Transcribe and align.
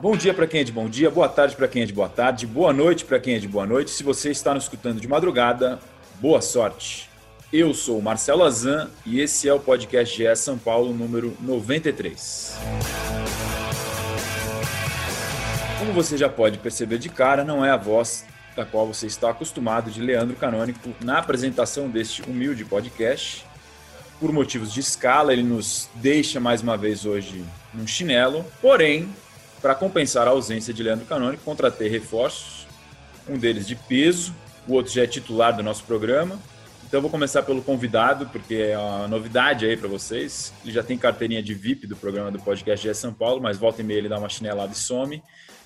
Bom 0.00 0.16
dia 0.16 0.32
para 0.32 0.46
quem 0.46 0.62
é 0.62 0.64
de 0.64 0.72
bom 0.72 0.88
dia, 0.88 1.10
boa 1.10 1.28
tarde 1.28 1.54
para 1.54 1.68
quem 1.68 1.82
é 1.82 1.84
de 1.84 1.92
boa 1.92 2.08
tarde, 2.08 2.46
boa 2.46 2.72
noite 2.72 3.04
para 3.04 3.20
quem 3.20 3.34
é 3.34 3.38
de 3.38 3.46
boa 3.46 3.66
noite. 3.66 3.90
Se 3.90 4.02
você 4.02 4.30
está 4.30 4.54
nos 4.54 4.62
escutando 4.62 4.98
de 4.98 5.06
madrugada, 5.06 5.78
boa 6.14 6.40
sorte. 6.40 7.10
Eu 7.52 7.74
sou 7.74 7.98
o 7.98 8.02
Marcelo 8.02 8.42
Azan 8.42 8.88
e 9.04 9.20
esse 9.20 9.46
é 9.46 9.52
o 9.52 9.60
podcast 9.60 10.16
GE 10.16 10.36
São 10.36 10.56
Paulo 10.56 10.94
número 10.94 11.36
93. 11.42 12.56
Como 15.78 15.92
você 15.92 16.16
já 16.16 16.30
pode 16.30 16.56
perceber 16.56 16.96
de 16.96 17.10
cara, 17.10 17.44
não 17.44 17.62
é 17.62 17.70
a 17.70 17.76
voz 17.76 18.24
da 18.56 18.64
qual 18.64 18.86
você 18.86 19.06
está 19.06 19.28
acostumado 19.28 19.90
de 19.90 20.00
Leandro 20.00 20.34
Canônico 20.34 20.94
na 21.04 21.18
apresentação 21.18 21.90
deste 21.90 22.22
humilde 22.22 22.64
podcast. 22.64 23.44
Por 24.18 24.32
motivos 24.32 24.72
de 24.72 24.80
escala, 24.80 25.34
ele 25.34 25.42
nos 25.42 25.90
deixa 25.96 26.40
mais 26.40 26.62
uma 26.62 26.78
vez 26.78 27.04
hoje 27.04 27.44
num 27.74 27.86
chinelo, 27.86 28.46
porém, 28.62 29.06
para 29.60 29.74
compensar 29.74 30.26
a 30.26 30.30
ausência 30.30 30.72
de 30.72 30.82
Leandro 30.82 31.06
Canônico, 31.06 31.44
contratei 31.44 31.88
reforços, 31.88 32.66
um 33.28 33.38
deles 33.38 33.66
de 33.66 33.76
peso, 33.76 34.34
o 34.66 34.74
outro 34.74 34.92
já 34.92 35.02
é 35.02 35.06
titular 35.06 35.54
do 35.54 35.62
nosso 35.62 35.84
programa. 35.84 36.38
Então 36.86 37.00
vou 37.00 37.10
começar 37.10 37.44
pelo 37.44 37.62
convidado, 37.62 38.26
porque 38.26 38.54
é 38.54 38.76
uma 38.76 39.06
novidade 39.06 39.64
aí 39.64 39.76
para 39.76 39.88
vocês. 39.88 40.52
Ele 40.64 40.72
já 40.72 40.82
tem 40.82 40.98
carteirinha 40.98 41.40
de 41.40 41.54
VIP 41.54 41.86
do 41.86 41.94
programa 41.94 42.32
do 42.32 42.40
podcast 42.40 42.86
GE 42.86 42.92
São 42.94 43.12
Paulo, 43.12 43.40
mas 43.40 43.56
volta 43.56 43.80
e 43.80 43.84
meia 43.84 43.98
ele 43.98 44.08
dá 44.08 44.18
uma 44.18 44.28
chinelada 44.28 44.72
e 44.72 44.74
some. 44.74 45.22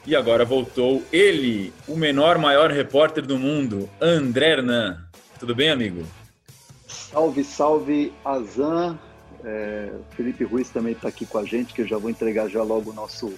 E 0.07 0.15
agora 0.15 0.45
voltou 0.45 1.03
ele, 1.11 1.73
o 1.89 1.97
menor, 1.97 2.37
maior 2.37 2.71
repórter 2.71 3.25
do 3.25 3.39
mundo, 3.39 3.89
André 3.99 4.51
Hernan. 4.51 5.03
Tudo 5.41 5.55
bem, 5.55 5.71
amigo? 5.71 6.05
Salve, 6.87 7.43
salve, 7.43 8.13
Azan. 8.23 8.99
É, 9.43 9.93
Felipe 10.11 10.45
Ruiz 10.45 10.69
também 10.69 10.93
está 10.93 11.09
aqui 11.09 11.25
com 11.25 11.39
a 11.39 11.45
gente, 11.45 11.73
que 11.73 11.81
eu 11.81 11.87
já 11.87 11.97
vou 11.97 12.11
entregar 12.11 12.49
já 12.49 12.63
logo 12.63 12.91
o 12.91 12.95
nosso 12.95 13.33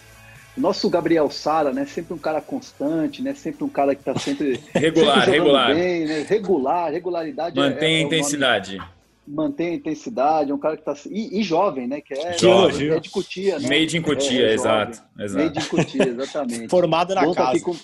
nosso 0.57 0.89
Gabriel 0.89 1.31
Sara, 1.31 1.73
né? 1.73 1.85
Sempre 1.87 2.15
um 2.15 2.19
cara 2.19 2.41
constante, 2.41 3.23
né? 3.23 3.35
Sempre 3.35 3.65
um 3.65 3.69
cara 3.69 3.95
que 3.95 4.01
está 4.01 4.19
sempre 4.19 4.61
regular, 4.75 5.25
sempre 5.25 5.39
regular, 5.39 5.75
bem, 5.75 6.07
né? 6.07 6.27
regular, 6.29 6.93
regularidade. 6.93 7.57
Mantém 7.57 7.97
é, 7.97 7.99
a 7.99 8.03
intensidade. 8.03 8.77
Nome, 8.77 8.91
mantém 9.27 9.69
a 9.69 9.75
intensidade, 9.75 10.51
é 10.51 10.55
um 10.55 10.59
cara 10.59 10.77
que 10.77 10.89
está 10.89 11.09
e, 11.11 11.41
e, 11.41 11.43
jovem, 11.43 11.87
né? 11.87 12.01
Que 12.01 12.15
é, 12.15 12.39
jovem. 12.39 12.91
é 12.91 13.01
de 13.01 13.11
Cutia, 13.11 13.59
né? 13.59 13.69
Made 13.69 13.99
in 13.99 14.03
Cutia, 14.03 14.49
é, 14.49 14.55
exato, 14.55 15.03
exato. 15.19 15.45
Made 15.45 15.59
in 15.59 15.69
Cutia, 15.69 16.09
exatamente. 16.09 16.69
Formado 16.71 17.15
na 17.15 17.25
Bom 17.25 17.35
casa. 17.35 17.59
Tá 17.59 17.65
com, 17.65 17.77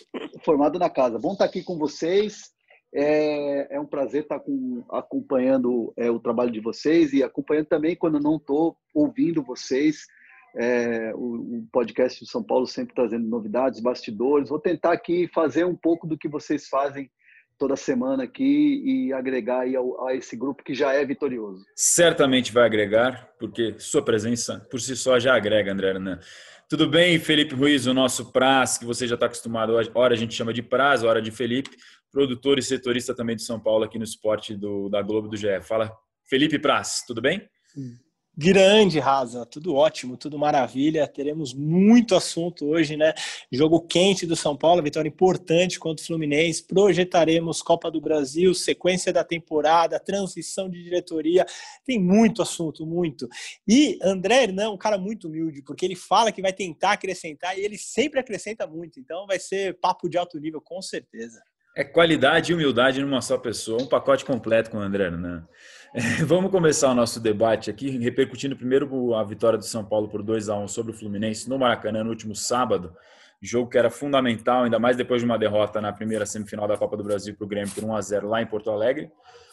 formado 0.44 0.78
na 0.78 0.88
casa. 0.88 1.18
Bom 1.18 1.32
estar 1.32 1.44
tá 1.44 1.50
aqui 1.50 1.62
com 1.62 1.76
vocês. 1.76 2.52
É, 2.94 3.74
é, 3.76 3.80
um 3.80 3.86
prazer 3.86 4.22
estar 4.22 4.38
com, 4.38 4.84
acompanhando 4.90 5.94
é, 5.96 6.10
o 6.10 6.20
trabalho 6.20 6.50
de 6.50 6.60
vocês 6.60 7.14
e 7.14 7.22
acompanhando 7.22 7.66
também 7.66 7.96
quando 7.96 8.20
não 8.20 8.36
estou 8.36 8.76
ouvindo 8.94 9.42
vocês. 9.42 10.06
É, 10.54 11.12
o, 11.14 11.58
o, 11.58 11.68
podcast 11.72 12.20
do 12.20 12.26
São 12.26 12.42
Paulo 12.42 12.66
sempre 12.66 12.94
trazendo 12.94 13.26
novidades, 13.26 13.80
bastidores. 13.80 14.50
Vou 14.50 14.58
tentar 14.58 14.92
aqui 14.92 15.28
fazer 15.28 15.64
um 15.64 15.74
pouco 15.74 16.06
do 16.06 16.18
que 16.18 16.28
vocês 16.28 16.68
fazem 16.68 17.10
toda 17.58 17.76
semana 17.76 18.24
aqui 18.24 18.82
e 18.84 19.12
agregar 19.12 19.60
aí 19.60 19.76
ao, 19.76 20.06
a 20.06 20.14
esse 20.14 20.36
grupo 20.36 20.64
que 20.64 20.74
já 20.74 20.92
é 20.92 21.04
vitorioso. 21.04 21.64
Certamente 21.76 22.52
vai 22.52 22.64
agregar, 22.64 23.30
porque 23.38 23.76
sua 23.78 24.04
presença 24.04 24.66
por 24.70 24.80
si 24.80 24.96
só 24.96 25.18
já 25.18 25.36
agrega, 25.36 25.72
André 25.72 25.90
Hernan. 25.90 26.18
Tudo 26.68 26.88
bem, 26.88 27.18
Felipe 27.18 27.54
Ruiz, 27.54 27.86
o 27.86 27.94
nosso 27.94 28.32
Praz, 28.32 28.78
que 28.78 28.84
você 28.84 29.06
já 29.06 29.14
está 29.14 29.26
acostumado, 29.26 29.74
hora 29.94 30.14
a 30.14 30.16
gente 30.16 30.34
chama 30.34 30.52
de 30.52 30.62
Praz, 30.62 31.04
hora 31.04 31.20
de 31.20 31.30
Felipe, 31.30 31.70
produtor 32.10 32.58
e 32.58 32.62
setorista 32.62 33.14
também 33.14 33.36
de 33.36 33.42
São 33.42 33.60
Paulo 33.60 33.84
aqui 33.84 33.98
no 33.98 34.04
esporte 34.04 34.56
do, 34.56 34.88
da 34.88 35.02
Globo 35.02 35.28
do 35.28 35.36
GE. 35.36 35.60
Fala, 35.62 35.92
Felipe 36.28 36.58
Praz, 36.58 37.04
tudo 37.06 37.20
bem? 37.20 37.48
Grande, 38.34 38.98
Rasa, 38.98 39.44
tudo 39.44 39.74
ótimo, 39.74 40.16
tudo 40.16 40.38
maravilha. 40.38 41.06
Teremos 41.06 41.52
muito 41.52 42.14
assunto 42.14 42.64
hoje, 42.64 42.96
né? 42.96 43.12
Jogo 43.52 43.82
quente 43.82 44.26
do 44.26 44.34
São 44.34 44.56
Paulo, 44.56 44.82
vitória 44.82 45.06
importante 45.06 45.78
contra 45.78 46.02
o 46.02 46.06
Fluminense. 46.06 46.66
Projetaremos 46.66 47.60
Copa 47.60 47.90
do 47.90 48.00
Brasil, 48.00 48.54
sequência 48.54 49.12
da 49.12 49.22
temporada, 49.22 50.00
transição 50.00 50.70
de 50.70 50.82
diretoria. 50.82 51.44
Tem 51.84 52.00
muito 52.00 52.40
assunto, 52.40 52.86
muito. 52.86 53.28
E 53.68 53.98
André 54.02 54.44
Hernan 54.44 54.64
é 54.64 54.68
um 54.70 54.78
cara 54.78 54.96
muito 54.96 55.28
humilde, 55.28 55.62
porque 55.62 55.84
ele 55.84 55.94
fala 55.94 56.32
que 56.32 56.40
vai 56.40 56.54
tentar 56.54 56.92
acrescentar 56.92 57.58
e 57.58 57.62
ele 57.62 57.76
sempre 57.76 58.18
acrescenta 58.18 58.66
muito. 58.66 58.98
Então 58.98 59.26
vai 59.26 59.38
ser 59.38 59.78
papo 59.78 60.08
de 60.08 60.16
alto 60.16 60.40
nível, 60.40 60.62
com 60.62 60.80
certeza. 60.80 61.38
É 61.76 61.84
qualidade 61.84 62.52
e 62.52 62.54
humildade 62.54 63.00
numa 63.02 63.20
só 63.22 63.36
pessoa, 63.36 63.82
um 63.82 63.86
pacote 63.86 64.24
completo 64.24 64.70
com 64.70 64.78
o 64.78 64.80
André 64.80 65.04
Hernan. 65.04 65.46
Vamos 66.26 66.50
começar 66.50 66.90
o 66.90 66.94
nosso 66.94 67.20
debate 67.20 67.68
aqui, 67.68 67.90
repercutindo 67.98 68.56
primeiro 68.56 69.14
a 69.14 69.22
vitória 69.22 69.58
do 69.58 69.64
São 69.66 69.84
Paulo 69.84 70.08
por 70.08 70.22
2 70.22 70.48
a 70.48 70.56
1 70.56 70.66
sobre 70.68 70.90
o 70.90 70.94
Fluminense 70.94 71.50
no 71.50 71.58
Maracanã 71.58 72.02
no 72.02 72.08
último 72.08 72.34
sábado. 72.34 72.96
Jogo 73.42 73.68
que 73.68 73.76
era 73.76 73.90
fundamental, 73.90 74.64
ainda 74.64 74.78
mais 74.78 74.96
depois 74.96 75.20
de 75.20 75.26
uma 75.26 75.38
derrota 75.38 75.82
na 75.82 75.92
primeira 75.92 76.24
semifinal 76.24 76.66
da 76.66 76.78
Copa 76.78 76.96
do 76.96 77.04
Brasil 77.04 77.36
para 77.36 77.44
o 77.44 77.48
Grêmio 77.48 77.74
por 77.74 77.84
1 77.84 77.94
a 77.94 78.00
0 78.00 78.28
lá 78.28 78.40
em 78.40 78.46
Porto 78.46 78.70
Alegre. 78.70 79.10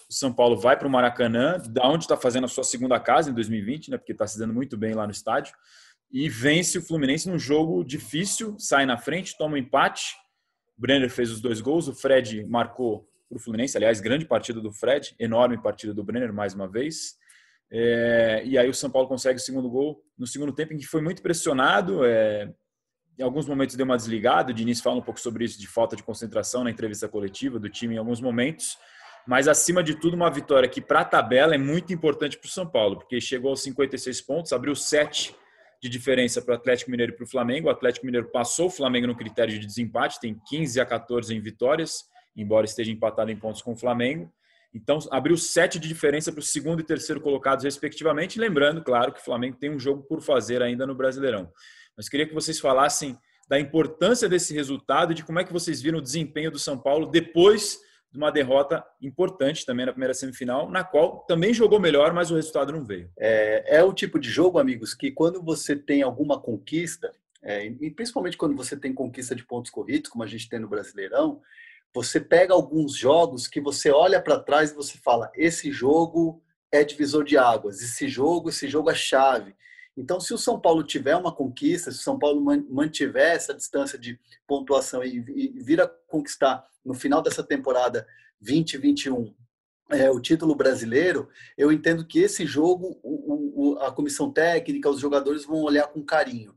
O 0.10 0.14
São 0.14 0.32
Paulo 0.32 0.56
vai 0.56 0.78
para 0.78 0.88
o 0.88 0.90
Maracanã, 0.90 1.62
da 1.70 1.86
onde 1.86 2.06
está 2.06 2.16
fazendo 2.16 2.46
a 2.46 2.48
sua 2.48 2.64
segunda 2.64 2.98
casa 3.02 3.30
em 3.30 3.34
2020, 3.34 3.92
né, 3.92 3.98
porque 3.98 4.14
está 4.14 4.26
se 4.26 4.40
dando 4.40 4.54
muito 4.54 4.78
bem 4.78 4.94
lá 4.94 5.06
no 5.06 5.12
estádio, 5.12 5.54
e 6.10 6.30
vence 6.30 6.78
o 6.78 6.82
Fluminense 6.82 7.30
num 7.30 7.38
jogo 7.38 7.84
difícil, 7.84 8.56
sai 8.58 8.86
na 8.86 8.98
frente, 8.98 9.38
toma 9.38 9.56
um 9.56 9.58
empate. 9.58 10.16
O 10.78 10.82
Brenner 10.82 11.10
fez 11.10 11.32
os 11.32 11.42
dois 11.42 11.60
gols, 11.60 11.90
o 11.90 11.94
Fred 11.94 12.46
marcou 12.46 13.09
para 13.30 13.38
o 13.38 13.40
Fluminense. 13.40 13.78
Aliás, 13.78 14.02
grande 14.02 14.26
partida 14.26 14.60
do 14.60 14.72
Fred, 14.72 15.16
enorme 15.20 15.62
partida 15.62 15.94
do 15.94 16.04
Brenner 16.04 16.34
mais 16.34 16.54
uma 16.56 16.68
vez. 16.68 17.16
É, 17.72 18.42
e 18.44 18.58
aí 18.58 18.68
o 18.68 18.74
São 18.74 18.90
Paulo 18.90 19.08
consegue 19.08 19.40
o 19.40 19.42
segundo 19.42 19.70
gol 19.70 20.04
no 20.18 20.26
segundo 20.26 20.52
tempo, 20.52 20.74
em 20.74 20.78
que 20.78 20.88
foi 20.88 21.02
muito 21.02 21.22
pressionado. 21.22 22.04
É, 22.04 22.52
em 23.18 23.24
alguns 23.24 23.46
momentos 23.46 23.76
deu 23.76 23.86
uma 23.86 23.96
desligada. 23.96 24.52
O 24.52 24.54
Diniz 24.54 24.82
fala 24.82 24.98
um 24.98 25.02
pouco 25.02 25.20
sobre 25.20 25.46
isso, 25.46 25.60
de 25.60 25.68
falta 25.68 25.96
de 25.96 26.04
concentração 26.04 26.64
na 26.64 26.72
entrevista 26.72 27.08
coletiva 27.08 27.60
do 27.60 27.70
time 27.70 27.96
em 27.96 27.98
alguns 28.00 28.20
momentos. 28.20 28.78
Mas, 29.28 29.48
acima 29.48 29.84
de 29.84 29.94
tudo, 29.96 30.16
uma 30.16 30.32
vitória 30.32 30.68
que, 30.68 30.82
para 30.82 31.02
a 31.02 31.06
tabela, 31.06 31.54
é 31.54 31.58
muito 31.58 31.94
importante 31.94 32.38
para 32.38 32.48
o 32.48 32.50
São 32.50 32.66
Paulo, 32.66 32.98
porque 32.98 33.22
chegou 33.22 33.52
aos 33.52 33.62
56 33.62 34.22
pontos, 34.22 34.52
abriu 34.52 34.74
7 34.74 35.36
de 35.82 35.88
diferença 35.88 36.42
para 36.42 36.54
o 36.54 36.56
Atlético 36.56 36.90
Mineiro 36.90 37.14
e 37.14 37.16
para 37.16 37.26
o 37.26 37.28
Flamengo. 37.28 37.68
O 37.68 37.72
Atlético 37.72 38.06
Mineiro 38.06 38.30
passou 38.32 38.68
o 38.68 38.72
Flamengo 38.72 39.06
no 39.06 39.16
critério 39.16 39.54
de 39.60 39.66
desempate, 39.66 40.20
tem 40.20 40.40
15 40.48 40.80
a 40.80 40.86
14 40.86 41.36
em 41.36 41.40
vitórias 41.40 42.06
embora 42.42 42.66
esteja 42.66 42.92
empatado 42.92 43.32
em 43.32 43.36
pontos 43.36 43.62
com 43.62 43.74
o 43.74 43.78
Flamengo. 43.78 44.32
Então, 44.74 45.00
abriu 45.12 45.36
sete 45.36 45.80
de 45.80 45.88
diferença 45.88 46.32
para 46.32 46.40
o 46.40 46.44
segundo 46.44 46.80
e 46.80 46.84
terceiro 46.84 47.20
colocados, 47.20 47.64
respectivamente. 47.64 48.40
Lembrando, 48.40 48.84
claro, 48.84 49.12
que 49.12 49.20
o 49.20 49.24
Flamengo 49.24 49.58
tem 49.58 49.72
um 49.72 49.80
jogo 49.80 50.04
por 50.04 50.22
fazer 50.22 50.62
ainda 50.62 50.86
no 50.86 50.94
Brasileirão. 50.94 51.52
Mas 51.98 52.08
queria 52.08 52.28
que 52.28 52.34
vocês 52.34 52.60
falassem 52.60 53.18
da 53.48 53.60
importância 53.60 54.30
desse 54.30 54.54
resultado 54.54 55.12
e 55.12 55.16
de 55.16 55.24
como 55.24 55.40
é 55.40 55.44
que 55.44 55.52
vocês 55.52 55.82
viram 55.82 55.98
o 55.98 56.04
desempenho 56.04 56.52
do 56.52 56.60
São 56.60 56.78
Paulo 56.78 57.08
depois 57.08 57.80
de 58.12 58.18
uma 58.18 58.32
derrota 58.32 58.84
importante 59.02 59.66
também 59.66 59.86
na 59.86 59.92
primeira 59.92 60.14
semifinal, 60.14 60.70
na 60.70 60.84
qual 60.84 61.26
também 61.28 61.54
jogou 61.54 61.80
melhor, 61.80 62.14
mas 62.14 62.32
o 62.32 62.36
resultado 62.36 62.72
não 62.72 62.84
veio. 62.84 63.10
É, 63.18 63.78
é 63.78 63.84
o 63.84 63.94
tipo 63.94 64.20
de 64.20 64.30
jogo, 64.30 64.60
amigos, 64.60 64.94
que 64.94 65.12
quando 65.12 65.42
você 65.42 65.76
tem 65.76 66.02
alguma 66.02 66.40
conquista, 66.40 67.12
é, 67.42 67.66
e 67.66 67.92
principalmente 67.92 68.38
quando 68.38 68.56
você 68.56 68.76
tem 68.76 68.94
conquista 68.94 69.36
de 69.36 69.46
pontos 69.46 69.72
corridos, 69.72 70.10
como 70.10 70.24
a 70.24 70.28
gente 70.28 70.50
tem 70.50 70.60
no 70.60 70.68
Brasileirão, 70.68 71.42
você 71.94 72.20
pega 72.20 72.54
alguns 72.54 72.96
jogos 72.96 73.48
que 73.48 73.60
você 73.60 73.92
olha 73.92 74.22
para 74.22 74.40
trás 74.40 74.72
e 74.72 74.76
você 74.76 74.98
fala: 74.98 75.32
esse 75.36 75.72
jogo 75.72 76.42
é 76.72 76.84
divisor 76.84 77.24
de 77.24 77.38
águas, 77.38 77.82
esse 77.82 78.08
jogo, 78.08 78.50
esse 78.50 78.68
jogo 78.68 78.90
é 78.90 78.96
chave. 78.96 79.56
Então, 79.98 80.20
se 80.20 80.34
o 80.34 80.38
São 80.38 80.60
Paulo 80.60 80.84
tiver 80.84 81.16
uma 81.16 81.34
conquista, 81.34 81.92
se 81.92 82.00
o 82.00 82.04
São 82.04 82.18
Paulo 82.18 82.42
mantiver 82.70 83.36
essa 83.36 83.54
distância 83.54 84.00
de 84.00 84.18
pontuação 84.48 85.04
e, 85.04 85.20
vir 85.62 85.82
a 85.82 85.88
conquistar 86.08 86.64
no 86.86 86.94
final 86.94 87.22
dessa 87.22 87.44
temporada 87.44 88.08
2021 88.40 89.36
é, 89.92 90.10
o 90.10 90.22
título 90.22 90.56
brasileiro, 90.56 91.28
eu 91.58 91.72
entendo 91.72 92.06
que 92.06 92.20
esse 92.20 92.46
jogo 92.46 93.00
o, 93.04 93.74
o, 93.74 93.80
a 93.80 93.92
comissão 93.92 94.32
técnica, 94.32 94.90
os 94.90 95.00
jogadores 95.00 95.46
vão 95.46 95.64
olhar 95.64 95.88
com 95.88 96.04
carinho. 96.04 96.56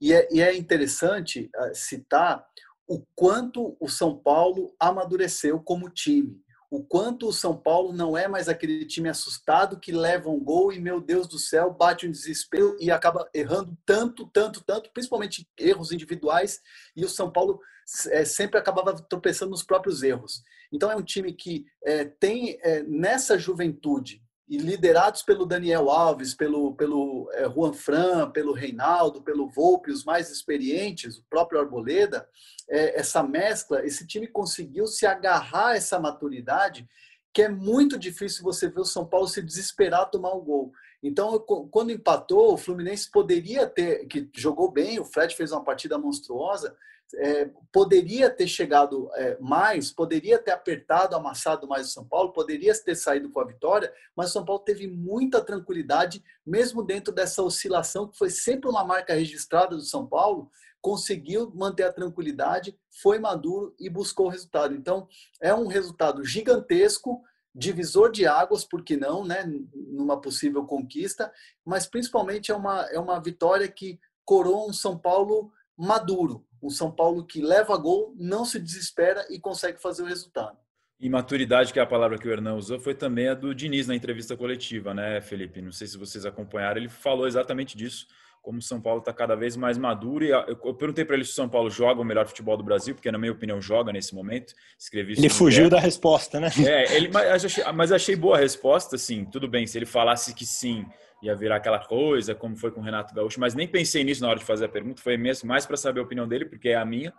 E 0.00 0.12
é, 0.12 0.28
e 0.30 0.40
é 0.40 0.54
interessante 0.54 1.50
uh, 1.56 1.74
citar 1.74 2.44
o 2.86 3.04
quanto 3.14 3.76
o 3.80 3.88
São 3.88 4.16
Paulo 4.16 4.74
amadureceu 4.78 5.60
como 5.60 5.88
time, 5.88 6.44
o 6.70 6.82
quanto 6.82 7.28
o 7.28 7.32
São 7.32 7.56
Paulo 7.56 7.92
não 7.92 8.18
é 8.18 8.26
mais 8.26 8.48
aquele 8.48 8.84
time 8.84 9.08
assustado 9.08 9.78
que 9.78 9.92
leva 9.92 10.28
um 10.28 10.42
gol 10.42 10.72
e, 10.72 10.80
meu 10.80 11.00
Deus 11.00 11.28
do 11.28 11.38
céu, 11.38 11.72
bate 11.72 12.04
um 12.04 12.10
desespero 12.10 12.76
e 12.80 12.90
acaba 12.90 13.30
errando 13.32 13.78
tanto, 13.86 14.26
tanto, 14.26 14.62
tanto, 14.64 14.90
principalmente 14.92 15.48
erros 15.56 15.92
individuais, 15.92 16.60
e 16.96 17.04
o 17.04 17.08
São 17.08 17.30
Paulo 17.30 17.60
é, 18.08 18.24
sempre 18.24 18.58
acabava 18.58 18.94
tropeçando 18.94 19.52
nos 19.52 19.62
próprios 19.62 20.02
erros. 20.02 20.42
Então 20.72 20.90
é 20.90 20.96
um 20.96 21.02
time 21.02 21.32
que 21.32 21.64
é, 21.84 22.06
tem 22.06 22.58
é, 22.62 22.82
nessa 22.82 23.38
juventude 23.38 24.23
e 24.48 24.58
liderados 24.58 25.22
pelo 25.22 25.46
Daniel 25.46 25.90
Alves, 25.90 26.34
pelo, 26.34 26.74
pelo 26.74 27.30
é, 27.32 27.48
Juan 27.48 27.72
Fran, 27.72 28.30
pelo 28.30 28.52
Reinaldo, 28.52 29.22
pelo 29.22 29.48
Volpe, 29.48 29.90
os 29.90 30.04
mais 30.04 30.30
experientes, 30.30 31.18
o 31.18 31.24
próprio 31.30 31.60
Arboleda, 31.60 32.28
é, 32.68 32.98
essa 33.00 33.22
mescla, 33.22 33.84
esse 33.84 34.06
time 34.06 34.26
conseguiu 34.26 34.86
se 34.86 35.06
agarrar 35.06 35.68
a 35.68 35.76
essa 35.76 35.98
maturidade 35.98 36.88
que 37.32 37.42
é 37.42 37.48
muito 37.48 37.98
difícil 37.98 38.44
você 38.44 38.68
ver 38.68 38.80
o 38.80 38.84
São 38.84 39.04
Paulo 39.04 39.26
se 39.26 39.42
desesperar 39.42 40.08
tomar 40.08 40.32
o 40.34 40.40
um 40.40 40.44
gol. 40.44 40.72
Então, 41.04 41.38
quando 41.70 41.92
empatou, 41.92 42.54
o 42.54 42.56
Fluminense 42.56 43.10
poderia 43.10 43.66
ter, 43.66 44.06
que 44.06 44.26
jogou 44.34 44.72
bem, 44.72 44.98
o 44.98 45.04
Fred 45.04 45.36
fez 45.36 45.52
uma 45.52 45.62
partida 45.62 45.98
monstruosa, 45.98 46.74
é, 47.16 47.50
poderia 47.70 48.30
ter 48.30 48.48
chegado 48.48 49.10
é, 49.14 49.36
mais, 49.38 49.92
poderia 49.92 50.38
ter 50.38 50.52
apertado, 50.52 51.14
amassado 51.14 51.68
mais 51.68 51.88
o 51.88 51.90
São 51.90 52.06
Paulo, 52.06 52.32
poderia 52.32 52.72
ter 52.82 52.94
saído 52.94 53.28
com 53.30 53.38
a 53.38 53.44
vitória, 53.44 53.92
mas 54.16 54.30
o 54.30 54.32
São 54.32 54.46
Paulo 54.46 54.62
teve 54.62 54.86
muita 54.86 55.44
tranquilidade, 55.44 56.24
mesmo 56.44 56.82
dentro 56.82 57.12
dessa 57.12 57.42
oscilação, 57.42 58.08
que 58.08 58.16
foi 58.16 58.30
sempre 58.30 58.70
uma 58.70 58.82
marca 58.82 59.12
registrada 59.12 59.76
do 59.76 59.82
São 59.82 60.06
Paulo, 60.06 60.50
conseguiu 60.80 61.52
manter 61.54 61.84
a 61.84 61.92
tranquilidade, 61.92 62.74
foi 63.02 63.18
maduro 63.18 63.74
e 63.78 63.90
buscou 63.90 64.26
o 64.26 64.30
resultado. 64.30 64.74
Então, 64.74 65.06
é 65.38 65.54
um 65.54 65.66
resultado 65.66 66.24
gigantesco, 66.24 67.22
divisor 67.54 68.10
de 68.10 68.26
águas, 68.26 68.64
por 68.64 68.82
que 68.82 68.96
não, 68.96 69.24
né, 69.24 69.44
numa 69.74 70.20
possível 70.20 70.64
conquista, 70.64 71.32
mas 71.64 71.86
principalmente 71.86 72.50
é 72.50 72.54
uma, 72.54 72.82
é 72.90 72.98
uma 72.98 73.20
vitória 73.20 73.68
que 73.68 74.00
coroa 74.24 74.68
um 74.68 74.72
São 74.72 74.98
Paulo 74.98 75.52
maduro, 75.76 76.44
um 76.62 76.70
São 76.70 76.90
Paulo 76.90 77.24
que 77.24 77.40
leva 77.40 77.76
gol, 77.76 78.14
não 78.16 78.44
se 78.44 78.58
desespera 78.58 79.24
e 79.30 79.38
consegue 79.38 79.80
fazer 79.80 80.02
o 80.02 80.06
resultado. 80.06 80.58
E 80.98 81.08
maturidade, 81.08 81.72
que 81.72 81.78
é 81.78 81.82
a 81.82 81.86
palavra 81.86 82.18
que 82.18 82.26
o 82.26 82.30
Hernan 82.30 82.54
usou, 82.54 82.78
foi 82.80 82.94
também 82.94 83.28
a 83.28 83.34
do 83.34 83.54
Diniz 83.54 83.86
na 83.86 83.94
entrevista 83.94 84.36
coletiva, 84.36 84.94
né, 84.94 85.20
Felipe? 85.20 85.60
Não 85.60 85.72
sei 85.72 85.86
se 85.86 85.98
vocês 85.98 86.24
acompanharam, 86.24 86.78
ele 86.78 86.88
falou 86.88 87.26
exatamente 87.26 87.76
disso, 87.76 88.06
como 88.44 88.58
o 88.58 88.62
São 88.62 88.78
Paulo 88.78 88.98
está 88.98 89.10
cada 89.10 89.34
vez 89.34 89.56
mais 89.56 89.78
maduro. 89.78 90.22
E 90.22 90.28
eu 90.28 90.74
perguntei 90.74 91.02
para 91.02 91.16
ele 91.16 91.24
se 91.24 91.30
o 91.30 91.34
São 91.34 91.48
Paulo 91.48 91.70
joga 91.70 92.02
o 92.02 92.04
melhor 92.04 92.26
futebol 92.26 92.56
do 92.58 92.62
Brasil, 92.62 92.94
porque 92.94 93.10
na 93.10 93.16
minha 93.16 93.32
opinião 93.32 93.60
joga 93.60 93.90
nesse 93.90 94.14
momento. 94.14 94.54
Escrevi 94.78 95.14
ele 95.16 95.30
fugiu 95.30 95.70
da 95.70 95.80
resposta, 95.80 96.38
né? 96.38 96.50
É, 96.64 96.94
ele, 96.94 97.08
mas, 97.08 97.42
achei, 97.42 97.64
mas 97.72 97.90
achei 97.90 98.14
boa 98.14 98.36
a 98.36 98.40
resposta, 98.40 98.98
sim. 98.98 99.24
Tudo 99.24 99.48
bem, 99.48 99.66
se 99.66 99.78
ele 99.78 99.86
falasse 99.86 100.34
que 100.34 100.44
sim, 100.44 100.84
ia 101.22 101.34
virar 101.34 101.56
aquela 101.56 101.78
coisa, 101.78 102.34
como 102.34 102.54
foi 102.54 102.70
com 102.70 102.80
o 102.80 102.84
Renato 102.84 103.14
Gaúcho, 103.14 103.40
mas 103.40 103.54
nem 103.54 103.66
pensei 103.66 104.04
nisso 104.04 104.20
na 104.20 104.28
hora 104.28 104.38
de 104.38 104.44
fazer 104.44 104.66
a 104.66 104.68
pergunta, 104.68 105.00
foi 105.00 105.16
mesmo 105.16 105.48
mais 105.48 105.64
para 105.64 105.78
saber 105.78 106.00
a 106.00 106.02
opinião 106.02 106.28
dele, 106.28 106.44
porque 106.44 106.68
é 106.68 106.76
a 106.76 106.84
minha. 106.84 107.14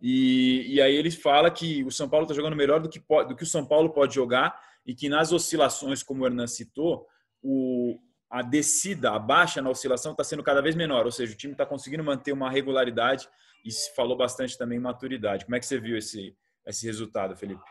E, 0.00 0.76
e 0.76 0.80
aí 0.80 0.96
ele 0.96 1.10
fala 1.10 1.50
que 1.50 1.84
o 1.84 1.90
São 1.90 2.08
Paulo 2.08 2.24
está 2.24 2.34
jogando 2.34 2.56
melhor 2.56 2.80
do 2.80 2.88
que, 2.88 2.98
pode, 2.98 3.28
do 3.28 3.36
que 3.36 3.42
o 3.42 3.46
São 3.46 3.66
Paulo 3.66 3.90
pode 3.90 4.14
jogar 4.14 4.58
e 4.86 4.94
que 4.94 5.10
nas 5.10 5.30
oscilações, 5.30 6.02
como 6.02 6.22
o 6.22 6.26
Hernan 6.26 6.46
citou, 6.46 7.06
o, 7.42 7.98
a 8.30 8.42
descida, 8.42 9.10
a 9.10 9.18
baixa 9.18 9.60
na 9.60 9.70
oscilação 9.70 10.12
está 10.12 10.22
sendo 10.22 10.42
cada 10.42 10.62
vez 10.62 10.76
menor, 10.76 11.04
ou 11.04 11.10
seja, 11.10 11.32
o 11.32 11.36
time 11.36 11.52
está 11.52 11.66
conseguindo 11.66 12.04
manter 12.04 12.32
uma 12.32 12.48
regularidade 12.48 13.28
e 13.64 13.72
se 13.72 13.94
falou 13.94 14.16
bastante 14.16 14.56
também 14.56 14.78
maturidade. 14.78 15.44
Como 15.44 15.56
é 15.56 15.60
que 15.60 15.66
você 15.66 15.80
viu 15.80 15.98
esse, 15.98 16.36
esse 16.64 16.86
resultado, 16.86 17.36
Felipe? 17.36 17.62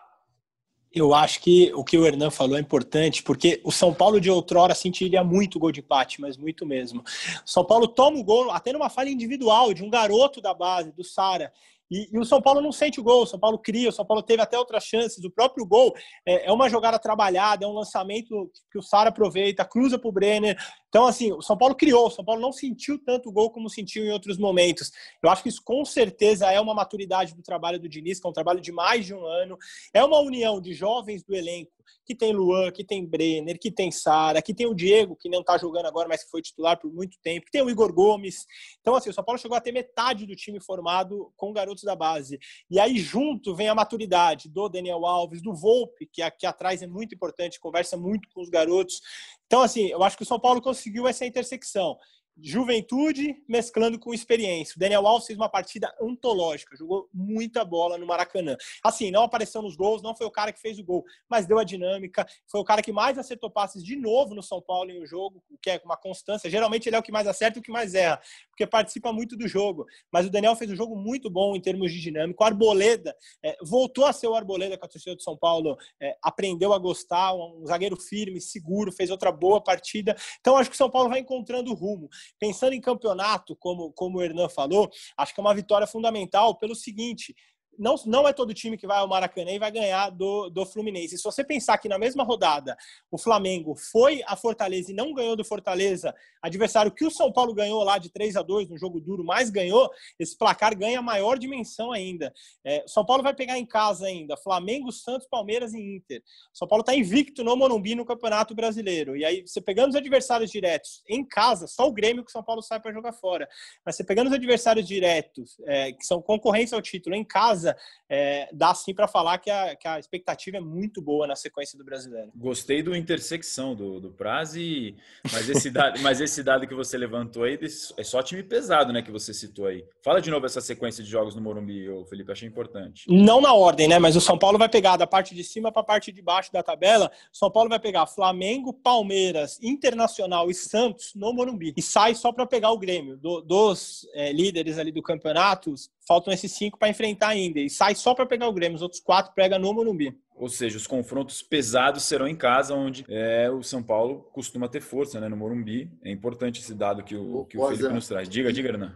Eu 0.92 1.14
acho 1.14 1.40
que 1.42 1.72
o 1.76 1.84
que 1.84 1.98
o 1.98 2.06
Hernan 2.06 2.32
falou 2.32 2.58
é 2.58 2.60
importante, 2.60 3.22
porque 3.22 3.62
o 3.64 3.72
São 3.72 3.94
Paulo 3.94 4.20
de 4.20 4.30
outrora 4.30 4.74
sentiria 4.74 5.24
muito 5.24 5.60
gol 5.60 5.72
de 5.72 5.82
empate, 5.82 6.20
mas 6.20 6.36
muito 6.36 6.66
mesmo. 6.66 7.02
O 7.02 7.50
São 7.50 7.64
Paulo 7.64 7.88
toma 7.88 8.18
o 8.18 8.24
gol, 8.24 8.52
até 8.52 8.74
numa 8.74 8.90
falha 8.90 9.10
individual 9.10 9.72
de 9.74 9.84
um 9.84 9.90
garoto 9.90 10.42
da 10.42 10.54
base, 10.54 10.92
do 10.92 11.04
Sara. 11.04 11.54
E, 11.90 12.10
e, 12.12 12.20
o 12.20 12.26
São 12.26 12.42
Paulo 12.42 12.62
não 12.62 12.72
sente 12.72 13.00
o 13.00 13.04
gol, 13.04 13.24
o 13.24 13.28
São 13.28 13.40
Paulo 13.40 13.58
cria, 13.58 13.90
o 13.90 13.92
São 13.92 14.06
Paulo 14.06 14.22
teve 14.22 14.42
até 14.42 14.58
outras 14.58 14.84
chances. 14.84 15.24
O 15.24 15.32
próprio 15.32 15.66
gol 15.66 15.94
é, 16.26 16.48
é 16.48 16.52
uma 16.52 16.70
jogada 16.70 17.00
trabalhada, 17.00 17.66
é 17.66 17.68
um 17.68 17.74
lançamento 17.74 18.52
que 18.72 18.78
o 18.78 18.82
Sara 18.82 19.10
aproveita, 19.10 19.66
cruza 19.66 19.98
para 19.98 20.10
o 20.10 20.12
Brenner. 20.12 20.58
Então, 20.88 21.06
assim, 21.06 21.32
o 21.32 21.42
São 21.42 21.58
Paulo 21.58 21.76
criou, 21.76 22.08
o 22.08 22.12
São 22.12 22.24
Paulo 22.24 22.42
não 22.42 22.52
sentiu 22.52 22.98
tanto 23.04 23.30
o 23.30 23.32
gol 23.32 23.52
como 23.52 23.70
sentiu 23.70 24.04
em 24.06 24.12
outros 24.12 24.38
momentos. 24.38 24.92
Eu 25.22 25.30
acho 25.30 25.44
que 25.44 25.50
isso 25.50 25.62
com 25.64 25.84
certeza 25.86 26.52
é 26.52 26.60
uma 26.60 26.74
maturidade 26.74 27.36
do 27.36 27.42
trabalho 27.42 27.80
do 27.80 27.90
Diniz, 27.90 28.20
que 28.20 28.28
é 28.28 28.30
um 28.30 28.34
trabalho 28.34 28.62
de 28.62 28.72
mais 28.72 29.06
de 29.06 29.14
um 29.14 29.26
ano. 29.26 29.58
É 29.94 30.04
uma 30.04 30.20
união 30.20 30.62
de 30.62 30.74
jovens 30.74 31.24
do 31.24 31.36
elenco 31.36 31.79
que 32.06 32.16
tem 32.16 32.34
Luan, 32.34 32.72
que 32.72 32.84
tem 32.84 33.06
Brenner, 33.06 33.60
que 33.60 33.72
tem 33.72 33.92
Sara, 33.92 34.42
que 34.42 34.54
tem 34.54 34.66
o 34.66 34.74
Diego, 34.74 35.16
que 35.16 35.30
não 35.30 35.42
está 35.42 35.58
jogando 35.58 35.86
agora, 35.86 36.08
mas 36.08 36.24
que 36.24 36.30
foi 36.30 36.42
titular 36.42 36.80
por 36.80 36.92
muito 36.92 37.18
tempo, 37.22 37.46
que 37.46 37.52
tem 37.52 37.62
o 37.62 37.70
Igor 37.70 37.94
Gomes. 37.94 38.46
Então, 38.82 38.96
assim, 38.96 39.10
o 39.10 39.14
São 39.14 39.24
Paulo 39.24 39.40
chegou 39.40 39.58
a 39.58 39.62
ter 39.62 39.72
metade 39.72 40.26
do 40.26 40.36
time 40.36 40.60
formado 40.60 41.32
com 41.36 41.54
garotos 41.54 41.84
da 41.84 41.96
base. 41.96 42.40
E 42.70 42.80
aí, 42.80 42.98
junto, 42.98 43.56
vem 43.56 43.70
a 43.70 43.76
maturidade 43.76 44.50
do 44.50 44.68
Daniel 44.68 45.06
Alves, 45.06 45.42
do 45.42 45.54
Volpe, 45.54 46.08
que 46.12 46.22
aqui 46.22 46.46
atrás 46.46 46.82
é 46.82 46.88
muito 46.88 47.14
importante, 47.14 47.60
conversa 47.60 47.96
muito 47.96 48.28
com 48.34 48.42
os 48.42 48.50
garotos. 48.50 49.02
Então, 49.46 49.62
assim, 49.62 49.88
eu 49.88 50.04
acho 50.04 50.18
que 50.18 50.24
o 50.24 50.26
São 50.26 50.40
Paulo 50.40 50.62
conseguiu 50.62 51.08
essa 51.08 51.26
intersecção 51.26 51.98
juventude 52.42 53.42
mesclando 53.48 54.00
com 54.00 54.14
experiência. 54.14 54.74
O 54.76 54.80
Daniel 54.80 55.06
Alves 55.06 55.28
fez 55.28 55.38
uma 55.38 55.50
partida 55.50 55.94
antológica, 56.02 56.76
jogou 56.76 57.10
muita 57.14 57.64
bola 57.66 57.98
no 57.98 58.06
Maracanã. 58.06 58.56
Assim, 58.84 59.12
não 59.12 59.24
apareceu 59.24 59.62
nos 59.62 59.76
gols, 59.76 60.02
não 60.02 60.16
foi 60.16 60.26
o 60.26 60.32
cara 60.32 60.52
que 60.52 60.60
fez 60.60 60.80
o 60.80 60.84
gol, 60.84 61.04
mas 61.30 61.46
deu 61.46 61.60
a 61.60 61.64
dinâmica. 61.64 62.26
Foi 62.48 62.60
o 62.60 62.64
cara 62.64 62.82
que 62.82 62.92
mais 62.92 63.18
acertou 63.18 63.50
passes 63.50 63.84
de 63.84 63.96
novo 63.96 64.34
no 64.34 64.44
São 64.44 64.62
Paulo 64.62 64.92
em 64.92 65.02
um 65.02 65.06
jogo, 65.06 65.44
o 65.50 65.58
que 65.58 65.70
é 65.70 65.82
uma 65.84 65.98
constância. 65.98 66.50
Geralmente 66.50 66.88
ele 66.88 66.96
é 66.96 67.00
o 67.00 67.04
que 67.04 67.12
mais 67.12 67.28
acerta 67.28 67.58
e 67.58 67.62
o 67.62 67.64
que 67.64 67.72
mais 67.72 67.94
erra, 67.94 68.22
porque 68.50 68.66
participa 68.66 69.12
muito 69.12 69.36
do 69.36 69.48
jogo. 69.48 69.86
Mas 70.12 70.26
o 70.26 70.30
Daniel 70.30 70.56
fez 70.56 70.72
um 70.72 70.76
jogo 70.76 70.96
muito 70.96 71.30
bom 71.30 71.56
em 71.56 71.62
termos 71.62 71.92
de 71.92 72.00
dinâmica. 72.00 72.44
O 72.44 72.46
Arboleda 72.46 73.16
é, 73.44 73.58
voltou 73.64 74.06
a 74.06 74.14
ser 74.14 74.28
o 74.28 74.36
Arboleda 74.36 74.78
que 74.78 74.86
a 74.86 74.88
torcida 74.88 75.16
do 75.16 75.22
São 75.22 75.38
Paulo 75.38 75.78
é, 76.02 76.16
aprendeu 76.22 76.74
a 76.74 76.78
gostar, 76.78 77.34
um 77.34 77.66
zagueiro 77.66 77.98
firme, 77.98 78.40
seguro, 78.40 78.92
fez 78.92 79.10
outra 79.10 79.32
boa 79.32 79.62
partida. 79.62 80.16
Então 80.40 80.58
acho 80.58 80.70
que 80.70 80.76
o 80.76 80.78
São 80.78 80.90
Paulo 80.90 81.10
vai 81.10 81.20
encontrando 81.20 81.72
o 81.72 81.76
rumo. 81.76 82.10
Pensando 82.38 82.74
em 82.74 82.82
campeonato, 82.82 83.56
como, 83.56 83.92
como 83.94 84.18
o 84.18 84.22
Hernan 84.22 84.50
falou, 84.50 84.90
acho 85.18 85.34
que 85.34 85.40
é 85.40 85.44
uma 85.44 85.56
vitória 85.56 85.88
fundamental 85.88 86.58
pelo 86.58 86.76
seguinte: 86.76 87.36
não, 87.80 87.96
não 88.06 88.28
é 88.28 88.34
todo 88.34 88.54
time 88.54 88.78
que 88.78 88.86
vai 88.86 89.00
ao 89.00 89.08
Maracanã 89.08 89.52
e 89.52 89.60
vai 89.60 89.72
ganhar 89.72 90.10
do, 90.10 90.50
do 90.50 90.66
Fluminense. 90.66 91.18
Se 91.18 91.24
você 91.24 91.44
pensar 91.44 91.78
que 91.78 91.88
na 91.88 91.98
mesma 91.98 92.24
rodada 92.24 92.78
o 93.10 93.18
Flamengo 93.18 93.76
foi 93.76 94.22
a 94.28 94.36
Fortaleza 94.36 94.92
e 94.92 94.96
não 94.96 95.14
ganhou 95.14 95.36
do 95.36 95.46
Fortaleza, 95.46 96.14
adversário 96.42 96.92
que 96.92 97.06
o 97.06 97.12
São 97.12 97.32
Paulo 97.32 97.54
ganhou 97.54 97.84
lá 97.84 97.98
de 97.98 98.10
3 98.10 98.36
a 98.36 98.42
2 98.42 98.70
no 98.70 98.78
jogo 98.78 99.00
duro, 99.00 99.24
mas 99.24 99.50
ganhou, 99.50 99.90
esse 100.20 100.38
placar 100.38 100.78
ganha 100.78 101.02
maior 101.02 101.38
dimensão 101.38 101.92
ainda. 101.92 102.34
É, 102.64 102.84
São 102.86 103.06
Paulo 103.06 103.24
vai 103.24 103.34
pegar 103.34 103.58
em 103.58 103.66
casa 103.66 104.06
ainda 104.06 104.36
Flamengo, 104.38 104.92
Santos, 104.92 105.28
Palmeiras 105.28 105.74
e 105.74 105.80
Inter. 105.80 106.22
São 106.54 106.68
Paulo 106.68 106.82
está 106.82 106.94
invicto 106.94 107.44
no 107.44 107.56
Morumbi 107.56 107.96
no 107.96 108.06
Campeonato 108.06 108.54
Brasileiro. 108.54 109.16
E 109.16 109.24
aí, 109.24 109.42
você 109.42 109.62
pegando 109.62 109.90
os 109.90 109.96
adversários 109.96 110.52
diretos 110.52 111.02
em 111.08 111.26
casa, 111.26 111.68
só 111.68 111.88
o 111.88 111.92
Grêmio 111.92 112.24
que 112.24 112.30
o 112.30 112.32
São 112.32 112.44
Paulo 112.44 112.62
sai 112.62 112.80
para 112.80 112.92
jogar 112.92 113.14
fora. 113.14 113.48
Mas 113.86 113.96
você 113.96 114.04
pegando 114.04 114.28
os 114.28 114.34
adversários 114.34 114.88
diretos, 114.88 115.58
é, 115.66 115.92
que 115.94 116.06
são 116.06 116.22
concorrência 116.22 116.76
ao 116.76 116.82
título 116.82 117.16
em 117.16 117.24
casa, 117.24 117.69
é, 118.10 118.50
dá 118.52 118.74
sim 118.74 118.94
para 118.94 119.08
falar 119.08 119.38
que 119.38 119.50
a, 119.50 119.76
que 119.76 119.88
a 119.88 120.00
expectativa 120.00 120.58
é 120.58 120.60
muito 120.60 121.02
boa 121.02 121.28
na 121.28 121.36
sequência 121.36 121.78
do 121.78 121.86
brasileiro. 121.86 122.32
Gostei 122.36 122.82
do 122.82 122.96
intersecção 122.96 123.76
do, 123.76 124.00
do 124.00 124.10
Praze, 124.10 124.96
mas 125.32 125.50
esse, 125.50 125.70
dado, 125.70 126.00
mas 126.04 126.20
esse 126.20 126.44
dado 126.44 126.68
que 126.68 126.74
você 126.74 126.98
levantou 126.98 127.44
aí 127.44 127.60
é 127.98 128.04
só 128.04 128.22
time 128.24 128.42
pesado, 128.44 128.92
né? 128.92 129.02
Que 129.02 129.12
você 129.12 129.34
citou 129.34 129.68
aí. 129.68 129.86
Fala 130.04 130.22
de 130.22 130.30
novo 130.30 130.46
essa 130.46 130.62
sequência 130.62 131.04
de 131.04 131.10
jogos 131.10 131.36
no 131.36 131.42
Morumbi, 131.42 131.88
Felipe, 132.10 132.32
achei 132.32 132.48
importante. 132.48 133.06
Não 133.08 133.42
na 133.42 133.54
ordem, 133.54 133.88
né? 133.88 134.00
Mas 134.00 134.16
o 134.16 134.22
São 134.22 134.38
Paulo 134.38 134.58
vai 134.58 134.70
pegar 134.70 134.98
da 134.98 135.06
parte 135.06 135.36
de 135.36 135.44
cima 135.44 135.72
para 135.72 135.82
a 135.82 135.86
parte 135.86 136.12
de 136.12 136.22
baixo 136.22 136.52
da 136.52 136.64
tabela. 136.64 137.12
São 137.32 137.52
Paulo 137.52 137.70
vai 137.70 137.80
pegar 137.80 138.08
Flamengo, 138.08 138.74
Palmeiras, 138.74 139.60
Internacional 139.62 140.50
e 140.50 140.54
Santos 140.54 141.14
no 141.16 141.34
Morumbi. 141.34 141.74
E 141.78 141.82
sai 141.82 142.16
só 142.16 142.32
para 142.32 142.46
pegar 142.46 142.72
o 142.72 142.78
Grêmio. 142.78 143.18
Do, 143.18 143.42
dos 143.42 144.08
é, 144.14 144.32
líderes 144.32 144.78
ali 144.78 144.92
do 144.92 145.02
campeonato, 145.02 145.74
faltam 146.10 146.34
esses 146.34 146.52
cinco 146.52 146.80
para 146.80 146.90
enfrentar 146.90 147.28
ainda. 147.28 147.60
E 147.60 147.70
sai 147.70 147.94
só 147.94 148.16
para 148.16 148.26
pegar 148.26 148.48
o 148.48 148.52
Grêmio, 148.52 148.76
os 148.76 148.82
outros 148.82 149.00
quatro 149.00 149.32
pega 149.36 149.60
no 149.60 149.72
Morumbi. 149.72 150.20
Ou 150.36 150.50
seja, 150.50 150.76
os 150.76 150.88
confrontos 150.88 151.44
pesados 151.44 152.04
serão 152.04 152.28
em 152.28 152.36
casa, 152.36 152.74
onde 152.74 153.06
é, 153.08 153.48
o 153.52 153.62
São 153.62 153.84
Paulo 153.84 154.28
costuma 154.34 154.68
ter 154.68 154.82
força, 154.82 155.20
né? 155.20 155.30
No 155.30 155.38
Morumbi. 155.38 155.92
É 156.04 156.10
importante 156.10 156.62
esse 156.62 156.74
dado 156.74 157.04
que 157.04 157.16
o, 157.16 157.46
que 157.46 157.60
o 157.60 157.68
Felipe 157.68 157.94
nos 157.94 158.08
traz. 158.08 158.28
Diga, 158.28 158.52
diga, 158.52 158.70
Hernan. 158.70 158.96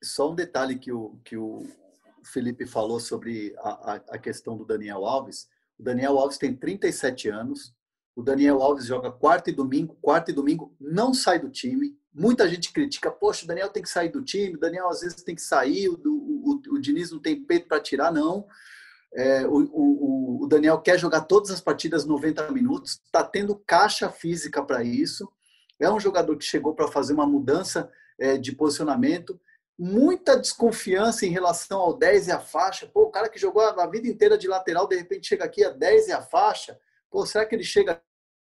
Só 0.00 0.30
um 0.30 0.34
detalhe 0.34 0.78
que 0.78 0.92
o, 0.92 1.18
que 1.24 1.36
o 1.36 1.66
Felipe 2.22 2.66
falou 2.66 3.00
sobre 3.00 3.52
a, 3.58 3.92
a, 3.92 3.94
a 4.10 4.18
questão 4.18 4.56
do 4.56 4.64
Daniel 4.64 5.04
Alves. 5.04 5.48
O 5.76 5.82
Daniel 5.82 6.16
Alves 6.18 6.38
tem 6.38 6.54
37 6.54 7.28
anos. 7.30 7.74
O 8.14 8.22
Daniel 8.22 8.62
Alves 8.62 8.86
joga 8.86 9.10
quarta 9.10 9.50
e 9.50 9.52
domingo, 9.52 9.96
quarta 10.00 10.30
e 10.30 10.34
domingo, 10.34 10.72
não 10.80 11.12
sai 11.12 11.40
do 11.40 11.50
time. 11.50 11.96
Muita 12.18 12.48
gente 12.48 12.72
critica, 12.72 13.12
poxa, 13.12 13.44
o 13.44 13.46
Daniel 13.46 13.68
tem 13.68 13.80
que 13.80 13.88
sair 13.88 14.08
do 14.08 14.24
time, 14.24 14.56
o 14.56 14.58
Daniel 14.58 14.88
às 14.88 15.02
vezes 15.02 15.22
tem 15.22 15.36
que 15.36 15.40
sair, 15.40 15.88
o, 15.88 15.96
o, 16.04 16.60
o 16.72 16.80
Diniz 16.80 17.12
não 17.12 17.20
tem 17.20 17.40
peito 17.40 17.68
para 17.68 17.80
tirar, 17.80 18.12
não. 18.12 18.44
É, 19.14 19.46
o, 19.46 19.60
o, 19.72 20.44
o, 20.44 20.46
Daniel 20.48 20.78
quer 20.80 20.98
jogar 20.98 21.22
todas 21.22 21.52
as 21.52 21.60
partidas 21.60 22.04
90 22.04 22.50
minutos, 22.50 23.00
está 23.04 23.22
tendo 23.22 23.54
caixa 23.64 24.10
física 24.10 24.60
para 24.64 24.82
isso. 24.82 25.30
É 25.78 25.88
um 25.88 26.00
jogador 26.00 26.36
que 26.36 26.44
chegou 26.44 26.74
para 26.74 26.88
fazer 26.88 27.12
uma 27.12 27.26
mudança 27.26 27.88
é, 28.18 28.36
de 28.36 28.50
posicionamento. 28.50 29.40
Muita 29.78 30.36
desconfiança 30.36 31.24
em 31.24 31.30
relação 31.30 31.78
ao 31.78 31.96
10 31.96 32.26
e 32.26 32.32
a 32.32 32.40
faixa. 32.40 32.88
Pô, 32.88 33.02
o 33.02 33.10
cara 33.10 33.28
que 33.28 33.38
jogou 33.38 33.62
a 33.62 33.86
vida 33.86 34.08
inteira 34.08 34.36
de 34.36 34.48
lateral, 34.48 34.88
de 34.88 34.96
repente 34.96 35.28
chega 35.28 35.44
aqui 35.44 35.64
a 35.64 35.70
10 35.70 36.08
e 36.08 36.12
a 36.12 36.20
faixa. 36.20 36.76
Pô, 37.08 37.24
será 37.24 37.46
que 37.46 37.54
ele 37.54 37.62
chega 37.62 38.02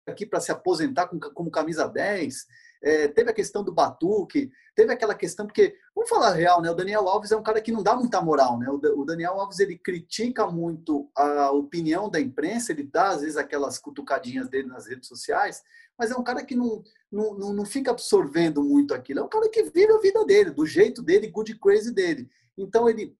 aqui 0.07 0.25
para 0.25 0.39
se 0.39 0.51
aposentar 0.51 1.07
como 1.35 1.51
camisa 1.51 1.87
10? 1.87 2.47
É, 2.83 3.07
teve 3.07 3.29
a 3.29 3.33
questão 3.33 3.63
do 3.63 3.71
Batuque, 3.71 4.51
teve 4.75 4.91
aquela 4.91 5.13
questão, 5.13 5.45
porque, 5.45 5.75
vamos 5.93 6.09
falar 6.09 6.31
real, 6.31 6.61
né? 6.61 6.71
O 6.71 6.75
Daniel 6.75 7.07
Alves 7.07 7.31
é 7.31 7.37
um 7.37 7.43
cara 7.43 7.61
que 7.61 7.71
não 7.71 7.83
dá 7.83 7.95
muita 7.95 8.21
moral, 8.21 8.57
né? 8.57 8.67
O 8.69 9.05
Daniel 9.05 9.39
Alves, 9.39 9.59
ele 9.59 9.77
critica 9.77 10.47
muito 10.47 11.09
a 11.15 11.51
opinião 11.51 12.09
da 12.09 12.19
imprensa, 12.19 12.71
ele 12.71 12.83
dá, 12.83 13.09
às 13.09 13.21
vezes, 13.21 13.37
aquelas 13.37 13.77
cutucadinhas 13.77 14.49
dele 14.49 14.67
nas 14.67 14.87
redes 14.87 15.07
sociais, 15.07 15.61
mas 15.97 16.09
é 16.09 16.15
um 16.15 16.23
cara 16.23 16.43
que 16.43 16.55
não, 16.55 16.83
não, 17.11 17.35
não, 17.35 17.53
não 17.53 17.65
fica 17.65 17.91
absorvendo 17.91 18.63
muito 18.63 18.93
aquilo. 18.93 19.19
É 19.19 19.23
um 19.23 19.29
cara 19.29 19.47
que 19.49 19.61
vive 19.63 19.91
a 19.91 19.99
vida 19.99 20.25
dele, 20.25 20.49
do 20.49 20.65
jeito 20.65 21.03
dele, 21.03 21.29
good 21.29 21.59
crazy 21.59 21.93
dele. 21.93 22.27
Então, 22.57 22.89
ele 22.89 23.15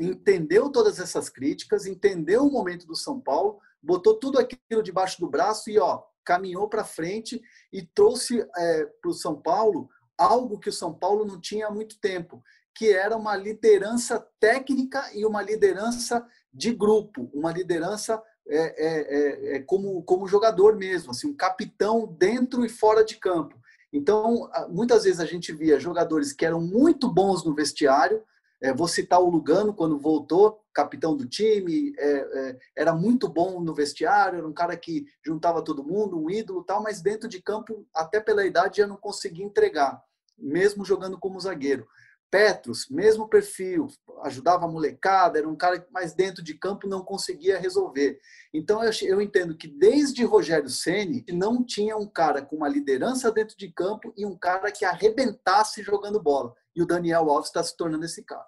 entendeu 0.00 0.68
todas 0.70 0.98
essas 0.98 1.28
críticas, 1.28 1.86
entendeu 1.86 2.44
o 2.44 2.50
momento 2.50 2.86
do 2.86 2.96
São 2.96 3.20
Paulo, 3.20 3.60
botou 3.80 4.18
tudo 4.18 4.40
aquilo 4.40 4.82
debaixo 4.82 5.20
do 5.20 5.28
braço 5.28 5.70
e, 5.70 5.78
ó, 5.78 6.02
caminhou 6.24 6.68
para 6.68 6.84
frente 6.84 7.42
e 7.72 7.82
trouxe 7.82 8.46
é, 8.56 8.84
para 9.00 9.10
o 9.10 9.14
São 9.14 9.40
Paulo 9.40 9.88
algo 10.16 10.58
que 10.58 10.68
o 10.68 10.72
São 10.72 10.92
Paulo 10.92 11.24
não 11.24 11.40
tinha 11.40 11.66
há 11.66 11.70
muito 11.70 11.98
tempo, 11.98 12.42
que 12.74 12.92
era 12.92 13.16
uma 13.16 13.36
liderança 13.36 14.26
técnica 14.40 15.10
e 15.14 15.24
uma 15.24 15.42
liderança 15.42 16.26
de 16.52 16.72
grupo, 16.72 17.30
uma 17.32 17.52
liderança 17.52 18.22
é, 18.46 18.56
é, 18.56 19.52
é, 19.54 19.56
é 19.56 19.60
como, 19.60 20.02
como 20.02 20.26
jogador 20.26 20.76
mesmo, 20.76 21.12
assim, 21.12 21.28
um 21.28 21.36
capitão 21.36 22.06
dentro 22.06 22.64
e 22.64 22.68
fora 22.68 23.04
de 23.04 23.16
campo. 23.16 23.58
Então, 23.92 24.50
muitas 24.68 25.04
vezes 25.04 25.20
a 25.20 25.24
gente 25.24 25.52
via 25.52 25.78
jogadores 25.78 26.32
que 26.32 26.44
eram 26.44 26.60
muito 26.60 27.08
bons 27.08 27.44
no 27.44 27.54
vestiário, 27.54 28.22
é, 28.62 28.72
vou 28.72 28.88
citar 28.88 29.20
o 29.20 29.28
Lugano 29.28 29.74
quando 29.74 29.98
voltou, 29.98 30.64
capitão 30.72 31.16
do 31.16 31.26
time, 31.26 31.92
é, 31.98 32.08
é, 32.08 32.58
era 32.76 32.92
muito 32.92 33.28
bom 33.28 33.60
no 33.60 33.74
vestiário, 33.74 34.38
era 34.38 34.46
um 34.46 34.52
cara 34.52 34.76
que 34.76 35.06
juntava 35.24 35.62
todo 35.62 35.84
mundo, 35.84 36.18
um 36.18 36.30
ídolo 36.30 36.64
tal, 36.64 36.82
mas 36.82 37.00
dentro 37.00 37.28
de 37.28 37.40
campo, 37.42 37.86
até 37.94 38.20
pela 38.20 38.44
idade, 38.44 38.78
já 38.78 38.86
não 38.86 38.96
conseguia 38.96 39.44
entregar, 39.44 40.02
mesmo 40.36 40.84
jogando 40.84 41.18
como 41.18 41.40
zagueiro. 41.40 41.86
Petros, 42.30 42.88
mesmo 42.90 43.28
perfil, 43.28 43.86
ajudava 44.24 44.64
a 44.64 44.68
molecada, 44.68 45.38
era 45.38 45.48
um 45.48 45.54
cara 45.54 45.78
que 45.78 45.92
mais 45.92 46.14
dentro 46.14 46.42
de 46.42 46.54
campo 46.54 46.88
não 46.88 47.04
conseguia 47.04 47.60
resolver. 47.60 48.18
Então 48.52 48.82
eu, 48.82 48.90
eu 49.02 49.20
entendo 49.20 49.56
que 49.56 49.68
desde 49.68 50.24
Rogério 50.24 50.68
Ceni 50.68 51.24
não 51.28 51.64
tinha 51.64 51.96
um 51.96 52.08
cara 52.08 52.42
com 52.42 52.56
uma 52.56 52.68
liderança 52.68 53.30
dentro 53.30 53.56
de 53.56 53.70
campo 53.70 54.12
e 54.16 54.26
um 54.26 54.36
cara 54.36 54.72
que 54.72 54.84
arrebentasse 54.84 55.80
jogando 55.80 56.20
bola. 56.20 56.52
E 56.74 56.82
o 56.82 56.86
Daniel 56.86 57.30
Alves 57.30 57.48
está 57.48 57.62
se 57.62 57.76
tornando 57.76 58.04
esse 58.04 58.24
cara 58.24 58.46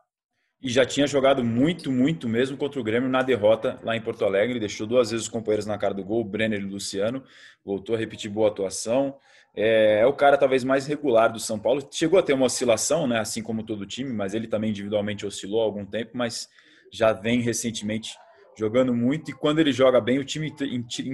e 0.62 0.70
já 0.70 0.84
tinha 0.84 1.06
jogado 1.06 1.44
muito, 1.44 1.92
muito 1.92 2.28
mesmo 2.28 2.56
contra 2.56 2.80
o 2.80 2.84
Grêmio 2.84 3.08
na 3.08 3.22
derrota 3.22 3.78
lá 3.82 3.94
em 3.94 4.00
Porto 4.00 4.24
Alegre. 4.24 4.58
Deixou 4.58 4.86
duas 4.86 5.10
vezes 5.10 5.26
os 5.26 5.30
companheiros 5.30 5.66
na 5.66 5.76
cara 5.76 5.92
do 5.92 6.02
gol, 6.02 6.24
Brenner 6.24 6.60
e 6.60 6.64
Luciano. 6.64 7.22
Voltou 7.64 7.94
a 7.94 7.98
repetir 7.98 8.30
boa 8.30 8.48
atuação. 8.48 9.16
É, 9.54 10.00
é, 10.00 10.06
o 10.06 10.12
cara 10.12 10.36
talvez 10.36 10.64
mais 10.64 10.86
regular 10.86 11.32
do 11.32 11.38
São 11.38 11.58
Paulo. 11.58 11.86
Chegou 11.90 12.18
a 12.18 12.22
ter 12.22 12.32
uma 12.32 12.46
oscilação, 12.46 13.06
né, 13.06 13.18
assim 13.18 13.42
como 13.42 13.62
todo 13.62 13.86
time, 13.86 14.12
mas 14.12 14.34
ele 14.34 14.48
também 14.48 14.70
individualmente 14.70 15.26
oscilou 15.26 15.60
há 15.60 15.64
algum 15.64 15.84
tempo, 15.84 16.12
mas 16.14 16.48
já 16.92 17.12
vem 17.12 17.40
recentemente 17.40 18.16
jogando 18.58 18.94
muito. 18.94 19.30
E 19.30 19.34
quando 19.34 19.58
ele 19.58 19.72
joga 19.72 20.00
bem, 20.00 20.18
o 20.18 20.24
time, 20.24 20.54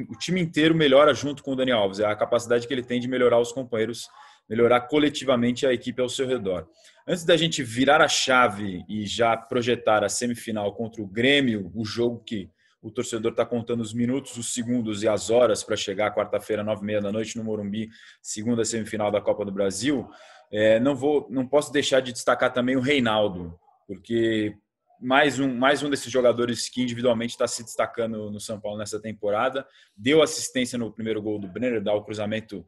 o 0.09 0.17
time 0.17 0.41
inteiro 0.41 0.75
melhora 0.75 1.13
junto 1.13 1.43
com 1.43 1.53
o 1.53 1.57
Daniel 1.57 1.79
Alves. 1.79 1.99
É 1.99 2.07
a 2.07 2.15
capacidade 2.15 2.67
que 2.67 2.73
ele 2.73 2.83
tem 2.83 3.01
de 3.01 3.09
melhorar 3.09 3.41
os 3.41 3.51
companheiros, 3.51 4.09
melhorar 4.49 4.83
coletivamente 4.83 5.67
a 5.67 5.73
equipe 5.73 6.01
ao 6.01 6.09
seu 6.09 6.27
redor. 6.27 6.69
Antes 7.07 7.25
da 7.25 7.37
gente 7.37 7.63
virar 7.63 8.01
a 8.01 8.09
chave 8.09 8.85
e 8.89 9.07
já 9.07 9.37
projetar 9.37 10.05
a 10.05 10.09
semifinal 10.09 10.75
contra 10.75 11.03
o 11.03 11.07
Grêmio, 11.07 11.71
o 11.75 11.85
jogo 11.85 12.23
que 12.25 12.51
o 12.81 12.91
torcedor 12.91 13.31
está 13.31 13.47
contando 13.47 13.81
os 13.81 13.95
minutos, 13.95 14.37
os 14.37 14.53
segundos 14.53 15.03
e 15.03 15.09
as 15.09 15.31
horas 15.31 15.63
para 15.63 15.77
chegar 15.77 16.15
quarta-feira, 16.15 16.65
nove 16.65 16.83
e 16.83 16.87
meia 16.87 17.01
da 17.01 17.13
noite, 17.13 17.37
no 17.37 17.45
Morumbi, 17.45 17.89
segunda 18.21 18.65
semifinal 18.65 19.11
da 19.11 19.21
Copa 19.21 19.45
do 19.45 19.53
Brasil, 19.53 20.09
é, 20.51 20.79
não, 20.81 20.95
vou, 20.95 21.27
não 21.31 21.47
posso 21.47 21.73
deixar 21.73 22.01
de 22.01 22.13
destacar 22.13 22.53
também 22.53 22.77
o 22.77 22.81
Reinaldo, 22.81 23.59
porque 23.87 24.55
mais 25.01 25.41
um, 25.41 25.53
mais 25.53 25.83
um 25.83 25.91
desses 25.91 26.13
jogadores 26.13 26.69
que 26.69 26.83
individualmente 26.83 27.33
está 27.33 27.49
se 27.49 27.65
destacando 27.65 28.31
no 28.31 28.39
São 28.39 28.61
Paulo 28.61 28.79
nessa 28.79 29.01
temporada. 29.01 29.67
Deu 29.97 30.23
assistência 30.23 30.79
no 30.79 30.93
primeiro 30.93 31.23
gol 31.23 31.41
do 31.41 31.49
Brenner, 31.49 31.83
dá 31.83 31.95
o 31.95 32.05
cruzamento 32.05 32.67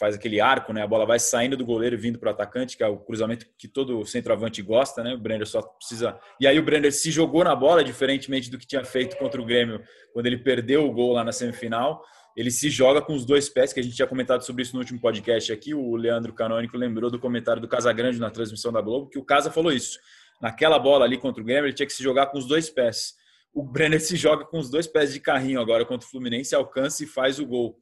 faz 0.00 0.14
aquele 0.14 0.40
arco, 0.40 0.72
né? 0.72 0.82
A 0.82 0.86
bola 0.86 1.04
vai 1.04 1.18
saindo 1.18 1.58
do 1.58 1.64
goleiro 1.64 1.94
e 1.94 1.98
vindo 1.98 2.18
para 2.18 2.30
o 2.30 2.32
atacante, 2.32 2.74
que 2.74 2.82
é 2.82 2.86
o 2.86 2.96
cruzamento 2.96 3.44
que 3.58 3.68
todo 3.68 4.02
centroavante 4.06 4.62
gosta, 4.62 5.04
né? 5.04 5.12
O 5.12 5.18
Brenner 5.18 5.46
só 5.46 5.60
precisa. 5.60 6.18
E 6.40 6.46
aí 6.46 6.58
o 6.58 6.62
Brenner 6.62 6.90
se 6.90 7.10
jogou 7.10 7.44
na 7.44 7.54
bola, 7.54 7.84
diferentemente 7.84 8.50
do 8.50 8.56
que 8.56 8.66
tinha 8.66 8.82
feito 8.82 9.18
contra 9.18 9.38
o 9.38 9.44
Grêmio 9.44 9.82
quando 10.14 10.24
ele 10.24 10.38
perdeu 10.38 10.86
o 10.86 10.92
gol 10.92 11.12
lá 11.12 11.22
na 11.22 11.32
semifinal. 11.32 12.02
Ele 12.34 12.50
se 12.50 12.70
joga 12.70 13.02
com 13.02 13.12
os 13.12 13.26
dois 13.26 13.50
pés, 13.50 13.74
que 13.74 13.80
a 13.80 13.82
gente 13.82 13.94
tinha 13.94 14.08
comentado 14.08 14.42
sobre 14.42 14.62
isso 14.62 14.72
no 14.72 14.80
último 14.80 14.98
podcast 14.98 15.52
aqui. 15.52 15.74
O 15.74 15.94
Leandro 15.96 16.32
Canônico 16.32 16.78
lembrou 16.78 17.10
do 17.10 17.18
comentário 17.18 17.60
do 17.60 17.68
Casagrande 17.68 18.18
na 18.18 18.30
transmissão 18.30 18.72
da 18.72 18.80
Globo, 18.80 19.10
que 19.10 19.18
o 19.18 19.24
Casa 19.24 19.50
falou 19.50 19.70
isso. 19.70 19.98
Naquela 20.40 20.78
bola 20.78 21.04
ali 21.04 21.18
contra 21.18 21.42
o 21.42 21.44
Grêmio, 21.44 21.66
ele 21.66 21.74
tinha 21.74 21.86
que 21.86 21.92
se 21.92 22.02
jogar 22.02 22.28
com 22.28 22.38
os 22.38 22.46
dois 22.46 22.70
pés. 22.70 23.12
O 23.52 23.62
Brenner 23.62 24.00
se 24.00 24.16
joga 24.16 24.46
com 24.46 24.58
os 24.58 24.70
dois 24.70 24.86
pés 24.86 25.12
de 25.12 25.20
carrinho 25.20 25.60
agora 25.60 25.84
contra 25.84 26.06
o 26.06 26.10
Fluminense, 26.10 26.54
alcança 26.54 27.04
e 27.04 27.06
faz 27.06 27.38
o 27.38 27.44
gol. 27.44 27.78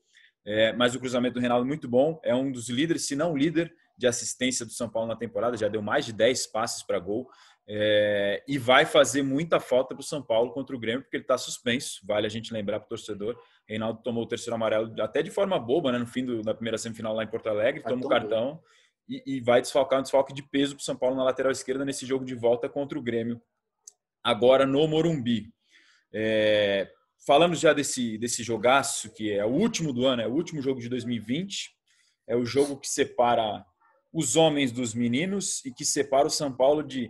É, 0.50 0.72
mas 0.72 0.94
o 0.94 0.98
cruzamento 0.98 1.34
do 1.34 1.40
Reinaldo 1.40 1.66
é 1.66 1.68
muito 1.68 1.86
bom. 1.86 2.18
É 2.24 2.34
um 2.34 2.50
dos 2.50 2.70
líderes, 2.70 3.06
se 3.06 3.14
não 3.14 3.36
líder, 3.36 3.70
de 3.98 4.06
assistência 4.06 4.64
do 4.64 4.72
São 4.72 4.88
Paulo 4.88 5.06
na 5.06 5.14
temporada. 5.14 5.58
Já 5.58 5.68
deu 5.68 5.82
mais 5.82 6.06
de 6.06 6.12
10 6.14 6.46
passes 6.46 6.82
para 6.82 6.98
gol. 6.98 7.28
É, 7.70 8.42
e 8.48 8.56
vai 8.56 8.86
fazer 8.86 9.22
muita 9.22 9.60
falta 9.60 9.94
para 9.94 10.00
o 10.00 10.04
São 10.04 10.22
Paulo 10.22 10.52
contra 10.52 10.74
o 10.74 10.78
Grêmio, 10.78 11.02
porque 11.02 11.18
ele 11.18 11.24
está 11.24 11.36
suspenso. 11.36 12.00
Vale 12.06 12.26
a 12.26 12.30
gente 12.30 12.50
lembrar 12.50 12.80
para 12.80 12.86
o 12.86 12.88
torcedor. 12.88 13.38
Reinaldo 13.68 14.00
tomou 14.02 14.24
o 14.24 14.26
terceiro 14.26 14.54
amarelo 14.54 14.90
até 15.02 15.22
de 15.22 15.30
forma 15.30 15.58
boba, 15.58 15.92
né, 15.92 15.98
no 15.98 16.06
fim 16.06 16.24
do, 16.24 16.40
da 16.40 16.54
primeira 16.54 16.78
semifinal 16.78 17.14
lá 17.14 17.24
em 17.24 17.28
Porto 17.28 17.50
Alegre. 17.50 17.82
Toma 17.82 18.06
o 18.06 18.08
cartão 18.08 18.58
e, 19.06 19.22
e, 19.26 19.40
vai 19.42 19.60
desfalcar 19.60 19.98
um 19.98 20.02
desfalque 20.02 20.32
de 20.32 20.42
peso 20.42 20.76
para 20.76 20.80
o 20.80 20.84
São 20.84 20.96
Paulo 20.96 21.14
na 21.14 21.24
lateral 21.24 21.52
esquerda 21.52 21.84
nesse 21.84 22.06
jogo 22.06 22.24
de 22.24 22.34
volta 22.34 22.70
contra 22.70 22.98
o 22.98 23.02
Grêmio, 23.02 23.38
agora 24.24 24.64
no 24.64 24.88
Morumbi. 24.88 25.52
É, 26.10 26.90
falando 27.26 27.54
já 27.54 27.72
desse, 27.72 28.18
desse 28.18 28.42
jogaço, 28.42 29.10
que 29.12 29.32
é 29.32 29.44
o 29.44 29.50
último 29.50 29.92
do 29.92 30.06
ano, 30.06 30.22
é 30.22 30.26
o 30.26 30.32
último 30.32 30.62
jogo 30.62 30.80
de 30.80 30.88
2020, 30.88 31.70
é 32.26 32.36
o 32.36 32.44
jogo 32.44 32.76
que 32.76 32.88
separa 32.88 33.64
os 34.12 34.36
homens 34.36 34.72
dos 34.72 34.94
meninos 34.94 35.64
e 35.64 35.72
que 35.72 35.84
separa 35.84 36.26
o 36.26 36.30
São 36.30 36.50
Paulo 36.50 36.82
de 36.82 37.08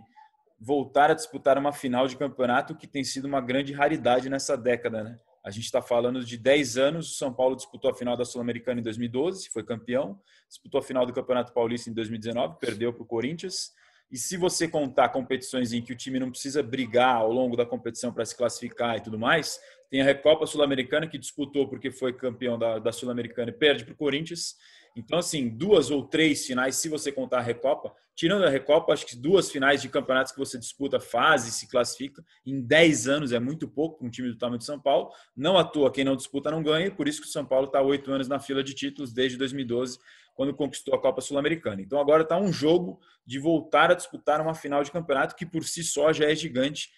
voltar 0.59 1.09
a 1.09 1.13
disputar 1.13 1.57
uma 1.57 1.71
final 1.71 2.07
de 2.07 2.17
campeonato 2.17 2.75
que 2.75 2.87
tem 2.87 3.03
sido 3.03 3.25
uma 3.25 3.39
grande 3.39 3.71
raridade 3.71 4.29
nessa 4.29 4.57
década, 4.57 5.03
né? 5.03 5.17
A 5.43 5.51
gente 5.51 5.65
está 5.65 5.81
falando 5.81 6.23
de 6.23 6.37
10 6.37 6.77
anos. 6.77 7.11
O 7.11 7.15
São 7.15 7.33
Paulo 7.33 7.55
disputou 7.55 7.89
a 7.89 7.93
final 7.95 8.17
da 8.17 8.25
Sul-Americana 8.25 8.81
em 8.81 8.83
2012, 8.83 9.49
foi 9.49 9.63
campeão. 9.63 10.19
Disputou 10.47 10.79
a 10.79 10.83
final 10.83 11.05
do 11.05 11.13
Campeonato 11.13 11.53
Paulista 11.53 11.89
em 11.89 11.93
2019, 11.93 12.57
perdeu 12.59 12.93
para 12.93 13.03
o 13.03 13.05
Corinthians. 13.05 13.71
E 14.11 14.17
se 14.17 14.37
você 14.37 14.67
contar 14.67 15.09
competições 15.09 15.71
em 15.71 15.81
que 15.81 15.93
o 15.93 15.95
time 15.95 16.19
não 16.19 16.31
precisa 16.31 16.61
brigar 16.61 17.15
ao 17.15 17.31
longo 17.31 17.55
da 17.55 17.65
competição 17.65 18.11
para 18.11 18.25
se 18.25 18.35
classificar 18.35 18.97
e 18.97 19.01
tudo 19.01 19.19
mais, 19.19 19.59
tem 19.89 20.01
a 20.01 20.05
Recopa 20.05 20.45
Sul-Americana, 20.45 21.07
que 21.07 21.17
disputou 21.17 21.67
porque 21.67 21.91
foi 21.91 22.13
campeão 22.13 22.59
da, 22.59 22.77
da 22.77 22.91
Sul-Americana 22.91 23.49
e 23.49 23.53
perde 23.53 23.83
para 23.83 23.93
o 23.93 23.97
Corinthians. 23.97 24.55
Então, 24.95 25.19
assim, 25.19 25.47
duas 25.47 25.89
ou 25.91 26.03
três 26.03 26.45
finais, 26.45 26.75
se 26.75 26.89
você 26.89 27.11
contar 27.11 27.39
a 27.39 27.41
Recopa, 27.41 27.93
tirando 28.15 28.43
a 28.43 28.49
Recopa, 28.49 28.93
acho 28.93 29.05
que 29.05 29.15
duas 29.15 29.51
finais 29.51 29.81
de 29.81 29.89
campeonatos 29.89 30.31
que 30.31 30.37
você 30.37 30.57
disputa 30.57 30.99
fase, 30.99 31.51
se 31.51 31.67
classifica, 31.69 32.23
em 32.45 32.61
10 32.61 33.07
anos 33.07 33.31
é 33.31 33.39
muito 33.39 33.67
pouco 33.67 34.05
um 34.05 34.09
time 34.09 34.29
do 34.29 34.37
tamanho 34.37 34.59
de 34.59 34.65
São 34.65 34.79
Paulo. 34.79 35.09
Não 35.35 35.57
à 35.57 35.63
toa, 35.63 35.91
quem 35.91 36.03
não 36.03 36.15
disputa 36.15 36.51
não 36.51 36.61
ganha, 36.61 36.91
por 36.91 37.07
isso 37.07 37.21
que 37.21 37.27
o 37.27 37.31
São 37.31 37.45
Paulo 37.45 37.67
está 37.67 37.81
oito 37.81 38.11
anos 38.11 38.27
na 38.27 38.39
fila 38.39 38.63
de 38.63 38.73
títulos 38.73 39.13
desde 39.13 39.37
2012, 39.37 39.99
quando 40.35 40.53
conquistou 40.53 40.93
a 40.93 41.01
Copa 41.01 41.21
Sul-Americana. 41.21 41.81
Então, 41.81 41.99
agora 41.99 42.23
está 42.23 42.37
um 42.37 42.51
jogo 42.51 42.99
de 43.25 43.39
voltar 43.39 43.91
a 43.91 43.95
disputar 43.95 44.41
uma 44.41 44.53
final 44.53 44.83
de 44.83 44.91
campeonato 44.91 45.35
que 45.35 45.45
por 45.45 45.63
si 45.63 45.83
só 45.83 46.11
já 46.13 46.25
é 46.29 46.35
gigante 46.35 46.89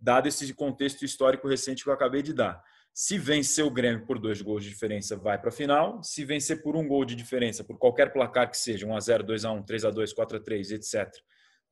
dado 0.00 0.26
esse 0.26 0.52
contexto 0.54 1.04
histórico 1.04 1.46
recente 1.46 1.84
que 1.84 1.90
eu 1.90 1.94
acabei 1.94 2.22
de 2.22 2.32
dar. 2.32 2.62
Se 2.92 3.18
vencer 3.18 3.64
o 3.64 3.70
Grêmio 3.70 4.04
por 4.04 4.18
dois 4.18 4.42
gols 4.42 4.64
de 4.64 4.70
diferença, 4.70 5.16
vai 5.16 5.38
para 5.38 5.50
a 5.50 5.52
final. 5.52 6.02
Se 6.02 6.24
vencer 6.24 6.62
por 6.62 6.76
um 6.76 6.86
gol 6.86 7.04
de 7.04 7.14
diferença, 7.14 7.62
por 7.62 7.78
qualquer 7.78 8.12
placar 8.12 8.50
que 8.50 8.56
seja, 8.56 8.86
1x0, 8.86 9.22
2x1, 9.22 9.64
3x2, 9.64 10.14
4x3, 10.14 10.72
etc., 10.72 11.08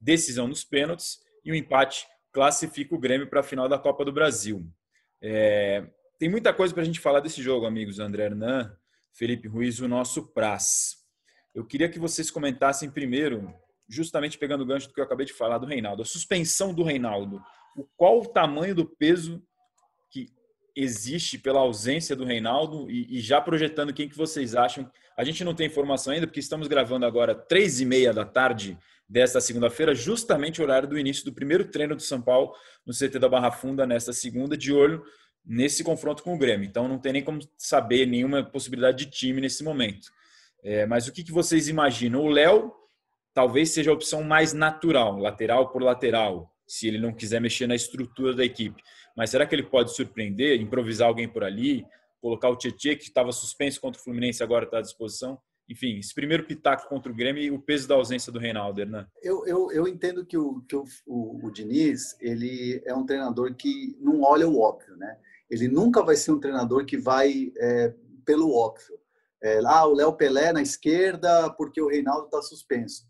decisão 0.00 0.46
nos 0.46 0.64
pênaltis. 0.64 1.18
E 1.44 1.50
o 1.50 1.54
empate 1.54 2.06
classifica 2.32 2.94
o 2.94 2.98
Grêmio 2.98 3.28
para 3.28 3.40
a 3.40 3.42
final 3.42 3.68
da 3.68 3.78
Copa 3.78 4.04
do 4.04 4.12
Brasil. 4.12 4.64
É... 5.20 5.84
tem 6.18 6.28
muita 6.28 6.54
coisa 6.54 6.72
para 6.72 6.82
a 6.82 6.86
gente 6.86 7.00
falar 7.00 7.20
desse 7.20 7.42
jogo, 7.42 7.66
amigos. 7.66 7.98
André 7.98 8.26
Hernan, 8.26 8.72
Felipe 9.12 9.48
Ruiz, 9.48 9.80
o 9.80 9.88
nosso 9.88 10.32
Praz. 10.32 10.96
Eu 11.54 11.64
queria 11.64 11.88
que 11.88 11.98
vocês 11.98 12.30
comentassem 12.30 12.88
primeiro, 12.88 13.52
justamente 13.88 14.38
pegando 14.38 14.62
o 14.62 14.66
gancho 14.66 14.86
do 14.86 14.94
que 14.94 15.00
eu 15.00 15.04
acabei 15.04 15.26
de 15.26 15.32
falar 15.32 15.58
do 15.58 15.66
Reinaldo, 15.66 16.02
a 16.02 16.06
suspensão 16.06 16.72
do 16.72 16.84
Reinaldo 16.84 17.42
qual 17.96 18.20
o 18.20 18.26
tamanho 18.26 18.74
do 18.74 18.84
peso 18.84 19.42
existe 20.78 21.36
pela 21.36 21.58
ausência 21.58 22.14
do 22.14 22.24
Reinaldo 22.24 22.88
e, 22.88 23.18
e, 23.18 23.20
já 23.20 23.40
projetando 23.40 23.92
quem 23.92 24.08
que 24.08 24.16
vocês 24.16 24.54
acham. 24.54 24.88
A 25.16 25.24
gente 25.24 25.42
não 25.42 25.52
tem 25.52 25.66
informação 25.66 26.12
ainda 26.12 26.24
porque 26.24 26.38
estamos 26.38 26.68
gravando 26.68 27.04
agora 27.04 27.34
três 27.34 27.80
e 27.80 27.84
meia 27.84 28.12
da 28.12 28.24
tarde 28.24 28.78
desta 29.08 29.40
segunda-feira, 29.40 29.92
justamente 29.92 30.60
o 30.60 30.64
horário 30.64 30.88
do 30.88 30.96
início 30.96 31.24
do 31.24 31.32
primeiro 31.32 31.64
treino 31.64 31.96
do 31.96 32.02
São 32.02 32.22
Paulo 32.22 32.54
no 32.86 32.92
CT 32.92 33.18
da 33.18 33.28
Barra 33.28 33.50
Funda 33.50 33.84
nesta 33.84 34.12
segunda, 34.12 34.56
de 34.56 34.72
olho 34.72 35.02
nesse 35.44 35.82
confronto 35.82 36.22
com 36.22 36.34
o 36.34 36.38
Grêmio. 36.38 36.68
Então 36.68 36.86
não 36.86 36.98
tem 36.98 37.12
nem 37.12 37.24
como 37.24 37.40
saber 37.56 38.06
nenhuma 38.06 38.44
possibilidade 38.44 39.04
de 39.04 39.10
time 39.10 39.40
nesse 39.40 39.64
momento. 39.64 40.08
É, 40.62 40.86
mas 40.86 41.08
o 41.08 41.12
que, 41.12 41.24
que 41.24 41.32
vocês 41.32 41.68
imaginam? 41.68 42.22
O 42.22 42.28
Léo 42.28 42.72
talvez 43.34 43.70
seja 43.70 43.90
a 43.90 43.94
opção 43.94 44.22
mais 44.22 44.52
natural, 44.52 45.18
lateral 45.18 45.70
por 45.70 45.82
lateral, 45.82 46.54
se 46.68 46.86
ele 46.86 46.98
não 46.98 47.12
quiser 47.12 47.40
mexer 47.40 47.66
na 47.66 47.74
estrutura 47.74 48.34
da 48.34 48.44
equipe. 48.44 48.82
Mas 49.16 49.30
será 49.30 49.46
que 49.46 49.54
ele 49.54 49.64
pode 49.64 49.94
surpreender, 49.96 50.60
improvisar 50.60 51.08
alguém 51.08 51.26
por 51.26 51.42
ali, 51.42 51.84
colocar 52.20 52.50
o 52.50 52.56
Tietchan, 52.56 52.94
que 52.96 53.04
estava 53.04 53.32
suspenso 53.32 53.80
contra 53.80 54.00
o 54.00 54.04
Fluminense, 54.04 54.42
agora 54.42 54.66
está 54.66 54.78
à 54.78 54.82
disposição? 54.82 55.40
Enfim, 55.68 55.98
esse 55.98 56.14
primeiro 56.14 56.44
pitaco 56.44 56.88
contra 56.88 57.10
o 57.10 57.14
Grêmio 57.14 57.42
e 57.42 57.50
o 57.50 57.60
peso 57.60 57.88
da 57.88 57.94
ausência 57.94 58.32
do 58.32 58.38
Reinaldo, 58.38 58.84
né? 58.86 59.06
Eu, 59.22 59.46
eu, 59.46 59.72
eu 59.72 59.88
entendo 59.88 60.24
que, 60.24 60.36
o, 60.36 60.62
que 60.62 60.76
o, 60.76 60.84
o, 61.06 61.46
o 61.46 61.50
Diniz 61.50 62.16
ele 62.20 62.82
é 62.86 62.94
um 62.94 63.04
treinador 63.04 63.54
que 63.54 63.96
não 64.00 64.22
olha 64.22 64.48
o 64.48 64.60
óbvio, 64.60 64.96
né? 64.96 65.18
Ele 65.50 65.68
nunca 65.68 66.02
vai 66.02 66.16
ser 66.16 66.32
um 66.32 66.40
treinador 66.40 66.84
que 66.84 66.96
vai 66.96 67.52
é, 67.58 67.94
pelo 68.24 68.54
óbvio. 68.54 68.98
É, 69.42 69.60
ah, 69.64 69.86
o 69.86 69.94
Léo 69.94 70.12
Pelé 70.14 70.52
na 70.52 70.62
esquerda 70.62 71.50
porque 71.50 71.80
o 71.80 71.88
Reinaldo 71.88 72.26
está 72.26 72.42
suspenso. 72.42 73.07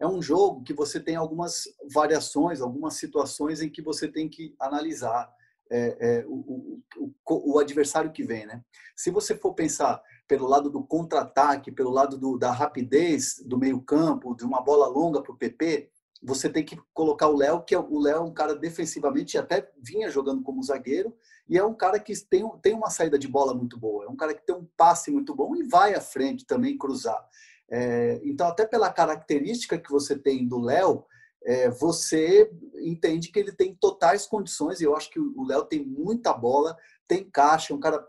É 0.00 0.06
um 0.06 0.22
jogo 0.22 0.62
que 0.62 0.72
você 0.72 1.00
tem 1.00 1.16
algumas 1.16 1.64
variações, 1.92 2.60
algumas 2.60 2.94
situações 2.94 3.60
em 3.60 3.68
que 3.68 3.82
você 3.82 4.06
tem 4.06 4.28
que 4.28 4.54
analisar 4.60 5.32
é, 5.70 5.96
é, 6.00 6.24
o, 6.26 6.80
o, 6.96 7.52
o, 7.54 7.58
adversário 7.58 8.10
que 8.10 8.22
vem, 8.22 8.46
né? 8.46 8.62
Se 8.96 9.10
você 9.10 9.34
for 9.36 9.52
pensar 9.54 10.02
pelo 10.26 10.46
lado 10.46 10.70
do 10.70 10.82
contra-ataque, 10.82 11.70
pelo 11.70 11.90
lado 11.90 12.16
do, 12.16 12.38
da 12.38 12.50
rapidez 12.50 13.42
do 13.44 13.58
meio-campo, 13.58 14.34
de 14.34 14.44
uma 14.44 14.62
bola 14.62 14.86
longa 14.86 15.20
para 15.20 15.32
o 15.32 15.36
PP, 15.36 15.90
você 16.22 16.48
tem 16.48 16.64
que 16.64 16.78
colocar 16.92 17.28
o 17.28 17.36
Léo, 17.36 17.62
que 17.62 17.74
é, 17.74 17.78
o 17.78 17.98
Léo 17.98 18.16
é 18.16 18.20
um 18.20 18.32
cara 18.32 18.54
defensivamente, 18.54 19.38
até 19.38 19.70
vinha 19.76 20.10
jogando 20.10 20.42
como 20.42 20.62
zagueiro, 20.62 21.14
e 21.48 21.56
é 21.56 21.64
um 21.64 21.74
cara 21.74 21.98
que 21.98 22.14
tem, 22.26 22.48
tem 22.60 22.74
uma 22.74 22.90
saída 22.90 23.18
de 23.18 23.28
bola 23.28 23.54
muito 23.54 23.78
boa, 23.78 24.04
é 24.04 24.08
um 24.08 24.16
cara 24.16 24.34
que 24.34 24.44
tem 24.44 24.54
um 24.54 24.66
passe 24.76 25.10
muito 25.10 25.34
bom 25.34 25.54
e 25.54 25.62
vai 25.62 25.94
à 25.94 26.00
frente 26.00 26.44
também 26.44 26.76
cruzar. 26.76 27.24
É, 27.70 28.20
então, 28.24 28.46
até 28.48 28.66
pela 28.66 28.92
característica 28.92 29.78
que 29.78 29.90
você 29.90 30.18
tem 30.18 30.46
do 30.46 30.60
Léo, 30.60 31.04
é, 31.44 31.70
você 31.70 32.50
entende 32.82 33.30
que 33.30 33.38
ele 33.38 33.52
tem 33.52 33.74
totais 33.74 34.26
condições, 34.26 34.80
e 34.80 34.84
eu 34.84 34.96
acho 34.96 35.10
que 35.10 35.20
o 35.20 35.44
Léo 35.46 35.64
tem 35.64 35.84
muita 35.84 36.32
bola, 36.32 36.76
tem 37.06 37.28
caixa, 37.30 37.72
é 37.72 37.76
um 37.76 37.80
cara 37.80 38.04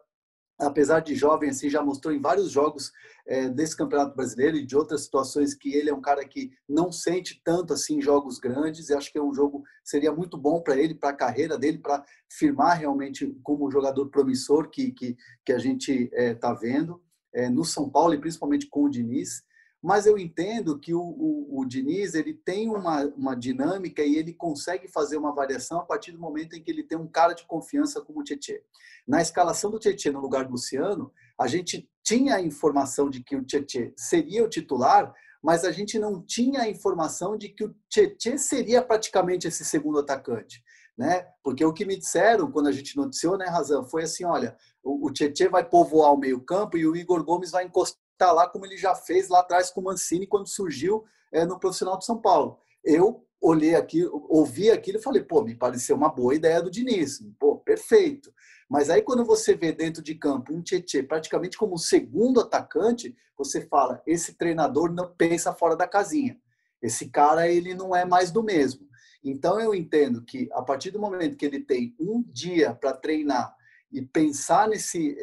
apesar 0.59 0.99
de 0.99 1.15
jovem, 1.15 1.49
assim, 1.49 1.69
já 1.69 1.81
mostrou 1.81 2.13
em 2.13 2.19
vários 2.19 2.51
jogos 2.51 2.91
é, 3.25 3.47
desse 3.47 3.75
Campeonato 3.75 4.15
Brasileiro 4.15 4.57
e 4.57 4.65
de 4.65 4.75
outras 4.75 5.03
situações 5.03 5.53
que 5.53 5.73
ele 5.73 5.89
é 5.89 5.93
um 5.93 6.01
cara 6.01 6.27
que 6.27 6.51
não 6.67 6.91
sente 6.91 7.41
tanto 7.43 7.73
assim 7.73 8.01
jogos 8.01 8.39
grandes. 8.39 8.89
E 8.89 8.93
acho 8.93 9.11
que 9.11 9.17
é 9.17 9.23
um 9.23 9.33
jogo 9.33 9.63
seria 9.83 10.11
muito 10.11 10.37
bom 10.37 10.61
para 10.61 10.77
ele, 10.77 10.93
para 10.93 11.09
a 11.09 11.15
carreira 11.15 11.57
dele, 11.57 11.77
para 11.77 12.03
firmar 12.29 12.77
realmente 12.77 13.33
como 13.41 13.71
jogador 13.71 14.09
promissor 14.09 14.69
que 14.69 14.91
que, 14.91 15.15
que 15.45 15.53
a 15.53 15.59
gente 15.59 16.09
está 16.11 16.51
é, 16.51 16.55
vendo 16.55 17.01
é, 17.33 17.49
no 17.49 17.63
São 17.63 17.89
Paulo 17.89 18.13
e 18.13 18.19
principalmente 18.19 18.67
com 18.67 18.83
o 18.83 18.89
Diniz 18.89 19.43
mas 19.81 20.05
eu 20.05 20.17
entendo 20.17 20.77
que 20.77 20.93
o, 20.93 21.01
o, 21.01 21.59
o, 21.59 21.65
Diniz 21.65 22.13
ele 22.13 22.33
tem 22.33 22.69
uma, 22.69 23.05
uma 23.15 23.35
dinâmica 23.35 24.03
e 24.03 24.17
ele 24.17 24.33
consegue 24.33 24.89
fazer 24.89 25.17
uma 25.17 25.33
variação 25.33 25.79
a 25.79 25.85
partir 25.85 26.11
do 26.11 26.19
momento 26.19 26.55
em 26.55 26.61
que 26.61 26.69
ele 26.69 26.83
tem 26.83 26.97
um 26.97 27.07
cara 27.07 27.33
de 27.33 27.45
confiança 27.47 28.01
como 28.01 28.19
o 28.19 28.23
Tietchan. 28.23 28.59
Na 29.07 29.21
escalação 29.21 29.71
do 29.71 29.79
Tietchan 29.79 30.11
no 30.11 30.19
lugar 30.19 30.45
do 30.45 30.51
Luciano, 30.51 31.11
a 31.39 31.47
gente 31.47 31.89
tinha 32.03 32.35
a 32.35 32.41
informação 32.41 33.09
de 33.09 33.23
que 33.23 33.37
o 33.37 33.43
Tietchan 33.43 33.93
seria 33.95 34.43
o 34.43 34.49
titular, 34.49 35.13
mas 35.41 35.63
a 35.63 35.71
gente 35.71 35.97
não 35.97 36.21
tinha 36.21 36.63
a 36.63 36.69
informação 36.69 37.37
de 37.37 37.47
que 37.47 37.63
o 37.63 37.73
Tietchan 37.89 38.37
seria 38.37 38.81
praticamente 38.81 39.47
esse 39.47 39.63
segundo 39.63 39.99
atacante. 39.99 40.61
Né? 40.97 41.25
Porque 41.41 41.63
o 41.63 41.71
que 41.71 41.85
me 41.85 41.95
disseram 41.95 42.51
quando 42.51 42.67
a 42.67 42.73
gente 42.73 42.97
noticiou, 42.97 43.37
né, 43.37 43.45
Razão, 43.45 43.85
foi 43.85 44.03
assim, 44.03 44.25
olha, 44.25 44.57
o, 44.83 45.07
o 45.07 45.13
Tietchan 45.13 45.49
vai 45.49 45.63
povoar 45.63 46.13
o 46.13 46.19
meio 46.19 46.41
campo 46.41 46.77
e 46.77 46.85
o 46.85 46.93
Igor 46.93 47.23
Gomes 47.23 47.51
vai 47.51 47.63
encostar 47.63 48.08
tá 48.19 48.31
lá 48.31 48.47
como 48.47 48.65
ele 48.65 48.77
já 48.77 48.93
fez 48.93 49.29
lá 49.29 49.39
atrás 49.39 49.71
com 49.71 49.81
o 49.81 49.83
Mancini 49.85 50.27
quando 50.27 50.47
surgiu 50.47 51.05
é, 51.31 51.45
no 51.45 51.59
profissional 51.59 51.97
de 51.97 52.05
São 52.05 52.21
Paulo. 52.21 52.59
Eu 52.83 53.25
olhei 53.41 53.75
aqui, 53.75 54.05
ouvi 54.27 54.69
aquilo 54.69 54.99
e 54.99 55.01
falei, 55.01 55.23
pô, 55.23 55.41
me 55.41 55.55
pareceu 55.55 55.95
uma 55.95 56.09
boa 56.09 56.35
ideia 56.35 56.61
do 56.61 56.69
Diniz. 56.69 57.23
Pô, 57.39 57.57
perfeito. 57.57 58.33
Mas 58.69 58.89
aí 58.89 59.01
quando 59.01 59.25
você 59.25 59.55
vê 59.55 59.71
dentro 59.71 60.03
de 60.03 60.13
campo 60.13 60.53
um 60.53 60.61
Tietchan 60.61 61.05
praticamente 61.05 61.57
como 61.57 61.77
segundo 61.77 62.41
atacante, 62.41 63.15
você 63.37 63.61
fala, 63.61 64.01
esse 64.05 64.33
treinador 64.33 64.91
não 64.91 65.09
pensa 65.15 65.53
fora 65.53 65.75
da 65.75 65.87
casinha. 65.87 66.37
Esse 66.81 67.09
cara, 67.09 67.47
ele 67.47 67.73
não 67.73 67.95
é 67.95 68.05
mais 68.05 68.31
do 68.31 68.43
mesmo. 68.43 68.87
Então 69.23 69.59
eu 69.59 69.73
entendo 69.73 70.23
que 70.23 70.49
a 70.53 70.61
partir 70.61 70.91
do 70.91 70.99
momento 70.99 71.35
que 71.35 71.45
ele 71.45 71.59
tem 71.59 71.95
um 71.99 72.21
dia 72.21 72.73
para 72.73 72.93
treinar 72.93 73.55
e 73.91 74.01
pensar 74.01 74.67
nesse, 74.67 75.17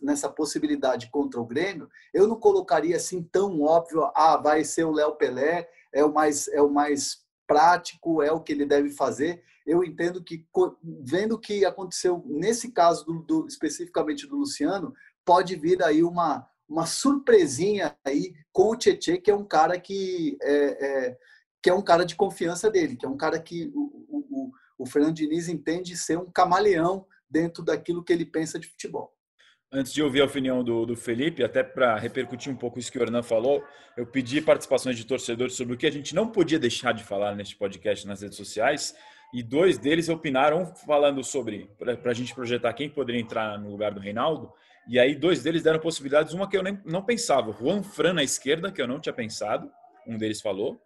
nessa 0.00 0.28
possibilidade 0.28 1.10
contra 1.10 1.40
o 1.40 1.46
Grêmio, 1.46 1.88
eu 2.14 2.26
não 2.26 2.36
colocaria 2.36 2.96
assim 2.96 3.22
tão 3.22 3.62
óbvio, 3.62 4.10
ah, 4.14 4.36
vai 4.36 4.64
ser 4.64 4.84
o 4.84 4.92
Léo 4.92 5.16
Pelé, 5.16 5.68
é 5.92 6.04
o 6.04 6.12
mais 6.12 6.46
é 6.48 6.62
o 6.62 6.70
mais 6.70 7.24
prático, 7.46 8.22
é 8.22 8.30
o 8.30 8.40
que 8.40 8.52
ele 8.52 8.64
deve 8.64 8.90
fazer. 8.90 9.42
Eu 9.66 9.82
entendo 9.82 10.22
que 10.22 10.46
vendo 11.02 11.32
o 11.32 11.38
que 11.38 11.64
aconteceu 11.64 12.22
nesse 12.26 12.70
caso 12.70 13.04
do, 13.04 13.22
do, 13.22 13.46
especificamente 13.46 14.26
do 14.26 14.36
Luciano, 14.36 14.94
pode 15.24 15.56
vir 15.56 15.82
aí 15.82 16.02
uma 16.02 16.48
uma 16.68 16.86
surpresinha 16.86 17.96
aí 18.04 18.32
com 18.52 18.70
o 18.70 18.76
Tietchan, 18.76 19.16
que 19.16 19.28
é 19.28 19.34
um 19.34 19.44
cara 19.44 19.78
que 19.80 20.38
é, 20.40 20.54
é, 20.54 21.18
que 21.60 21.68
é 21.68 21.74
um 21.74 21.82
cara 21.82 22.04
de 22.04 22.14
confiança 22.14 22.70
dele, 22.70 22.94
que 22.94 23.04
é 23.04 23.08
um 23.08 23.16
cara 23.16 23.40
que 23.40 23.72
o, 23.74 24.06
o, 24.08 24.52
o 24.78 24.86
Fernando 24.86 25.16
Diniz 25.16 25.48
entende 25.48 25.96
ser 25.96 26.16
um 26.16 26.30
camaleão 26.30 27.04
dentro 27.30 27.64
daquilo 27.64 28.02
que 28.02 28.12
ele 28.12 28.26
pensa 28.26 28.58
de 28.58 28.66
futebol. 28.66 29.14
Antes 29.72 29.92
de 29.92 30.02
ouvir 30.02 30.20
a 30.20 30.24
opinião 30.24 30.64
do, 30.64 30.84
do 30.84 30.96
Felipe, 30.96 31.44
até 31.44 31.62
para 31.62 31.96
repercutir 31.96 32.52
um 32.52 32.56
pouco 32.56 32.80
isso 32.80 32.90
que 32.90 32.98
o 32.98 33.02
Hernan 33.02 33.22
falou, 33.22 33.62
eu 33.96 34.04
pedi 34.04 34.40
participações 34.40 34.96
de 34.96 35.06
torcedores 35.06 35.54
sobre 35.54 35.74
o 35.74 35.76
que 35.76 35.86
a 35.86 35.92
gente 35.92 36.12
não 36.12 36.26
podia 36.26 36.58
deixar 36.58 36.92
de 36.92 37.04
falar 37.04 37.36
neste 37.36 37.54
podcast 37.54 38.04
nas 38.04 38.20
redes 38.20 38.36
sociais, 38.36 38.96
e 39.32 39.44
dois 39.44 39.78
deles 39.78 40.08
opinaram 40.08 40.66
falando 40.74 41.22
sobre, 41.22 41.70
para 41.78 42.10
a 42.10 42.14
gente 42.14 42.34
projetar 42.34 42.72
quem 42.72 42.90
poderia 42.90 43.20
entrar 43.20 43.56
no 43.60 43.70
lugar 43.70 43.94
do 43.94 44.00
Reinaldo, 44.00 44.52
e 44.88 44.98
aí 44.98 45.14
dois 45.14 45.40
deles 45.40 45.62
deram 45.62 45.78
possibilidades, 45.78 46.34
uma 46.34 46.48
que 46.48 46.56
eu 46.56 46.64
nem, 46.64 46.80
não 46.84 47.04
pensava, 47.04 47.52
Juan 47.52 47.84
Fran 47.84 48.14
na 48.14 48.24
esquerda, 48.24 48.72
que 48.72 48.82
eu 48.82 48.88
não 48.88 48.98
tinha 48.98 49.12
pensado, 49.12 49.70
um 50.04 50.18
deles 50.18 50.40
falou, 50.40 50.82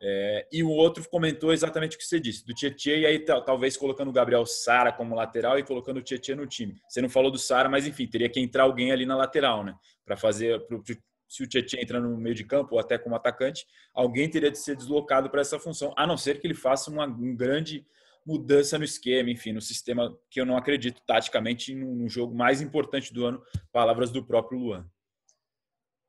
é, 0.00 0.46
e 0.52 0.62
o 0.62 0.70
outro 0.70 1.06
comentou 1.08 1.52
exatamente 1.52 1.96
o 1.96 1.98
que 1.98 2.04
você 2.04 2.20
disse, 2.20 2.46
do 2.46 2.54
Tietchan, 2.54 2.96
e 2.96 3.06
aí 3.06 3.18
talvez 3.18 3.76
colocando 3.76 4.08
o 4.08 4.12
Gabriel 4.12 4.46
Sara 4.46 4.92
como 4.92 5.14
lateral 5.14 5.58
e 5.58 5.64
colocando 5.64 5.96
o 5.96 6.02
Tietchan 6.02 6.36
no 6.36 6.46
time. 6.46 6.80
Você 6.88 7.02
não 7.02 7.08
falou 7.08 7.30
do 7.30 7.38
Sara, 7.38 7.68
mas 7.68 7.86
enfim, 7.86 8.06
teria 8.06 8.28
que 8.28 8.38
entrar 8.38 8.62
alguém 8.62 8.92
ali 8.92 9.04
na 9.04 9.16
lateral, 9.16 9.64
né? 9.64 9.74
Para 10.04 10.16
fazer. 10.16 10.60
Pro, 10.66 10.82
se 11.28 11.42
o 11.42 11.46
Tietchan 11.46 11.80
entra 11.80 12.00
no 12.00 12.16
meio 12.16 12.34
de 12.34 12.44
campo 12.44 12.74
ou 12.74 12.80
até 12.80 12.96
como 12.96 13.14
atacante, 13.14 13.66
alguém 13.92 14.30
teria 14.30 14.50
de 14.50 14.58
ser 14.58 14.74
deslocado 14.76 15.28
para 15.28 15.42
essa 15.42 15.58
função, 15.58 15.92
a 15.96 16.06
não 16.06 16.16
ser 16.16 16.40
que 16.40 16.46
ele 16.46 16.54
faça 16.54 16.90
uma, 16.90 17.06
grande 17.06 17.84
mudança 18.24 18.78
no 18.78 18.84
esquema, 18.84 19.30
enfim, 19.30 19.52
no 19.52 19.60
sistema 19.60 20.16
que 20.30 20.40
eu 20.40 20.46
não 20.46 20.56
acredito 20.56 21.02
taticamente 21.06 21.74
no 21.74 22.08
jogo 22.08 22.34
mais 22.34 22.60
importante 22.62 23.12
do 23.12 23.24
ano. 23.24 23.42
Palavras 23.72 24.10
do 24.10 24.24
próprio 24.24 24.58
Luan. 24.58 24.90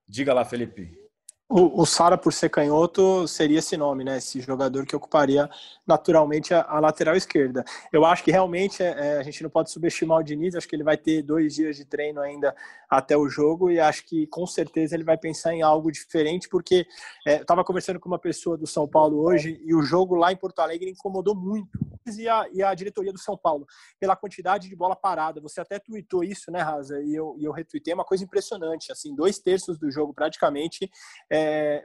Diga 0.08 0.34
lá, 0.34 0.44
Felipe. 0.44 1.09
O, 1.52 1.82
o 1.82 1.86
Sara, 1.86 2.16
por 2.16 2.32
ser 2.32 2.50
canhoto, 2.50 3.28
seria 3.28 3.58
esse 3.58 3.76
nome, 3.76 4.04
né? 4.04 4.18
Esse 4.18 4.40
jogador 4.40 4.86
que 4.86 4.96
ocuparia 4.96 5.50
naturalmente 5.88 6.54
a, 6.54 6.62
a 6.62 6.80
lateral 6.80 7.16
esquerda. 7.16 7.66
Eu 7.92 8.06
acho 8.06 8.24
que 8.24 8.30
realmente 8.30 8.84
é, 8.84 9.16
é, 9.16 9.18
a 9.18 9.24
gente 9.24 9.42
não 9.42 9.50
pode 9.50 9.72
subestimar 9.72 10.20
o 10.20 10.24
Diniz, 10.24 10.54
acho 10.54 10.68
que 10.68 10.76
ele 10.76 10.84
vai 10.84 10.96
ter 10.96 11.24
dois 11.24 11.56
dias 11.56 11.76
de 11.76 11.86
treino 11.86 12.22
ainda 12.22 12.56
até 12.88 13.18
o 13.18 13.28
jogo 13.28 13.72
e 13.72 13.80
acho 13.80 14.06
que 14.06 14.28
com 14.28 14.46
certeza 14.46 14.96
ele 14.96 15.04
vai 15.04 15.18
pensar 15.18 15.52
em 15.52 15.64
algo 15.64 15.92
diferente, 15.92 16.48
porque 16.48 16.86
é, 17.26 17.38
eu 17.38 17.42
estava 17.42 17.64
conversando 17.64 18.00
com 18.00 18.08
uma 18.08 18.20
pessoa 18.20 18.56
do 18.56 18.68
São 18.68 18.88
Paulo 18.88 19.20
hoje 19.20 19.60
e 19.66 19.74
o 19.74 19.82
jogo 19.82 20.14
lá 20.14 20.32
em 20.32 20.38
Porto 20.38 20.60
Alegre 20.60 20.92
incomodou 20.92 21.36
muito. 21.36 21.80
E 22.18 22.28
a, 22.28 22.48
e 22.52 22.64
a 22.64 22.74
diretoria 22.74 23.14
do 23.14 23.20
São 23.20 23.38
Paulo, 23.38 23.68
pela 24.00 24.16
quantidade 24.16 24.68
de 24.68 24.76
bola 24.76 24.96
parada. 24.96 25.40
Você 25.42 25.62
até 25.62 25.78
tweetou 25.78 26.24
isso, 26.24 26.50
né, 26.50 26.60
Raza? 26.60 27.00
E 27.04 27.14
eu, 27.14 27.36
e 27.38 27.46
eu 27.46 27.52
retuitei, 27.52 27.92
é 27.92 27.96
uma 27.96 28.06
coisa 28.06 28.24
impressionante. 28.24 28.92
Assim, 28.92 29.14
dois 29.14 29.38
terços 29.38 29.78
do 29.78 29.92
jogo 29.92 30.12
praticamente 30.12 30.90
é, 31.30 31.39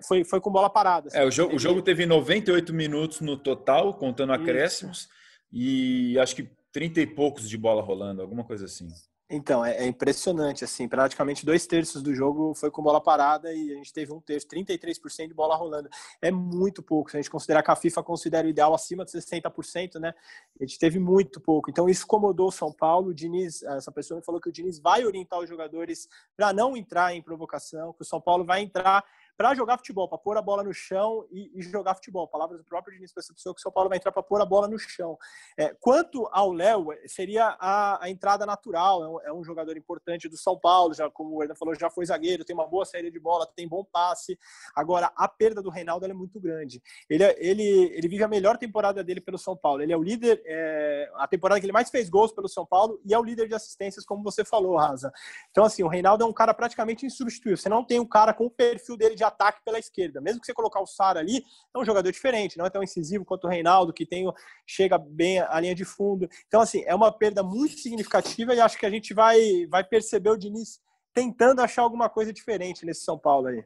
foi, 0.06 0.24
foi 0.24 0.40
com 0.40 0.50
bola 0.50 0.70
parada. 0.70 1.08
Assim, 1.08 1.18
é, 1.18 1.24
o, 1.24 1.30
jogo, 1.30 1.56
o 1.56 1.58
jogo 1.58 1.82
teve 1.82 2.06
98 2.06 2.72
minutos 2.72 3.20
no 3.20 3.36
total, 3.36 3.94
contando 3.94 4.32
acréscimos, 4.32 5.08
e 5.52 6.18
acho 6.18 6.36
que 6.36 6.50
30 6.72 7.00
e 7.00 7.06
poucos 7.06 7.48
de 7.48 7.56
bola 7.56 7.82
rolando, 7.82 8.20
alguma 8.20 8.44
coisa 8.44 8.64
assim. 8.64 8.88
Então, 9.30 9.64
é, 9.64 9.78
é, 9.78 9.86
impressionante, 9.86 10.64
assim, 10.64 10.86
praticamente 10.86 11.46
dois 11.46 11.66
terços 11.66 12.02
do 12.02 12.14
jogo 12.14 12.54
foi 12.54 12.70
com 12.70 12.82
bola 12.82 13.00
parada 13.00 13.52
e 13.54 13.72
a 13.72 13.76
gente 13.76 13.92
teve 13.92 14.12
um 14.12 14.20
terço, 14.20 14.46
33% 14.48 15.28
de 15.28 15.34
bola 15.34 15.56
rolando. 15.56 15.88
É 16.20 16.30
muito 16.30 16.82
pouco, 16.82 17.10
se 17.10 17.16
a 17.16 17.20
gente 17.20 17.30
considerar 17.30 17.62
que 17.62 17.70
a 17.70 17.76
FIFA 17.76 18.02
considera 18.02 18.46
o 18.46 18.50
ideal 18.50 18.74
acima 18.74 19.02
de 19.02 19.10
60%, 19.10 19.98
né? 19.98 20.14
A 20.60 20.64
gente 20.64 20.78
teve 20.78 20.98
muito 20.98 21.40
pouco. 21.40 21.70
Então, 21.70 21.88
isso 21.88 22.04
incomodou 22.04 22.48
o 22.48 22.52
São 22.52 22.70
Paulo. 22.70 23.08
O 23.08 23.14
Diniz, 23.14 23.62
essa 23.62 23.90
pessoa 23.90 24.20
me 24.20 24.24
falou 24.24 24.40
que 24.40 24.48
o 24.50 24.52
Diniz 24.52 24.78
vai 24.78 25.06
orientar 25.06 25.40
os 25.40 25.48
jogadores 25.48 26.06
para 26.36 26.52
não 26.52 26.76
entrar 26.76 27.14
em 27.14 27.22
provocação, 27.22 27.94
que 27.94 28.02
o 28.02 28.06
São 28.06 28.20
Paulo 28.20 28.44
vai 28.44 28.60
entrar 28.60 29.02
para 29.36 29.54
jogar 29.54 29.78
futebol, 29.78 30.08
para 30.08 30.18
pôr 30.18 30.36
a 30.36 30.42
bola 30.42 30.62
no 30.62 30.72
chão 30.72 31.26
e, 31.30 31.50
e, 31.54 31.62
jogar 31.62 31.94
futebol. 31.94 32.28
Palavras 32.28 32.58
do 32.58 32.64
próprio 32.64 32.94
Diniz 32.94 33.12
pessoa 33.12 33.54
que 33.54 33.58
o 33.58 33.62
São 33.62 33.72
Paulo 33.72 33.88
vai 33.88 33.98
entrar 33.98 34.12
para 34.12 34.22
pôr 34.22 34.40
a 34.40 34.44
bola 34.44 34.68
no 34.68 34.78
chão. 34.78 35.18
É, 35.58 35.74
quanto 35.80 36.28
ao 36.30 36.52
Léo, 36.52 36.88
seria 37.06 37.56
a, 37.58 38.04
a, 38.04 38.10
entrada 38.10 38.46
natural, 38.46 39.04
é 39.04 39.08
um, 39.08 39.20
é 39.22 39.32
um, 39.32 39.44
jogador 39.44 39.76
importante 39.76 40.28
do 40.28 40.36
São 40.36 40.58
Paulo, 40.58 40.94
já 40.94 41.10
como 41.10 41.36
o 41.36 41.42
Hernan 41.42 41.54
falou, 41.54 41.74
já 41.74 41.90
foi 41.90 42.06
zagueiro, 42.06 42.44
tem 42.44 42.54
uma 42.54 42.66
boa 42.66 42.84
saída 42.84 43.10
de 43.10 43.18
bola, 43.18 43.46
tem 43.56 43.68
bom 43.68 43.84
passe. 43.84 44.38
Agora, 44.74 45.12
a 45.16 45.28
perda 45.28 45.60
do 45.60 45.70
Reinaldo 45.70 46.06
é 46.06 46.12
muito 46.12 46.40
grande. 46.40 46.80
Ele, 47.08 47.24
ele, 47.38 47.92
ele 47.94 48.08
vive 48.08 48.22
a 48.22 48.28
melhor 48.28 48.56
temporada 48.56 49.02
dele 49.02 49.20
pelo 49.20 49.38
São 49.38 49.56
Paulo. 49.56 49.82
Ele 49.82 49.92
é 49.92 49.96
o 49.96 50.02
líder, 50.02 50.40
é, 50.46 51.10
a 51.16 51.26
temporada 51.26 51.60
que 51.60 51.66
ele 51.66 51.72
mais 51.72 51.90
fez 51.90 52.08
gols 52.08 52.32
pelo 52.32 52.48
São 52.48 52.64
Paulo 52.64 53.00
e 53.04 53.12
é 53.12 53.18
o 53.18 53.24
líder 53.24 53.48
de 53.48 53.54
assistências, 53.54 54.04
como 54.04 54.22
você 54.22 54.44
falou, 54.44 54.76
Raza. 54.76 55.12
Então, 55.50 55.64
assim, 55.64 55.82
o 55.82 55.88
Reinaldo 55.88 56.22
é 56.22 56.26
um 56.26 56.32
cara 56.32 56.54
praticamente 56.54 57.04
insubstituível. 57.04 57.56
Você 57.56 57.68
não 57.68 57.84
tem 57.84 57.98
um 57.98 58.06
cara 58.06 58.32
com 58.32 58.46
o 58.46 58.50
perfil 58.50 58.96
dele 58.96 59.14
de 59.14 59.23
ataque 59.24 59.60
pela 59.64 59.78
esquerda. 59.78 60.20
Mesmo 60.20 60.40
que 60.40 60.46
você 60.46 60.54
colocar 60.54 60.80
o 60.80 60.86
Sara 60.86 61.20
ali, 61.20 61.44
é 61.74 61.78
um 61.78 61.84
jogador 61.84 62.10
diferente, 62.10 62.56
não 62.58 62.66
é 62.66 62.70
tão 62.70 62.82
incisivo 62.82 63.24
quanto 63.24 63.46
o 63.46 63.50
Reinaldo, 63.50 63.92
que 63.92 64.06
tem, 64.06 64.30
chega 64.66 64.98
bem 64.98 65.40
à 65.40 65.58
linha 65.60 65.74
de 65.74 65.84
fundo. 65.84 66.28
Então, 66.46 66.60
assim, 66.60 66.82
é 66.86 66.94
uma 66.94 67.10
perda 67.10 67.42
muito 67.42 67.78
significativa 67.78 68.54
e 68.54 68.60
acho 68.60 68.78
que 68.78 68.86
a 68.86 68.90
gente 68.90 69.12
vai, 69.12 69.66
vai 69.68 69.82
perceber 69.82 70.30
o 70.30 70.36
Diniz 70.36 70.80
tentando 71.12 71.60
achar 71.60 71.82
alguma 71.82 72.08
coisa 72.08 72.32
diferente 72.32 72.84
nesse 72.84 73.04
São 73.04 73.18
Paulo 73.18 73.48
aí. 73.48 73.64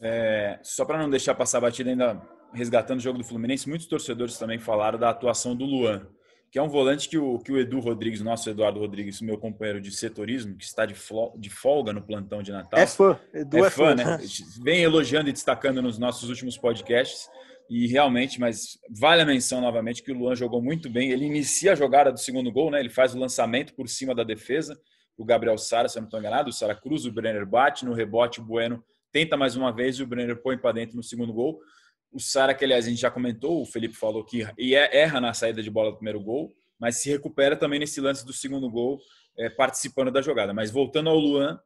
É, 0.00 0.58
só 0.62 0.84
para 0.84 0.98
não 0.98 1.08
deixar 1.08 1.34
passar 1.34 1.58
a 1.58 1.62
batida 1.62 1.90
ainda 1.90 2.20
resgatando 2.52 2.98
o 2.98 3.02
jogo 3.02 3.18
do 3.18 3.24
Fluminense, 3.24 3.68
muitos 3.68 3.86
torcedores 3.86 4.38
também 4.38 4.58
falaram 4.58 4.98
da 4.98 5.10
atuação 5.10 5.54
do 5.54 5.64
Luan 5.64 6.06
que 6.56 6.60
é 6.60 6.62
um 6.62 6.70
volante 6.70 7.06
que 7.06 7.18
o, 7.18 7.38
que 7.38 7.52
o 7.52 7.58
Edu 7.58 7.80
Rodrigues, 7.80 8.22
nosso 8.22 8.48
Eduardo 8.48 8.80
Rodrigues, 8.80 9.20
meu 9.20 9.36
companheiro 9.36 9.78
de 9.78 9.90
setorismo, 9.90 10.56
que 10.56 10.64
está 10.64 10.86
de, 10.86 10.94
de 11.36 11.50
folga 11.50 11.92
no 11.92 12.00
plantão 12.00 12.42
de 12.42 12.50
Natal. 12.50 12.80
É 12.80 12.86
fã, 12.86 13.20
Edu 13.34 13.58
é, 13.58 13.66
é 13.66 13.70
fã, 13.70 13.94
né? 13.94 14.18
Vem 14.62 14.82
elogiando 14.82 15.28
e 15.28 15.34
destacando 15.34 15.82
nos 15.82 15.98
nossos 15.98 16.30
últimos 16.30 16.56
podcasts. 16.56 17.28
E 17.68 17.86
realmente, 17.86 18.40
mas 18.40 18.78
vale 18.88 19.20
a 19.20 19.26
menção 19.26 19.60
novamente 19.60 20.02
que 20.02 20.10
o 20.10 20.16
Luan 20.16 20.34
jogou 20.34 20.62
muito 20.62 20.88
bem. 20.88 21.10
Ele 21.10 21.26
inicia 21.26 21.72
a 21.72 21.74
jogada 21.74 22.10
do 22.10 22.18
segundo 22.18 22.50
gol, 22.50 22.70
né? 22.70 22.80
Ele 22.80 22.88
faz 22.88 23.14
o 23.14 23.18
lançamento 23.18 23.74
por 23.74 23.86
cima 23.86 24.14
da 24.14 24.24
defesa. 24.24 24.80
O 25.14 25.26
Gabriel 25.26 25.58
Sara, 25.58 25.90
se 25.90 25.98
eu 25.98 26.00
não 26.00 26.06
estou 26.06 26.18
enganado, 26.18 26.48
o 26.48 26.52
Sara 26.54 26.74
Cruz, 26.74 27.04
o 27.04 27.12
Brenner 27.12 27.44
bate 27.44 27.84
no 27.84 27.92
rebote, 27.92 28.40
o 28.40 28.42
Bueno 28.42 28.82
tenta 29.12 29.36
mais 29.36 29.56
uma 29.56 29.70
vez 29.72 29.96
e 29.96 30.02
o 30.02 30.06
Brenner 30.06 30.40
põe 30.40 30.56
para 30.56 30.72
dentro 30.72 30.96
no 30.96 31.02
segundo 31.02 31.34
gol. 31.34 31.60
O 32.16 32.18
Sara, 32.18 32.54
que 32.54 32.64
aliás 32.64 32.86
a 32.86 32.88
gente 32.88 33.02
já 33.02 33.10
comentou, 33.10 33.60
o 33.60 33.66
Felipe 33.66 33.94
falou 33.94 34.24
que 34.24 34.42
é, 34.42 35.00
erra 35.02 35.20
na 35.20 35.34
saída 35.34 35.62
de 35.62 35.70
bola 35.70 35.90
do 35.90 35.96
primeiro 35.96 36.18
gol, 36.18 36.56
mas 36.80 36.96
se 36.96 37.10
recupera 37.10 37.54
também 37.54 37.78
nesse 37.78 38.00
lance 38.00 38.24
do 38.24 38.32
segundo 38.32 38.70
gol, 38.70 38.98
é, 39.36 39.50
participando 39.50 40.10
da 40.10 40.22
jogada. 40.22 40.54
Mas 40.54 40.70
voltando 40.70 41.10
ao 41.10 41.18
Luan, 41.18 41.60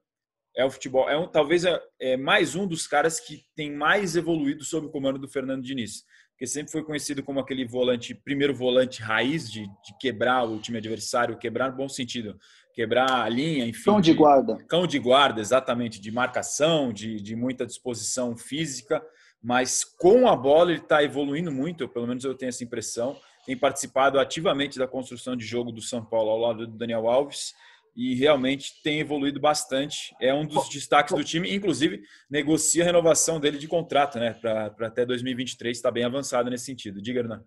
é 0.57 0.65
o 0.65 0.71
futebol, 0.71 1.09
é 1.09 1.17
um, 1.17 1.29
talvez 1.29 1.65
é, 1.65 1.81
é, 2.01 2.17
mais 2.17 2.57
um 2.57 2.67
dos 2.67 2.89
caras 2.89 3.21
que 3.21 3.45
tem 3.55 3.73
mais 3.73 4.17
evoluído 4.17 4.65
sob 4.65 4.89
o 4.89 4.91
comando 4.91 5.21
do 5.21 5.29
Fernando 5.29 5.63
Diniz, 5.63 6.03
porque 6.33 6.49
sempre 6.49 6.73
foi 6.73 6.83
conhecido 6.83 7.23
como 7.23 7.39
aquele 7.39 7.65
volante, 7.65 8.13
primeiro 8.13 8.53
volante 8.53 9.01
raiz 9.01 9.49
de, 9.49 9.61
de 9.61 9.99
quebrar 10.01 10.43
o 10.43 10.59
time 10.59 10.79
adversário, 10.79 11.39
quebrar 11.39 11.71
no 11.71 11.77
bom 11.77 11.89
sentido, 11.89 12.37
quebrar 12.75 13.23
a 13.23 13.29
linha, 13.29 13.65
enfim. 13.67 13.85
Cão 13.85 14.01
de 14.01 14.13
guarda. 14.15 14.59
Cão 14.69 14.85
de 14.85 14.99
guarda, 14.99 15.41
exatamente, 15.41 16.01
de 16.01 16.11
marcação, 16.11 16.93
de, 16.93 17.23
de 17.23 17.37
muita 17.37 17.65
disposição 17.65 18.37
física 18.37 19.01
mas 19.43 19.85
com 19.85 20.29
a 20.29 20.37
bola 20.37 20.73
ele 20.73 20.81
está 20.81 21.03
evoluindo 21.03 21.51
muito, 21.51 21.89
pelo 21.89 22.07
menos 22.07 22.25
eu 22.25 22.35
tenho 22.35 22.51
essa 22.51 22.65
impressão. 22.65 23.17
Tem 23.47 23.57
participado 23.57 24.19
ativamente 24.21 24.79
da 24.79 24.87
construção 24.87 25.35
de 25.35 25.45
jogo 25.45 25.73
do 25.73 25.81
São 25.81 26.05
Paulo 26.05 26.31
ao 26.31 26.39
lado 26.39 26.67
do 26.67 26.77
Daniel 26.77 27.09
Alves 27.09 27.55
e 27.97 28.15
realmente 28.15 28.83
tem 28.83 29.01
evoluído 29.01 29.41
bastante. 29.41 30.15
É 30.21 30.33
um 30.33 30.47
dos 30.47 30.69
destaques 30.69 31.15
do 31.15 31.25
time, 31.25 31.55
inclusive 31.55 32.03
negocia 32.31 32.83
a 32.83 32.87
renovação 32.87 33.41
dele 33.41 33.59
de 33.59 33.67
contrato, 33.67 34.19
né, 34.19 34.35
para 34.35 34.75
até 34.81 35.05
2023, 35.05 35.77
está 35.77 35.91
bem 35.91 36.05
avançado 36.05 36.51
nesse 36.51 36.67
sentido. 36.67 37.01
Diga, 37.01 37.21
Hernan. 37.21 37.43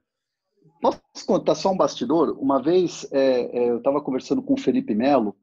Posso 0.82 1.02
contar 1.26 1.56
só 1.56 1.72
um 1.72 1.78
bastidor? 1.78 2.38
Uma 2.40 2.62
vez 2.62 3.08
é, 3.12 3.58
é, 3.58 3.70
eu 3.70 3.78
estava 3.78 4.02
conversando 4.02 4.42
com 4.42 4.54
o 4.54 4.60
Felipe 4.60 4.94
Melo 4.94 5.36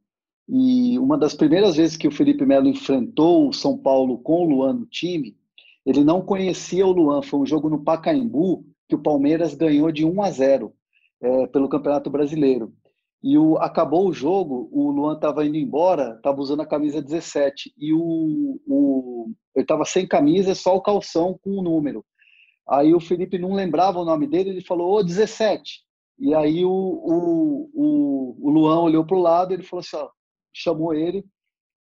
e 0.48 0.98
uma 0.98 1.16
das 1.16 1.34
primeiras 1.34 1.76
vezes 1.76 1.96
que 1.96 2.08
o 2.08 2.12
Felipe 2.12 2.44
Melo 2.44 2.68
enfrentou 2.68 3.48
o 3.48 3.52
São 3.52 3.78
Paulo 3.78 4.18
com 4.18 4.42
o 4.42 4.44
Luan 4.44 4.74
no 4.74 4.86
time, 4.86 5.36
ele 5.84 6.04
não 6.04 6.20
conhecia 6.20 6.86
o 6.86 6.92
Luan. 6.92 7.22
Foi 7.22 7.40
um 7.40 7.46
jogo 7.46 7.68
no 7.68 7.82
Pacaembu 7.82 8.64
que 8.88 8.94
o 8.94 9.02
Palmeiras 9.02 9.54
ganhou 9.54 9.90
de 9.90 10.04
1 10.04 10.22
a 10.22 10.30
0 10.30 10.72
é, 11.22 11.46
pelo 11.48 11.68
Campeonato 11.68 12.10
Brasileiro. 12.10 12.72
E 13.22 13.36
o, 13.36 13.58
acabou 13.58 14.08
o 14.08 14.12
jogo, 14.12 14.68
o 14.72 14.90
Luan 14.90 15.14
estava 15.14 15.44
indo 15.44 15.56
embora, 15.56 16.14
estava 16.16 16.40
usando 16.40 16.60
a 16.60 16.66
camisa 16.66 17.02
17. 17.02 17.72
E 17.76 17.92
o, 17.92 18.60
o, 18.66 19.30
ele 19.54 19.64
estava 19.64 19.84
sem 19.84 20.06
camisa, 20.06 20.54
só 20.54 20.74
o 20.74 20.80
calção 20.80 21.38
com 21.42 21.50
o 21.50 21.62
número. 21.62 22.04
Aí 22.68 22.94
o 22.94 23.00
Felipe 23.00 23.38
não 23.38 23.52
lembrava 23.52 23.98
o 23.98 24.04
nome 24.04 24.26
dele, 24.26 24.50
ele 24.50 24.62
falou, 24.62 24.96
ô, 24.96 25.02
17. 25.02 25.82
E 26.18 26.34
aí 26.34 26.64
o, 26.64 26.70
o, 26.70 27.70
o, 27.74 28.36
o 28.40 28.50
Luan 28.50 28.80
olhou 28.80 29.04
para 29.04 29.16
o 29.16 29.20
lado, 29.20 29.52
ele 29.52 29.62
falou 29.62 29.80
assim, 29.80 29.96
ó, 29.96 30.08
chamou 30.52 30.94
ele, 30.94 31.24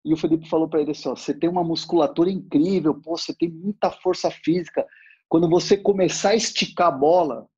e 0.04 0.12
o 0.12 0.16
Felipe 0.16 0.48
falou 0.48 0.68
para 0.68 0.80
ele 0.80 0.90
assim: 0.90 1.08
ó, 1.08 1.16
você 1.16 1.32
tem 1.32 1.48
uma 1.48 1.64
musculatura 1.64 2.30
incrível, 2.30 2.94
pô, 2.94 3.16
você 3.16 3.34
tem 3.34 3.48
muita 3.48 3.90
força 3.90 4.30
física. 4.30 4.86
Quando 5.28 5.48
você 5.48 5.76
começar 5.76 6.30
a 6.30 6.36
esticar 6.36 6.88
a 6.88 6.92
bola, 6.92 7.48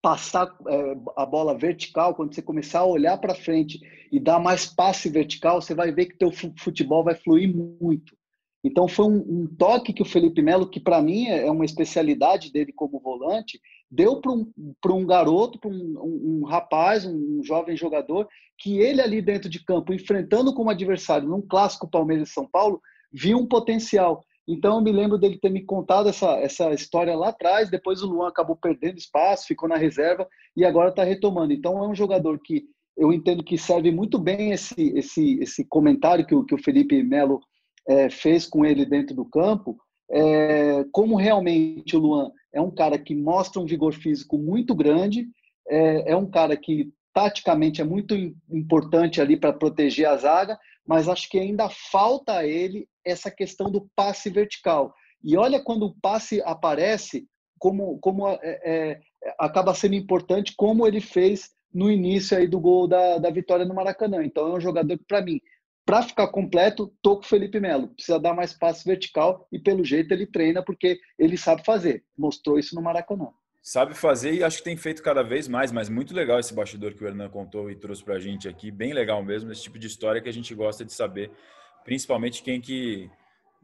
passar 0.00 0.56
é, 0.68 0.96
a 1.16 1.26
bola 1.26 1.56
vertical, 1.56 2.14
quando 2.14 2.34
você 2.34 2.40
começar 2.40 2.80
a 2.80 2.86
olhar 2.86 3.18
para 3.18 3.34
frente 3.34 3.78
e 4.10 4.18
dar 4.18 4.38
mais 4.40 4.66
passe 4.66 5.10
vertical, 5.10 5.60
você 5.60 5.74
vai 5.74 5.92
ver 5.92 6.06
que 6.06 6.16
teu 6.16 6.30
futebol 6.32 7.04
vai 7.04 7.14
fluir 7.14 7.54
muito. 7.54 8.16
Então 8.64 8.88
foi 8.88 9.06
um, 9.06 9.16
um 9.16 9.46
toque 9.56 9.92
que 9.92 10.02
o 10.02 10.06
Felipe 10.06 10.42
Melo, 10.42 10.68
que 10.68 10.80
para 10.80 11.00
mim 11.00 11.26
é, 11.26 11.46
é 11.46 11.50
uma 11.50 11.64
especialidade 11.64 12.52
dele 12.52 12.72
como 12.72 12.98
volante, 12.98 13.60
deu 13.90 14.20
para 14.20 14.32
um, 14.32 14.50
um 14.86 15.06
garoto, 15.06 15.58
para 15.58 15.70
um, 15.70 15.74
um, 15.74 16.40
um, 16.40 16.44
rapaz, 16.44 17.06
um, 17.06 17.40
jovem 17.42 17.76
jogador, 17.76 18.28
que 18.58 18.80
ele 18.80 19.00
ali 19.00 19.22
dentro 19.22 19.48
de 19.48 19.64
campo, 19.64 19.92
enfrentando 19.92 20.52
como 20.52 20.70
adversário 20.70 21.28
num 21.28 21.40
clássico 21.40 21.88
Palmeiras 21.88 22.28
e 22.28 22.32
São 22.32 22.48
Paulo, 22.50 22.80
viu 23.12 23.38
um 23.38 23.46
potencial. 23.46 24.24
Então 24.46 24.76
eu 24.76 24.82
me 24.82 24.90
lembro 24.90 25.18
dele 25.18 25.38
ter 25.38 25.50
me 25.50 25.64
contado 25.64 26.08
essa, 26.08 26.30
essa 26.38 26.72
história 26.72 27.14
lá 27.14 27.28
atrás, 27.28 27.70
depois 27.70 28.02
o 28.02 28.08
Luan 28.08 28.28
acabou 28.28 28.56
perdendo 28.56 28.98
espaço, 28.98 29.46
ficou 29.46 29.68
na 29.68 29.76
reserva 29.76 30.26
e 30.56 30.64
agora 30.64 30.88
está 30.88 31.04
retomando. 31.04 31.52
Então 31.52 31.82
é 31.84 31.86
um 31.86 31.94
jogador 31.94 32.40
que 32.42 32.64
eu 32.96 33.12
entendo 33.12 33.44
que 33.44 33.56
serve 33.56 33.92
muito 33.92 34.18
bem 34.18 34.50
esse, 34.50 34.92
esse, 34.96 35.38
esse 35.40 35.64
comentário 35.64 36.26
que 36.26 36.34
o, 36.34 36.44
que 36.44 36.54
o 36.54 36.62
Felipe 36.62 37.00
Melo 37.02 37.40
é, 37.88 38.10
fez 38.10 38.46
com 38.46 38.64
ele 38.64 38.84
dentro 38.84 39.16
do 39.16 39.24
campo, 39.24 39.78
é, 40.10 40.84
como 40.92 41.16
realmente 41.16 41.96
o 41.96 42.00
Luan 42.00 42.30
é 42.52 42.60
um 42.60 42.70
cara 42.70 42.98
que 42.98 43.14
mostra 43.14 43.60
um 43.60 43.66
vigor 43.66 43.94
físico 43.94 44.38
muito 44.38 44.74
grande, 44.74 45.26
é, 45.68 46.12
é 46.12 46.16
um 46.16 46.28
cara 46.28 46.56
que 46.56 46.90
taticamente 47.12 47.80
é 47.80 47.84
muito 47.84 48.14
importante 48.50 49.20
ali 49.20 49.36
para 49.36 49.52
proteger 49.52 50.06
a 50.06 50.16
zaga, 50.16 50.58
mas 50.86 51.08
acho 51.08 51.28
que 51.28 51.38
ainda 51.38 51.68
falta 51.68 52.38
a 52.38 52.46
ele 52.46 52.88
essa 53.04 53.30
questão 53.30 53.70
do 53.70 53.88
passe 53.96 54.30
vertical. 54.30 54.94
E 55.22 55.36
olha 55.36 55.60
quando 55.62 55.86
o 55.86 55.94
passe 56.00 56.40
aparece, 56.42 57.26
como, 57.58 57.98
como 57.98 58.28
é, 58.28 58.38
é, 58.42 59.00
acaba 59.38 59.74
sendo 59.74 59.94
importante, 59.94 60.54
como 60.56 60.86
ele 60.86 61.00
fez 61.00 61.50
no 61.72 61.90
início 61.90 62.36
aí 62.36 62.46
do 62.46 62.60
gol 62.60 62.86
da, 62.86 63.18
da 63.18 63.30
vitória 63.30 63.64
no 63.64 63.74
Maracanã. 63.74 64.24
Então 64.24 64.48
é 64.48 64.56
um 64.56 64.60
jogador 64.60 64.96
que, 64.96 65.04
para 65.04 65.20
mim, 65.20 65.40
para 65.88 66.02
ficar 66.02 66.28
completo, 66.28 66.92
tô 67.00 67.16
com 67.16 67.22
o 67.22 67.26
Felipe 67.26 67.58
Melo. 67.58 67.88
Precisa 67.88 68.20
dar 68.20 68.34
mais 68.34 68.52
passe 68.52 68.84
vertical 68.84 69.48
e, 69.50 69.58
pelo 69.58 69.82
jeito, 69.82 70.12
ele 70.12 70.26
treina 70.26 70.62
porque 70.62 71.00
ele 71.18 71.38
sabe 71.38 71.64
fazer. 71.64 72.04
Mostrou 72.14 72.58
isso 72.58 72.74
no 72.74 72.82
Maracanã. 72.82 73.28
Sabe 73.62 73.94
fazer 73.94 74.34
e 74.34 74.44
acho 74.44 74.58
que 74.58 74.64
tem 74.64 74.76
feito 74.76 75.02
cada 75.02 75.22
vez 75.22 75.48
mais, 75.48 75.72
mas 75.72 75.88
muito 75.88 76.12
legal 76.14 76.38
esse 76.38 76.52
bastidor 76.52 76.92
que 76.92 77.02
o 77.02 77.06
Hernan 77.06 77.30
contou 77.30 77.70
e 77.70 77.74
trouxe 77.74 78.04
para 78.04 78.16
a 78.16 78.20
gente 78.20 78.46
aqui. 78.46 78.70
Bem 78.70 78.92
legal 78.92 79.24
mesmo, 79.24 79.50
esse 79.50 79.62
tipo 79.62 79.78
de 79.78 79.86
história 79.86 80.20
que 80.20 80.28
a 80.28 80.32
gente 80.32 80.54
gosta 80.54 80.84
de 80.84 80.92
saber. 80.92 81.30
Principalmente 81.86 82.42
quem 82.42 82.60
que. 82.60 83.10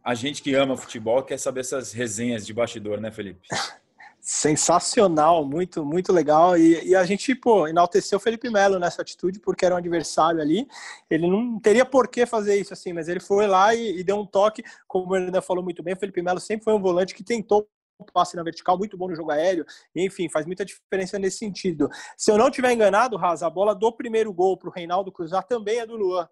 A 0.03 0.15
gente 0.15 0.43
que 0.43 0.55
ama 0.55 0.79
futebol 0.79 1.23
quer 1.23 1.39
saber 1.39 1.61
essas 1.61 1.93
resenhas 1.93 2.47
de 2.47 2.55
bastidor, 2.55 3.03
né, 3.03 3.11
Felipe? 3.11 3.47
sensacional, 4.25 5.45
muito, 5.45 5.85
muito 5.85 6.11
legal. 6.11 6.57
E, 6.57 6.89
e, 6.89 6.97
a 6.97 7.05
gente, 7.05 7.35
pô, 7.35 7.69
enalteceu 7.69 8.17
o 8.17 8.21
Felipe 8.21 8.49
Melo 8.49 8.79
nessa 8.79 9.03
atitude, 9.03 9.39
porque 9.39 9.67
era 9.67 9.75
um 9.75 9.79
adversário 9.79 10.41
ali. 10.41 10.67
Ele 11.11 11.29
não 11.29 11.61
teria 11.61 11.85
por 11.85 12.09
que 12.09 12.25
fazer 12.25 12.57
isso 12.57 12.73
assim, 12.73 12.95
mas 12.95 13.07
ele 13.07 13.21
foi 13.21 13.47
lá 13.47 13.75
e, 13.75 13.99
e 14.01 14.03
deu 14.03 14.17
um 14.19 14.25
toque, 14.25 14.65
como 14.89 15.15
ele 15.15 15.27
ainda 15.27 15.43
falou 15.43 15.63
muito 15.63 15.83
bem. 15.83 15.93
O 15.93 15.99
Felipe 15.99 16.23
Melo 16.23 16.41
sempre 16.41 16.65
foi 16.65 16.73
um 16.73 16.81
volante 16.81 17.15
que 17.15 17.23
tentou 17.23 17.69
passe 18.13 18.35
na 18.35 18.43
vertical, 18.43 18.77
muito 18.77 18.97
bom 18.97 19.09
no 19.09 19.15
jogo 19.15 19.31
aéreo, 19.31 19.65
enfim, 19.95 20.29
faz 20.29 20.45
muita 20.45 20.65
diferença 20.65 21.19
nesse 21.19 21.39
sentido. 21.39 21.89
Se 22.17 22.31
eu 22.31 22.37
não 22.37 22.51
tiver 22.51 22.73
enganado, 22.73 23.17
Raza, 23.17 23.47
a 23.47 23.51
bola 23.51 23.75
do 23.75 23.93
primeiro 23.93 24.33
gol 24.33 24.59
para 24.59 24.69
o 24.69 24.73
Reinaldo 24.73 25.13
cruzar 25.13 25.45
também 25.45 25.79
é 25.79 25.87
do 25.87 25.97
Luan. 25.97 26.29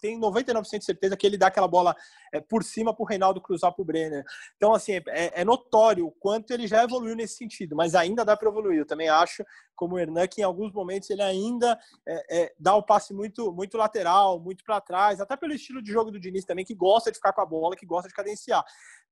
Tenho 0.00 0.20
99% 0.20 0.78
de 0.78 0.84
certeza 0.84 1.16
que 1.16 1.26
ele 1.26 1.38
dá 1.38 1.48
aquela 1.48 1.68
bola 1.68 1.94
é, 2.32 2.40
por 2.40 2.62
cima 2.62 2.94
para 2.94 3.02
o 3.02 3.06
Reinaldo 3.06 3.40
cruzar 3.40 3.72
para 3.72 3.82
o 3.82 3.84
Brenner. 3.84 4.24
Então, 4.56 4.74
assim, 4.74 4.92
é, 4.92 5.40
é, 5.40 5.44
notório 5.44 6.06
o 6.06 6.12
quanto 6.12 6.52
ele 6.52 6.66
já 6.66 6.82
evoluiu 6.82 7.16
nesse 7.16 7.36
sentido, 7.36 7.74
mas 7.76 7.94
ainda 7.94 8.24
dá 8.24 8.36
para 8.36 8.48
evoluir. 8.48 8.78
Eu 8.78 8.86
também 8.86 9.08
acho, 9.08 9.44
como 9.74 9.94
o 9.94 9.98
Hernan, 9.98 10.26
que 10.26 10.40
em 10.40 10.44
alguns 10.44 10.72
momentos 10.72 11.10
ele 11.10 11.22
ainda 11.22 11.78
é, 12.06 12.42
é 12.44 12.54
dá 12.58 12.74
o 12.74 12.82
passe 12.82 13.12
muito, 13.12 13.52
muito 13.52 13.76
lateral, 13.76 14.40
muito 14.40 14.64
para 14.64 14.80
trás, 14.80 15.20
até 15.20 15.36
pelo 15.36 15.52
estilo 15.52 15.82
de 15.82 15.92
jogo 15.92 16.10
do 16.10 16.20
Diniz 16.20 16.44
também, 16.44 16.64
que 16.64 16.74
gosta 16.74 17.10
de 17.10 17.16
ficar 17.16 17.32
com 17.32 17.40
a 17.40 17.46
bola, 17.46 17.76
que 17.76 17.86
gosta 17.86 18.08
de 18.08 18.14
cadenciar. 18.14 18.64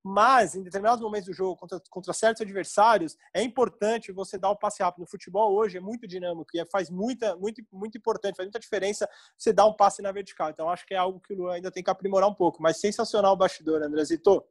Mas, 0.06 0.54
em 0.54 0.62
determinados 0.62 1.00
momentos 1.00 1.26
do 1.28 1.32
jogo, 1.32 1.56
contra, 1.56 1.80
contra 1.88 2.12
certos 2.12 2.42
adversários, 2.42 3.16
é 3.32 3.42
importante 3.42 4.12
você 4.12 4.36
dar 4.36 4.50
o 4.50 4.56
passe 4.56 4.82
rápido. 4.82 5.00
No 5.00 5.06
futebol 5.06 5.54
hoje 5.54 5.78
é 5.78 5.80
muito 5.80 6.06
dinâmico 6.06 6.50
e 6.52 6.60
é, 6.60 6.66
faz 6.66 6.90
muita, 6.90 7.34
muito, 7.36 7.62
muito 7.72 7.96
importante, 7.96 8.36
faz 8.36 8.46
muita 8.46 8.60
diferença 8.60 9.08
você 9.34 9.50
dar 9.50 9.64
um 9.64 9.72
passe 9.72 10.02
na 10.02 10.12
vertical. 10.12 10.50
Então, 10.50 10.68
acho 10.74 10.86
que 10.86 10.94
é 10.94 10.96
algo 10.98 11.20
que 11.20 11.32
o 11.32 11.36
Luan 11.36 11.54
ainda 11.54 11.70
tem 11.70 11.82
que 11.82 11.90
aprimorar 11.90 12.28
um 12.28 12.34
pouco. 12.34 12.62
Mas 12.62 12.78
sensacional 12.78 13.32
o 13.32 13.36
bastidor, 13.36 13.82
Andrezito. 13.82 14.44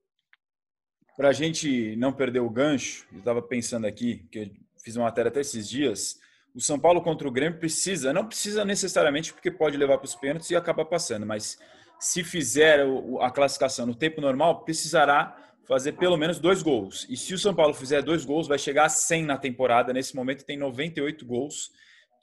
Para 1.16 1.30
a 1.30 1.34
gente 1.34 1.96
não 1.96 2.12
perder 2.12 2.40
o 2.40 2.50
gancho, 2.50 3.06
eu 3.12 3.20
estava 3.20 3.42
pensando 3.42 3.86
aqui, 3.86 4.28
que 4.32 4.40
eu 4.40 4.50
fiz 4.84 4.96
uma 4.96 5.06
matéria 5.06 5.30
até 5.30 5.42
esses 5.42 5.70
dias, 5.70 6.20
o 6.56 6.60
São 6.60 6.80
Paulo 6.80 7.02
contra 7.02 7.28
o 7.28 7.32
Grêmio 7.32 7.60
precisa, 7.60 8.12
não 8.12 8.26
precisa 8.26 8.66
necessariamente 8.66 9.32
porque 9.32 9.52
pode 9.52 9.78
levar 9.78 9.98
para 9.98 10.06
os 10.06 10.16
pênaltis 10.16 10.50
e 10.50 10.56
acabar 10.56 10.86
passando, 10.86 11.26
mas 11.26 11.60
se 12.00 12.24
fizer 12.24 12.86
a 13.22 13.32
classificação 13.32 13.86
no 13.86 13.96
tempo 13.96 14.20
normal, 14.20 14.64
precisará 14.64 15.38
fazer 15.66 15.94
pelo 15.94 16.18
menos 16.18 16.40
dois 16.40 16.62
gols. 16.62 17.08
E 17.10 17.16
se 17.16 17.34
o 17.34 17.40
São 17.40 17.56
Paulo 17.56 17.74
fizer 17.74 18.02
dois 18.02 18.26
gols, 18.26 18.48
vai 18.48 18.60
chegar 18.60 18.86
a 18.86 18.90
100 18.90 19.24
na 19.24 19.38
temporada. 19.38 19.94
Nesse 19.94 20.16
momento 20.16 20.44
tem 20.44 20.58
98 20.58 21.26
gols. 21.26 21.72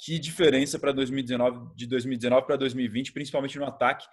Que 0.03 0.19
diferença 0.19 0.79
para 0.79 0.93
2019 0.93 1.75
de 1.75 1.87
2019 1.87 2.47
para 2.47 2.57
2020, 2.57 3.13
principalmente 3.13 3.59
no 3.59 3.67
ataque. 3.67 4.07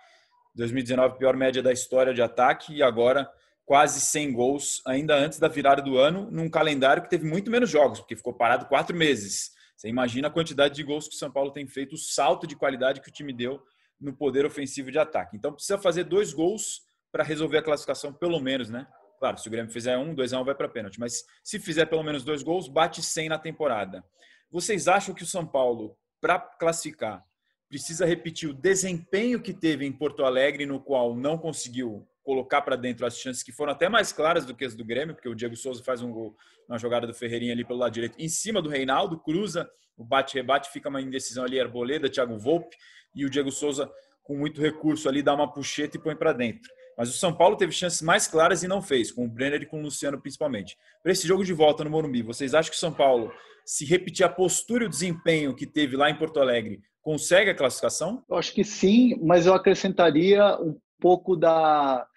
2019 0.53 1.17
pior 1.17 1.35
média 1.35 1.63
da 1.63 1.71
história 1.71 2.13
de 2.13 2.21
ataque 2.21 2.73
e 2.73 2.83
agora 2.83 3.29
quase 3.65 4.01
100 4.01 4.33
gols 4.33 4.81
ainda 4.85 5.15
antes 5.15 5.39
da 5.39 5.47
virada 5.47 5.81
do 5.81 5.97
ano, 5.97 6.29
num 6.31 6.49
calendário 6.49 7.03
que 7.03 7.09
teve 7.09 7.25
muito 7.25 7.51
menos 7.51 7.69
jogos, 7.69 7.99
porque 7.99 8.15
ficou 8.15 8.33
parado 8.33 8.65
quatro 8.65 8.95
meses. 8.95 9.51
Você 9.75 9.87
imagina 9.87 10.27
a 10.27 10.31
quantidade 10.31 10.73
de 10.73 10.83
gols 10.83 11.07
que 11.07 11.15
o 11.15 11.17
São 11.17 11.31
Paulo 11.31 11.51
tem 11.51 11.67
feito, 11.67 11.93
o 11.93 11.97
salto 11.97 12.47
de 12.47 12.55
qualidade 12.55 12.99
que 12.99 13.09
o 13.09 13.11
time 13.11 13.31
deu 13.31 13.61
no 13.99 14.15
poder 14.15 14.45
ofensivo 14.45 14.91
de 14.91 14.97
ataque. 14.97 15.37
Então 15.37 15.53
precisa 15.53 15.77
fazer 15.77 16.03
dois 16.03 16.33
gols 16.33 16.81
para 17.11 17.23
resolver 17.23 17.59
a 17.59 17.63
classificação, 17.63 18.11
pelo 18.11 18.39
menos, 18.39 18.69
né? 18.69 18.87
Claro, 19.19 19.37
se 19.37 19.47
o 19.47 19.51
Grêmio 19.51 19.71
fizer 19.71 19.97
um, 19.97 20.13
dois 20.13 20.33
a 20.33 20.39
um, 20.39 20.43
vai 20.43 20.55
para 20.55 20.67
pênalti. 20.67 20.99
Mas 20.99 21.23
se 21.43 21.59
fizer 21.59 21.85
pelo 21.85 22.03
menos 22.03 22.23
dois 22.23 22.43
gols, 22.43 22.67
bate 22.67 23.01
100 23.01 23.29
na 23.29 23.39
temporada. 23.39 24.03
Vocês 24.49 24.87
acham 24.87 25.13
que 25.13 25.23
o 25.23 25.27
São 25.27 25.45
Paulo, 25.45 25.97
para 26.21 26.39
classificar, 26.39 27.23
precisa 27.67 28.05
repetir 28.05 28.49
o 28.49 28.53
desempenho 28.53 29.41
que 29.41 29.53
teve 29.53 29.85
em 29.85 29.91
Porto 29.91 30.23
Alegre, 30.23 30.65
no 30.65 30.79
qual 30.79 31.15
não 31.15 31.37
conseguiu 31.37 32.07
colocar 32.23 32.61
para 32.61 32.75
dentro 32.75 33.05
as 33.05 33.17
chances 33.17 33.43
que 33.43 33.51
foram 33.51 33.71
até 33.71 33.87
mais 33.87 34.11
claras 34.11 34.45
do 34.45 34.55
que 34.55 34.65
as 34.65 34.75
do 34.75 34.83
Grêmio, 34.83 35.15
porque 35.15 35.29
o 35.29 35.35
Diego 35.35 35.55
Souza 35.55 35.83
faz 35.83 36.01
um 36.01 36.11
gol 36.11 36.35
na 36.67 36.77
jogada 36.77 37.07
do 37.07 37.13
Ferreirinha 37.13 37.53
ali 37.53 37.63
pelo 37.63 37.79
lado 37.79 37.93
direito, 37.93 38.19
em 38.19 38.27
cima 38.27 38.61
do 38.61 38.69
Reinaldo, 38.69 39.19
cruza, 39.19 39.69
o 39.95 40.03
bate-rebate, 40.03 40.69
fica 40.69 40.89
uma 40.89 41.01
indecisão 41.01 41.45
ali, 41.45 41.59
Arboleda, 41.59 42.09
Thiago 42.09 42.37
Volpe, 42.37 42.75
e 43.15 43.25
o 43.25 43.29
Diego 43.29 43.51
Souza, 43.51 43.89
com 44.21 44.37
muito 44.37 44.61
recurso 44.61 45.07
ali, 45.07 45.23
dá 45.23 45.33
uma 45.33 45.51
puxeta 45.51 45.97
e 45.97 46.01
põe 46.01 46.15
para 46.15 46.33
dentro. 46.33 46.69
Mas 46.97 47.09
o 47.09 47.13
São 47.17 47.31
Paulo 47.31 47.55
teve 47.55 47.71
chances 47.71 48.01
mais 48.01 48.27
claras 48.27 48.63
e 48.63 48.67
não 48.67 48.81
fez, 48.81 49.11
com 49.11 49.25
o 49.25 49.29
Brenner 49.29 49.61
e 49.61 49.65
com 49.67 49.79
o 49.79 49.83
Luciano 49.83 50.19
principalmente. 50.19 50.75
Para 51.03 51.11
esse 51.11 51.27
jogo 51.27 51.45
de 51.45 51.53
volta 51.53 51.83
no 51.83 51.91
Morumbi, 51.91 52.23
vocês 52.23 52.55
acham 52.55 52.71
que 52.71 52.75
o 52.75 52.79
São 52.79 52.91
Paulo, 52.91 53.31
se 53.63 53.85
repetir 53.85 54.25
a 54.25 54.29
postura 54.29 54.83
e 54.83 54.87
o 54.87 54.89
desempenho 54.89 55.55
que 55.55 55.67
teve 55.67 55.95
lá 55.95 56.09
em 56.09 56.17
Porto 56.17 56.39
Alegre, 56.39 56.81
consegue 56.99 57.51
a 57.51 57.55
classificação? 57.55 58.23
Eu 58.27 58.35
acho 58.35 58.51
que 58.51 58.63
sim, 58.63 59.15
mas 59.21 59.45
eu 59.45 59.53
acrescentaria 59.53 60.59
um 60.59 60.75
pouco 60.99 61.35
da, 61.35 62.07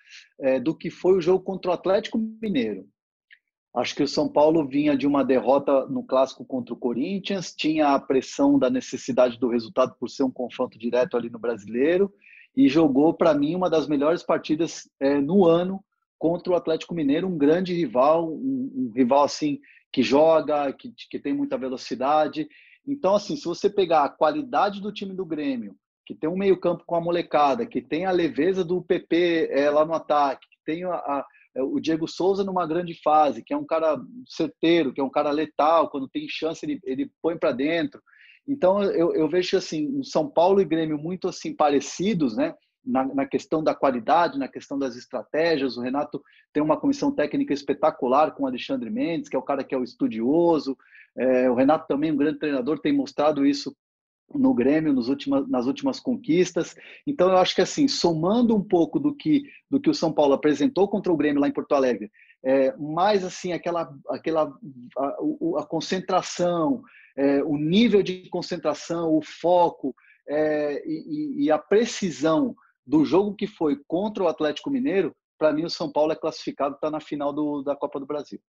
é, 0.40 0.58
do 0.58 0.74
que 0.74 0.88
foi 0.88 1.12
o 1.12 1.20
jogo 1.20 1.44
contra 1.44 1.70
o 1.70 1.74
Atlético 1.74 2.18
Mineiro. 2.18 2.88
Acho 3.76 3.94
que 3.94 4.02
o 4.02 4.08
São 4.08 4.28
Paulo 4.28 4.66
vinha 4.66 4.96
de 4.96 5.06
uma 5.06 5.22
derrota 5.22 5.86
no 5.86 6.02
clássico 6.02 6.44
contra 6.44 6.74
o 6.74 6.76
Corinthians, 6.76 7.54
tinha 7.54 7.88
a 7.88 8.00
pressão 8.00 8.58
da 8.58 8.70
necessidade 8.70 9.38
do 9.38 9.48
resultado 9.48 9.94
por 10.00 10.08
ser 10.08 10.24
um 10.24 10.30
confronto 10.30 10.78
direto 10.78 11.16
ali 11.16 11.28
no 11.28 11.38
brasileiro 11.38 12.12
e 12.56 12.68
jogou, 12.68 13.14
para 13.14 13.34
mim, 13.34 13.54
uma 13.54 13.70
das 13.70 13.86
melhores 13.86 14.22
partidas 14.22 14.88
é, 14.98 15.20
no 15.20 15.46
ano 15.46 15.82
contra 16.18 16.52
o 16.52 16.56
Atlético 16.56 16.94
Mineiro, 16.94 17.26
um 17.26 17.38
grande 17.38 17.74
rival, 17.74 18.28
um, 18.28 18.70
um 18.74 18.92
rival 18.94 19.24
assim 19.24 19.58
que 19.92 20.02
joga, 20.02 20.72
que, 20.72 20.92
que 21.10 21.18
tem 21.18 21.32
muita 21.32 21.56
velocidade. 21.56 22.48
Então, 22.86 23.14
assim, 23.14 23.36
se 23.36 23.44
você 23.44 23.70
pegar 23.70 24.04
a 24.04 24.08
qualidade 24.08 24.80
do 24.80 24.92
time 24.92 25.14
do 25.14 25.24
Grêmio, 25.24 25.74
que 26.06 26.14
tem 26.14 26.28
um 26.28 26.36
meio-campo 26.36 26.84
com 26.84 26.94
a 26.96 27.00
molecada, 27.00 27.64
que 27.64 27.80
tem 27.80 28.04
a 28.04 28.10
leveza 28.10 28.64
do 28.64 28.82
PP 28.82 29.48
é, 29.50 29.70
lá 29.70 29.84
no 29.84 29.94
ataque, 29.94 30.46
que 30.50 30.58
tem 30.64 30.84
a, 30.84 30.94
a 30.94 31.26
é, 31.54 31.62
o 31.62 31.80
Diego 31.80 32.06
Souza 32.06 32.44
numa 32.44 32.66
grande 32.66 32.94
fase, 33.02 33.42
que 33.42 33.52
é 33.52 33.56
um 33.56 33.64
cara 33.64 34.00
certeiro, 34.26 34.92
que 34.92 35.00
é 35.00 35.04
um 35.04 35.10
cara 35.10 35.30
letal, 35.30 35.90
quando 35.90 36.08
tem 36.08 36.28
chance 36.28 36.64
ele, 36.64 36.80
ele 36.84 37.10
põe 37.20 37.36
para 37.36 37.52
dentro. 37.52 38.00
Então 38.46 38.82
eu, 38.82 39.14
eu 39.14 39.28
vejo 39.28 39.56
assim, 39.56 40.02
São 40.02 40.28
Paulo 40.28 40.60
e 40.60 40.64
Grêmio 40.64 40.98
muito 40.98 41.28
assim 41.28 41.54
parecidos, 41.54 42.36
né? 42.36 42.54
Na, 42.82 43.04
na, 43.04 43.26
questão 43.26 43.62
da 43.62 43.74
qualidade, 43.74 44.38
na 44.38 44.48
questão 44.48 44.78
das 44.78 44.96
estratégias. 44.96 45.76
O 45.76 45.82
Renato 45.82 46.22
tem 46.50 46.62
uma 46.62 46.78
comissão 46.78 47.12
técnica 47.14 47.52
espetacular 47.52 48.32
com 48.32 48.44
o 48.44 48.46
Alexandre 48.46 48.88
Mendes, 48.88 49.28
que 49.28 49.36
é 49.36 49.38
o 49.38 49.42
cara 49.42 49.62
que 49.62 49.74
é 49.74 49.78
o 49.78 49.84
estudioso. 49.84 50.76
É, 51.16 51.50
o 51.50 51.54
Renato 51.54 51.86
também, 51.86 52.10
um 52.10 52.16
grande 52.16 52.38
treinador, 52.38 52.80
tem 52.80 52.92
mostrado 52.92 53.44
isso 53.44 53.76
no 54.34 54.54
Grêmio 54.54 54.92
nos 54.92 55.08
últimas, 55.08 55.48
nas 55.48 55.66
últimas 55.66 56.00
conquistas. 56.00 56.74
Então, 57.06 57.28
eu 57.28 57.36
acho 57.36 57.54
que 57.54 57.60
assim, 57.60 57.88
somando 57.88 58.54
um 58.54 58.62
pouco 58.62 58.98
do 58.98 59.14
que, 59.14 59.42
do 59.70 59.80
que 59.80 59.90
o 59.90 59.94
São 59.94 60.12
Paulo 60.12 60.34
apresentou 60.34 60.88
contra 60.88 61.12
o 61.12 61.16
Grêmio 61.16 61.40
lá 61.40 61.48
em 61.48 61.52
Porto 61.52 61.74
Alegre, 61.74 62.10
é, 62.42 62.74
mais 62.76 63.24
assim, 63.24 63.52
aquela, 63.52 63.92
aquela 64.08 64.52
a, 64.96 65.16
a 65.58 65.66
concentração, 65.66 66.82
é, 67.16 67.42
o 67.42 67.56
nível 67.56 68.02
de 68.02 68.28
concentração, 68.28 69.14
o 69.14 69.22
foco 69.22 69.94
é, 70.28 70.82
e, 70.86 71.44
e 71.44 71.50
a 71.50 71.58
precisão 71.58 72.54
do 72.86 73.04
jogo 73.04 73.34
que 73.34 73.46
foi 73.46 73.80
contra 73.86 74.22
o 74.22 74.28
Atlético 74.28 74.70
Mineiro, 74.70 75.14
para 75.38 75.52
mim 75.52 75.64
o 75.64 75.70
São 75.70 75.90
Paulo 75.90 76.12
é 76.12 76.16
classificado, 76.16 76.74
está 76.74 76.90
na 76.90 77.00
final 77.00 77.32
do, 77.32 77.62
da 77.62 77.74
Copa 77.76 77.98
do 77.98 78.06
Brasil. 78.06 78.40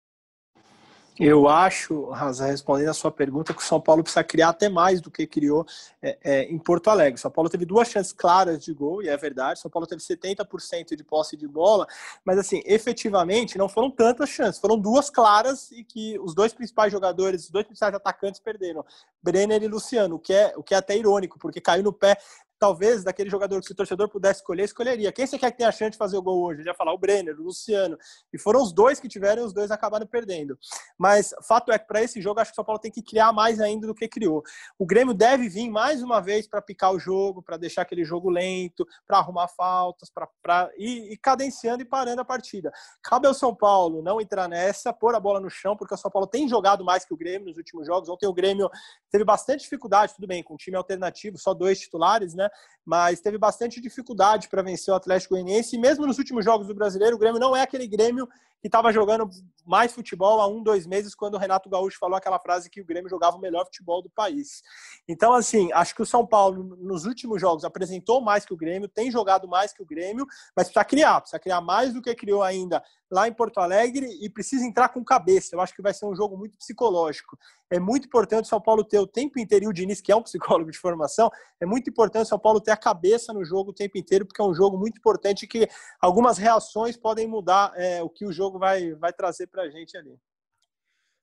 Eu 1.23 1.47
acho, 1.47 2.09
Raza, 2.09 2.47
respondendo 2.47 2.89
a 2.89 2.95
sua 2.95 3.11
pergunta, 3.11 3.53
que 3.53 3.61
o 3.61 3.63
São 3.63 3.79
Paulo 3.79 4.01
precisa 4.01 4.23
criar 4.23 4.49
até 4.49 4.67
mais 4.67 4.99
do 4.99 5.11
que 5.11 5.27
criou 5.27 5.67
é, 6.01 6.17
é, 6.23 6.43
em 6.45 6.57
Porto 6.57 6.89
Alegre. 6.89 7.13
O 7.13 7.21
São 7.21 7.29
Paulo 7.29 7.47
teve 7.47 7.63
duas 7.63 7.89
chances 7.89 8.11
claras 8.11 8.65
de 8.65 8.73
gol, 8.73 9.03
e 9.03 9.07
é 9.07 9.15
verdade. 9.15 9.59
O 9.59 9.61
São 9.61 9.69
Paulo 9.69 9.85
teve 9.85 10.01
70% 10.01 10.95
de 10.95 11.03
posse 11.03 11.37
de 11.37 11.47
bola, 11.47 11.85
mas, 12.25 12.39
assim, 12.39 12.63
efetivamente, 12.65 13.55
não 13.55 13.69
foram 13.69 13.91
tantas 13.91 14.29
chances. 14.29 14.59
Foram 14.59 14.79
duas 14.79 15.11
claras 15.11 15.69
e 15.69 15.83
que 15.83 16.17
os 16.21 16.33
dois 16.33 16.53
principais 16.53 16.91
jogadores, 16.91 17.43
os 17.43 17.51
dois 17.51 17.67
principais 17.67 17.93
atacantes 17.93 18.41
perderam. 18.41 18.83
Brenner 19.21 19.61
e 19.61 19.67
Luciano, 19.67 20.15
o 20.15 20.19
que 20.19 20.33
é, 20.33 20.53
o 20.57 20.63
que 20.63 20.73
é 20.73 20.77
até 20.77 20.97
irônico, 20.97 21.37
porque 21.37 21.61
caiu 21.61 21.83
no 21.83 21.93
pé 21.93 22.17
talvez 22.61 23.03
daquele 23.03 23.27
jogador 23.27 23.59
que 23.59 23.65
se 23.65 23.71
o 23.71 23.75
torcedor 23.75 24.07
pudesse 24.07 24.41
escolher, 24.41 24.65
escolheria. 24.65 25.11
Quem 25.11 25.25
você 25.25 25.35
quer 25.35 25.49
que 25.49 25.57
tenha 25.57 25.69
a 25.69 25.71
chance 25.71 25.93
de 25.93 25.97
fazer 25.97 26.15
o 26.15 26.21
gol 26.21 26.43
hoje? 26.43 26.61
Eu 26.61 26.67
ia 26.67 26.75
falar 26.75 26.93
o 26.93 26.97
Brenner, 26.97 27.35
o 27.39 27.41
Luciano. 27.41 27.97
E 28.31 28.37
foram 28.37 28.61
os 28.61 28.71
dois 28.71 28.99
que 28.99 29.07
tiveram 29.07 29.41
e 29.41 29.45
os 29.47 29.51
dois 29.51 29.71
acabaram 29.71 30.05
perdendo. 30.05 30.55
Mas 30.95 31.33
fato 31.41 31.71
é 31.71 31.79
que 31.79 31.87
para 31.87 32.03
esse 32.03 32.21
jogo, 32.21 32.39
acho 32.39 32.51
que 32.51 32.53
o 32.53 32.57
São 32.57 32.63
Paulo 32.63 32.79
tem 32.79 32.91
que 32.91 33.01
criar 33.01 33.33
mais 33.33 33.59
ainda 33.59 33.87
do 33.87 33.95
que 33.95 34.07
criou. 34.07 34.43
O 34.77 34.85
Grêmio 34.85 35.11
deve 35.11 35.49
vir 35.49 35.71
mais 35.71 36.03
uma 36.03 36.21
vez 36.21 36.47
para 36.47 36.61
picar 36.61 36.93
o 36.93 36.99
jogo, 36.99 37.41
para 37.41 37.57
deixar 37.57 37.81
aquele 37.81 38.05
jogo 38.05 38.29
lento, 38.29 38.87
para 39.07 39.17
arrumar 39.17 39.47
faltas, 39.47 40.11
para 40.11 40.69
ir, 40.77 41.13
ir 41.13 41.17
cadenciando 41.17 41.81
e 41.81 41.85
parando 41.85 42.21
a 42.21 42.25
partida. 42.25 42.71
Cabe 43.01 43.25
ao 43.25 43.33
São 43.33 43.55
Paulo 43.55 44.03
não 44.03 44.21
entrar 44.21 44.47
nessa, 44.47 44.93
pôr 44.93 45.15
a 45.15 45.19
bola 45.19 45.39
no 45.39 45.49
chão, 45.49 45.75
porque 45.75 45.95
o 45.95 45.97
São 45.97 46.11
Paulo 46.11 46.27
tem 46.27 46.47
jogado 46.47 46.85
mais 46.85 47.03
que 47.03 47.13
o 47.15 47.17
Grêmio 47.17 47.47
nos 47.47 47.57
últimos 47.57 47.87
jogos. 47.87 48.07
Ontem 48.07 48.27
o 48.27 48.33
Grêmio 48.33 48.69
teve 49.09 49.23
bastante 49.23 49.61
dificuldade, 49.61 50.13
tudo 50.13 50.27
bem, 50.27 50.43
com 50.43 50.55
time 50.55 50.77
alternativo, 50.77 51.39
só 51.39 51.55
dois 51.55 51.79
titulares, 51.79 52.35
né? 52.35 52.50
Mas 52.85 53.21
teve 53.21 53.37
bastante 53.37 53.79
dificuldade 53.79 54.49
para 54.49 54.61
vencer 54.61 54.93
o 54.93 54.97
Atlético 54.97 55.35
Goianiense. 55.35 55.75
E 55.75 55.79
mesmo 55.79 56.05
nos 56.05 56.17
últimos 56.17 56.43
jogos 56.43 56.67
do 56.67 56.75
Brasileiro, 56.75 57.15
o 57.15 57.19
Grêmio 57.19 57.39
não 57.39 57.55
é 57.55 57.61
aquele 57.61 57.87
Grêmio 57.87 58.27
que 58.61 58.67
estava 58.67 58.93
jogando 58.93 59.29
mais 59.65 59.91
futebol 59.91 60.39
há 60.39 60.47
um, 60.47 60.61
dois 60.61 60.85
meses, 60.85 61.15
quando 61.15 61.35
o 61.35 61.37
Renato 61.37 61.69
Gaúcho 61.69 61.97
falou 61.99 62.15
aquela 62.15 62.39
frase 62.39 62.69
que 62.69 62.81
o 62.81 62.85
Grêmio 62.85 63.09
jogava 63.09 63.37
o 63.37 63.39
melhor 63.39 63.65
futebol 63.65 64.01
do 64.01 64.09
país. 64.09 64.61
Então, 65.07 65.33
assim, 65.33 65.71
acho 65.73 65.95
que 65.95 66.01
o 66.01 66.05
São 66.05 66.25
Paulo, 66.25 66.75
nos 66.79 67.05
últimos 67.05 67.41
jogos, 67.41 67.63
apresentou 67.63 68.21
mais 68.21 68.45
que 68.45 68.53
o 68.53 68.57
Grêmio, 68.57 68.87
tem 68.87 69.11
jogado 69.11 69.47
mais 69.47 69.73
que 69.73 69.81
o 69.81 69.85
Grêmio, 69.85 70.25
mas 70.55 70.67
precisa 70.67 70.85
criar, 70.85 71.21
precisa 71.21 71.39
criar 71.39 71.61
mais 71.61 71.93
do 71.93 72.01
que 72.01 72.13
criou 72.15 72.43
ainda 72.43 72.83
lá 73.11 73.27
em 73.27 73.33
Porto 73.33 73.59
Alegre 73.59 74.07
e 74.21 74.29
precisa 74.29 74.65
entrar 74.65 74.89
com 74.89 75.03
cabeça. 75.03 75.53
Eu 75.53 75.59
acho 75.59 75.75
que 75.75 75.81
vai 75.81 75.93
ser 75.93 76.05
um 76.05 76.15
jogo 76.15 76.37
muito 76.37 76.57
psicológico. 76.57 77.37
É 77.69 77.77
muito 77.77 78.07
importante 78.07 78.45
o 78.45 78.47
São 78.47 78.61
Paulo 78.61 78.85
ter 78.85 78.99
o 78.99 79.07
tempo 79.07 79.37
inteiro, 79.37 79.65
e 79.65 79.67
o 79.67 79.73
Diniz, 79.73 79.99
que 79.99 80.11
é 80.11 80.15
um 80.15 80.23
psicólogo 80.23 80.71
de 80.71 80.77
formação, 80.77 81.29
é 81.59 81.65
muito 81.65 81.89
importante 81.89 82.25
o 82.25 82.29
São 82.29 82.39
Paulo 82.39 82.61
ter 82.61 82.71
a 82.71 82.77
cabeça 82.77 83.33
no 83.33 83.43
jogo 83.43 83.71
o 83.71 83.73
tempo 83.73 83.97
inteiro, 83.97 84.25
porque 84.25 84.41
é 84.41 84.45
um 84.45 84.53
jogo 84.53 84.77
muito 84.77 84.97
importante 84.97 85.45
que 85.45 85.67
algumas 85.99 86.37
reações 86.37 86.95
podem 86.95 87.27
mudar 87.27 87.73
é, 87.75 88.01
o 88.01 88.09
que 88.09 88.25
o 88.25 88.31
jogo 88.31 88.50
vai, 88.59 88.93
vai 88.93 89.13
trazer 89.13 89.47
para 89.47 89.63
a 89.63 89.69
gente 89.69 89.97
ali. 89.97 90.17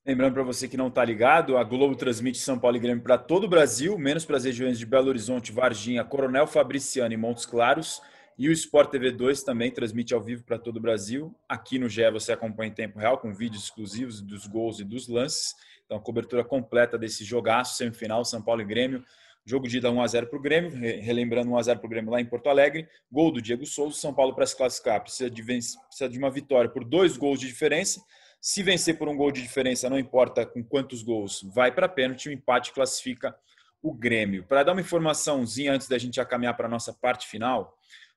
Lembrando 0.06 0.34
para 0.34 0.42
você 0.42 0.66
que 0.66 0.76
não 0.76 0.88
está 0.88 1.04
ligado, 1.04 1.58
a 1.58 1.64
Globo 1.64 1.94
transmite 1.94 2.38
São 2.38 2.58
Paulo 2.58 2.76
e 2.76 2.80
Grêmio 2.80 3.02
para 3.02 3.18
todo 3.18 3.44
o 3.44 3.48
Brasil, 3.48 3.98
menos 3.98 4.24
para 4.24 4.38
as 4.38 4.44
regiões 4.44 4.78
de 4.78 4.86
Belo 4.86 5.08
Horizonte, 5.08 5.52
Varginha, 5.52 6.02
Coronel 6.04 6.46
Fabriciano 6.46 7.12
e 7.12 7.16
Montes 7.16 7.44
Claros. 7.44 8.00
E 8.38 8.48
o 8.48 8.52
Sport 8.52 8.90
TV 8.90 9.10
2 9.10 9.42
também 9.42 9.70
transmite 9.70 10.14
ao 10.14 10.20
vivo 10.22 10.44
para 10.44 10.58
todo 10.58 10.76
o 10.76 10.80
Brasil. 10.80 11.34
Aqui 11.48 11.78
no 11.78 11.88
GE 11.88 12.08
você 12.10 12.32
acompanha 12.32 12.70
em 12.70 12.74
tempo 12.74 12.98
real, 12.98 13.18
com 13.18 13.34
vídeos 13.34 13.64
exclusivos 13.64 14.22
dos 14.22 14.46
gols 14.46 14.78
e 14.78 14.84
dos 14.84 15.08
lances. 15.08 15.54
Então, 15.84 15.98
a 15.98 16.00
cobertura 16.00 16.44
completa 16.44 16.96
desse 16.96 17.24
jogaço, 17.24 17.76
semifinal, 17.76 18.24
São 18.24 18.40
Paulo 18.40 18.62
e 18.62 18.64
Grêmio. 18.64 19.04
Jogo 19.48 19.66
de 19.66 19.78
ida 19.78 19.88
1x0 19.88 20.26
para 20.26 20.38
o 20.38 20.42
Grêmio, 20.42 20.70
relembrando 21.00 21.50
1x0 21.50 21.78
para 21.78 21.86
o 21.86 21.88
Grêmio 21.88 22.10
lá 22.10 22.20
em 22.20 22.26
Porto 22.26 22.48
Alegre. 22.48 22.86
Gol 23.10 23.32
do 23.32 23.40
Diego 23.40 23.64
Souza, 23.64 23.96
São 23.96 24.12
Paulo 24.12 24.34
para 24.34 24.44
se 24.44 24.56
classificar. 24.56 25.00
Precisa 25.00 25.30
de, 25.30 25.42
precisa 25.42 26.08
de 26.10 26.18
uma 26.18 26.30
vitória 26.30 26.68
por 26.68 26.84
dois 26.84 27.16
gols 27.16 27.40
de 27.40 27.46
diferença 27.46 28.00
se 28.40 28.62
vencer 28.62 28.96
por 28.96 29.08
um 29.08 29.16
gol 29.16 29.32
de 29.32 29.42
diferença, 29.42 29.90
não 29.90 29.98
importa 29.98 30.46
com 30.46 30.62
quantos 30.62 31.02
gols, 31.02 31.42
vai 31.52 31.72
para 31.72 31.88
pênalti, 31.88 32.28
o 32.28 32.32
empate 32.32 32.72
classifica 32.72 33.34
o 33.82 33.92
Grêmio. 33.92 34.44
Para 34.44 34.62
dar 34.62 34.72
uma 34.72 34.80
informaçãozinha 34.80 35.72
antes 35.72 35.88
da 35.88 35.98
gente 35.98 36.24
caminhar 36.24 36.56
para 36.56 36.66
a 36.66 36.70
nossa 36.70 36.92
parte 36.92 37.26
final, 37.26 37.76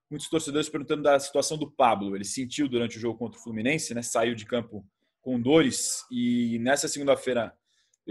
muitos 0.10 0.30
torcedores 0.30 0.70
perguntando 0.70 1.04
da 1.04 1.20
situação 1.20 1.58
do 1.58 1.70
Pablo. 1.70 2.16
Ele 2.16 2.24
sentiu 2.26 2.68
durante 2.68 2.98
o 2.98 3.00
jogo 3.00 3.18
contra 3.18 3.40
o 3.40 3.44
Fluminense, 3.44 3.94
né? 3.94 4.02
Saiu 4.02 4.36
de 4.36 4.46
campo 4.46 4.86
com 5.22 5.40
dores 5.40 6.04
e 6.12 6.58
nessa 6.60 6.88
segunda-feira 6.88 7.54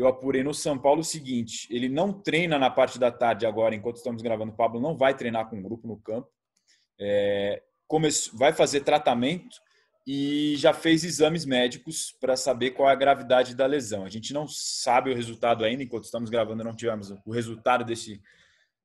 eu 0.00 0.08
apurei 0.08 0.42
no 0.42 0.54
São 0.54 0.78
Paulo 0.78 1.00
o 1.00 1.04
seguinte: 1.04 1.68
ele 1.70 1.88
não 1.88 2.12
treina 2.12 2.58
na 2.58 2.70
parte 2.70 2.98
da 2.98 3.10
tarde 3.10 3.46
agora, 3.46 3.74
enquanto 3.74 3.96
estamos 3.96 4.22
gravando. 4.22 4.52
O 4.52 4.56
Pablo 4.56 4.80
não 4.80 4.96
vai 4.96 5.14
treinar 5.14 5.48
com 5.48 5.58
o 5.58 5.62
grupo 5.62 5.86
no 5.86 5.96
campo, 5.96 6.28
é, 6.98 7.62
vai 8.34 8.52
fazer 8.52 8.80
tratamento 8.80 9.60
e 10.06 10.54
já 10.56 10.72
fez 10.72 11.04
exames 11.04 11.44
médicos 11.44 12.16
para 12.20 12.36
saber 12.36 12.70
qual 12.70 12.88
é 12.88 12.92
a 12.92 12.96
gravidade 12.96 13.54
da 13.54 13.66
lesão. 13.66 14.04
A 14.04 14.08
gente 14.08 14.32
não 14.32 14.48
sabe 14.48 15.10
o 15.10 15.14
resultado 15.14 15.64
ainda, 15.64 15.82
enquanto 15.82 16.04
estamos 16.04 16.30
gravando, 16.30 16.64
não 16.64 16.74
tivemos 16.74 17.10
o 17.24 17.30
resultado 17.30 17.84
desse 17.84 18.20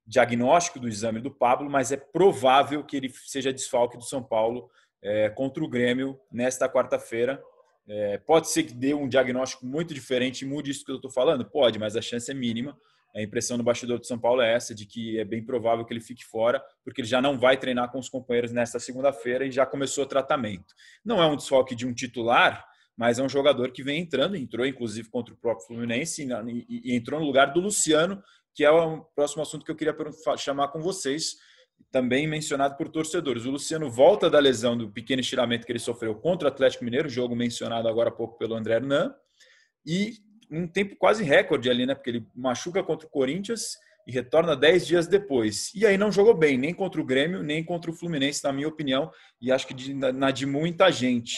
diagnóstico 0.06 0.80
do 0.80 0.88
exame 0.88 1.20
do 1.20 1.32
Pablo, 1.32 1.70
mas 1.70 1.92
é 1.92 1.98
provável 1.98 2.84
que 2.84 2.98
ele 2.98 3.12
seja 3.26 3.54
desfalque 3.54 3.98
do 3.98 4.04
São 4.04 4.22
Paulo 4.22 4.70
é, 5.02 5.30
contra 5.30 5.64
o 5.64 5.70
Grêmio 5.70 6.20
nesta 6.32 6.70
quarta-feira. 6.70 7.42
É, 7.88 8.18
pode 8.18 8.50
ser 8.50 8.64
que 8.64 8.74
dê 8.74 8.94
um 8.94 9.08
diagnóstico 9.08 9.66
muito 9.66 9.94
diferente 9.94 10.42
e 10.42 10.48
mude 10.48 10.72
isso 10.72 10.84
que 10.84 10.92
eu 10.92 10.96
estou 10.96 11.12
falando? 11.12 11.46
Pode, 11.46 11.78
mas 11.78 11.96
a 11.96 12.02
chance 12.02 12.30
é 12.30 12.34
mínima. 12.34 12.78
A 13.16 13.22
impressão 13.22 13.58
do 13.58 13.64
bastidor 13.64 13.98
do 13.98 14.06
São 14.06 14.20
Paulo 14.20 14.42
é 14.42 14.54
essa, 14.54 14.76
de 14.76 14.86
que 14.86 15.18
é 15.18 15.24
bem 15.24 15.44
provável 15.44 15.86
que 15.86 15.94
ele 15.94 16.02
fique 16.02 16.26
fora, 16.26 16.62
porque 16.84 17.00
ele 17.00 17.08
já 17.08 17.22
não 17.22 17.40
vai 17.40 17.56
treinar 17.56 17.90
com 17.90 17.98
os 17.98 18.10
companheiros 18.10 18.52
nesta 18.52 18.78
segunda-feira 18.78 19.46
e 19.46 19.52
já 19.52 19.66
começou 19.66 20.04
o 20.04 20.08
tratamento. 20.08 20.74
Não 21.04 21.24
é 21.24 21.26
um 21.26 21.38
desfalque 21.38 21.76
de 21.76 21.88
um 21.88 21.94
titular, 21.94 22.66
mas 22.98 23.18
é 23.18 23.24
um 23.24 23.30
jogador 23.30 23.72
que 23.72 23.84
vem 23.84 24.02
entrando, 24.02 24.36
entrou 24.36 24.66
inclusive 24.66 25.10
contra 25.10 25.34
o 25.34 25.38
próprio 25.38 25.66
Fluminense 25.66 26.28
e, 26.70 26.94
entrou 26.94 27.20
no 27.20 27.26
lugar 27.26 27.54
do 27.54 27.62
Luciano, 27.62 28.22
que 28.54 28.66
é 28.66 28.72
o 28.72 29.06
próximo 29.16 29.42
assunto 29.42 29.64
que 29.64 29.72
eu 29.72 29.76
queria 29.76 29.96
chamar 30.38 30.68
com 30.70 30.82
vocês, 30.82 31.36
também 31.92 32.28
mencionado 32.28 32.76
por 32.76 32.90
torcedores. 32.90 33.46
O 33.46 33.52
Luciano 33.52 33.90
volta 33.90 34.30
da 34.30 34.40
lesão 34.40 34.78
do 34.78 34.90
pequeno 34.90 35.22
estiramento 35.22 35.66
que 35.66 35.72
ele 35.72 35.80
sofreu 35.80 36.14
contra 36.16 36.48
o 36.48 36.52
Atlético 36.52 36.84
Mineiro, 36.84 37.08
jogo 37.08 37.36
mencionado 37.36 37.88
agora 37.88 38.10
há 38.10 38.12
pouco 38.12 38.38
pelo 38.38 38.56
André 38.56 38.76
Hernan, 38.76 39.16
e 39.86 40.16
um 40.52 40.68
tempo 40.68 40.96
quase 40.98 41.24
recorde 41.24 41.70
ali, 41.70 41.86
né? 41.86 41.96
Porque 41.96 42.10
ele 42.10 42.28
machuca 42.36 42.84
contra 42.84 43.08
o 43.08 43.10
Corinthians 43.10 43.78
e 44.06 44.12
retorna 44.12 44.56
10 44.56 44.86
dias 44.86 45.08
depois. 45.08 45.72
E 45.74 45.86
aí 45.86 45.98
não 45.98 46.12
jogou 46.12 46.36
bem, 46.36 46.58
nem 46.58 46.74
contra 46.74 47.02
o 47.02 47.06
Grêmio, 47.06 47.42
nem 47.42 47.64
contra 47.64 47.90
o 47.90 47.94
Fluminense, 47.94 48.44
na 48.44 48.54
minha 48.54 48.68
opinião, 48.68 49.12
e 49.42 49.52
acho 49.52 49.66
que 49.66 49.74
de, 49.74 49.94
na 49.94 50.32
de 50.32 50.46
muita 50.46 50.92
gente. 50.92 51.38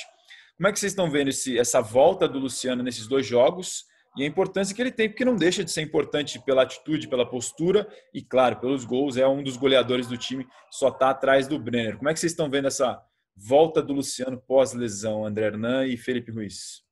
Como 0.58 0.68
é 0.68 0.72
que 0.72 0.80
vocês 0.80 0.92
estão 0.92 1.10
vendo 1.10 1.30
esse, 1.30 1.58
essa 1.58 1.82
volta 1.82 2.28
do 2.28 2.40
Luciano 2.40 2.82
nesses 2.84 3.08
dois 3.08 3.26
jogos 3.26 3.86
e 4.16 4.24
a 4.24 4.28
importância 4.28 4.76
que 4.76 4.82
ele 4.82 4.92
tem, 4.92 5.10
porque 5.10 5.26
não 5.26 5.36
deixa 5.36 5.64
de 5.64 5.72
ser 5.72 5.82
importante 5.82 6.40
pela 6.44 6.64
atitude, 6.64 7.08
pela 7.08 7.30
postura 7.30 7.88
e, 8.14 8.22
claro, 8.22 8.60
pelos 8.60 8.86
gols. 8.86 9.18
É 9.18 9.28
um 9.28 9.44
dos 9.44 9.58
goleadores 9.58 10.08
do 10.08 10.18
time, 10.18 10.48
só 10.72 10.90
está 10.90 11.10
atrás 11.10 11.48
do 11.48 11.60
Brenner. 11.60 11.98
Como 11.98 12.10
é 12.10 12.14
que 12.14 12.20
vocês 12.20 12.32
estão 12.32 12.50
vendo 12.50 12.68
essa 12.68 13.02
volta 13.36 13.82
do 13.82 13.94
Luciano 13.94 14.42
pós-lesão, 14.48 15.26
André 15.26 15.46
Hernan 15.46 15.86
e 15.86 15.98
Felipe 15.98 16.32
Ruiz? 16.32 16.86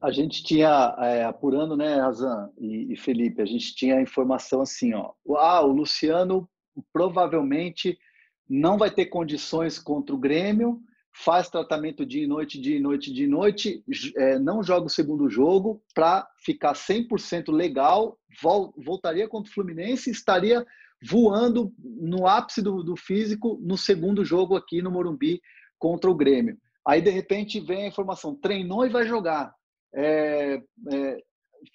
A 0.00 0.10
gente 0.10 0.42
tinha, 0.42 0.96
é, 0.98 1.24
apurando, 1.24 1.76
né, 1.76 1.96
Razan 1.96 2.50
e, 2.56 2.94
e, 2.94 2.96
Felipe, 2.96 3.42
a 3.42 3.44
gente 3.44 3.74
tinha 3.74 3.96
a 3.96 4.02
informação 4.02 4.62
assim, 4.62 4.94
ó, 4.94 5.12
ah, 5.36 5.60
o 5.62 5.72
Luciano 5.72 6.48
provavelmente 6.90 7.98
não 8.48 8.78
vai 8.78 8.90
ter 8.90 9.06
condições 9.06 9.78
contra 9.78 10.14
o 10.14 10.18
Grêmio, 10.18 10.80
faz 11.12 11.48
tratamento 11.48 12.06
dia 12.06 12.24
e 12.24 12.26
noite, 12.26 12.60
dia 12.60 12.76
e 12.76 12.80
noite, 12.80 13.12
dia 13.12 13.26
e 13.26 13.28
noite, 13.28 13.82
é, 14.16 14.38
não 14.38 14.62
joga 14.62 14.86
o 14.86 14.90
segundo 14.90 15.28
jogo 15.28 15.82
para 15.94 16.28
ficar 16.44 16.74
100% 16.74 17.50
legal, 17.50 18.18
vol, 18.40 18.72
voltaria 18.76 19.28
contra 19.28 19.50
o 19.50 19.54
Fluminense 19.54 20.10
estaria 20.10 20.64
voando 21.02 21.72
no 21.78 22.26
ápice 22.26 22.60
do, 22.60 22.82
do 22.82 22.96
físico 22.96 23.58
no 23.62 23.76
segundo 23.76 24.24
jogo 24.24 24.56
aqui 24.56 24.82
no 24.82 24.90
Morumbi 24.90 25.40
contra 25.78 26.10
o 26.10 26.14
Grêmio. 26.14 26.56
Aí, 26.86 27.00
de 27.00 27.10
repente, 27.10 27.60
vem 27.60 27.84
a 27.84 27.88
informação: 27.88 28.34
treinou 28.34 28.86
e 28.86 28.90
vai 28.90 29.06
jogar 29.06 29.52
é, 29.94 30.60
é, 30.92 31.16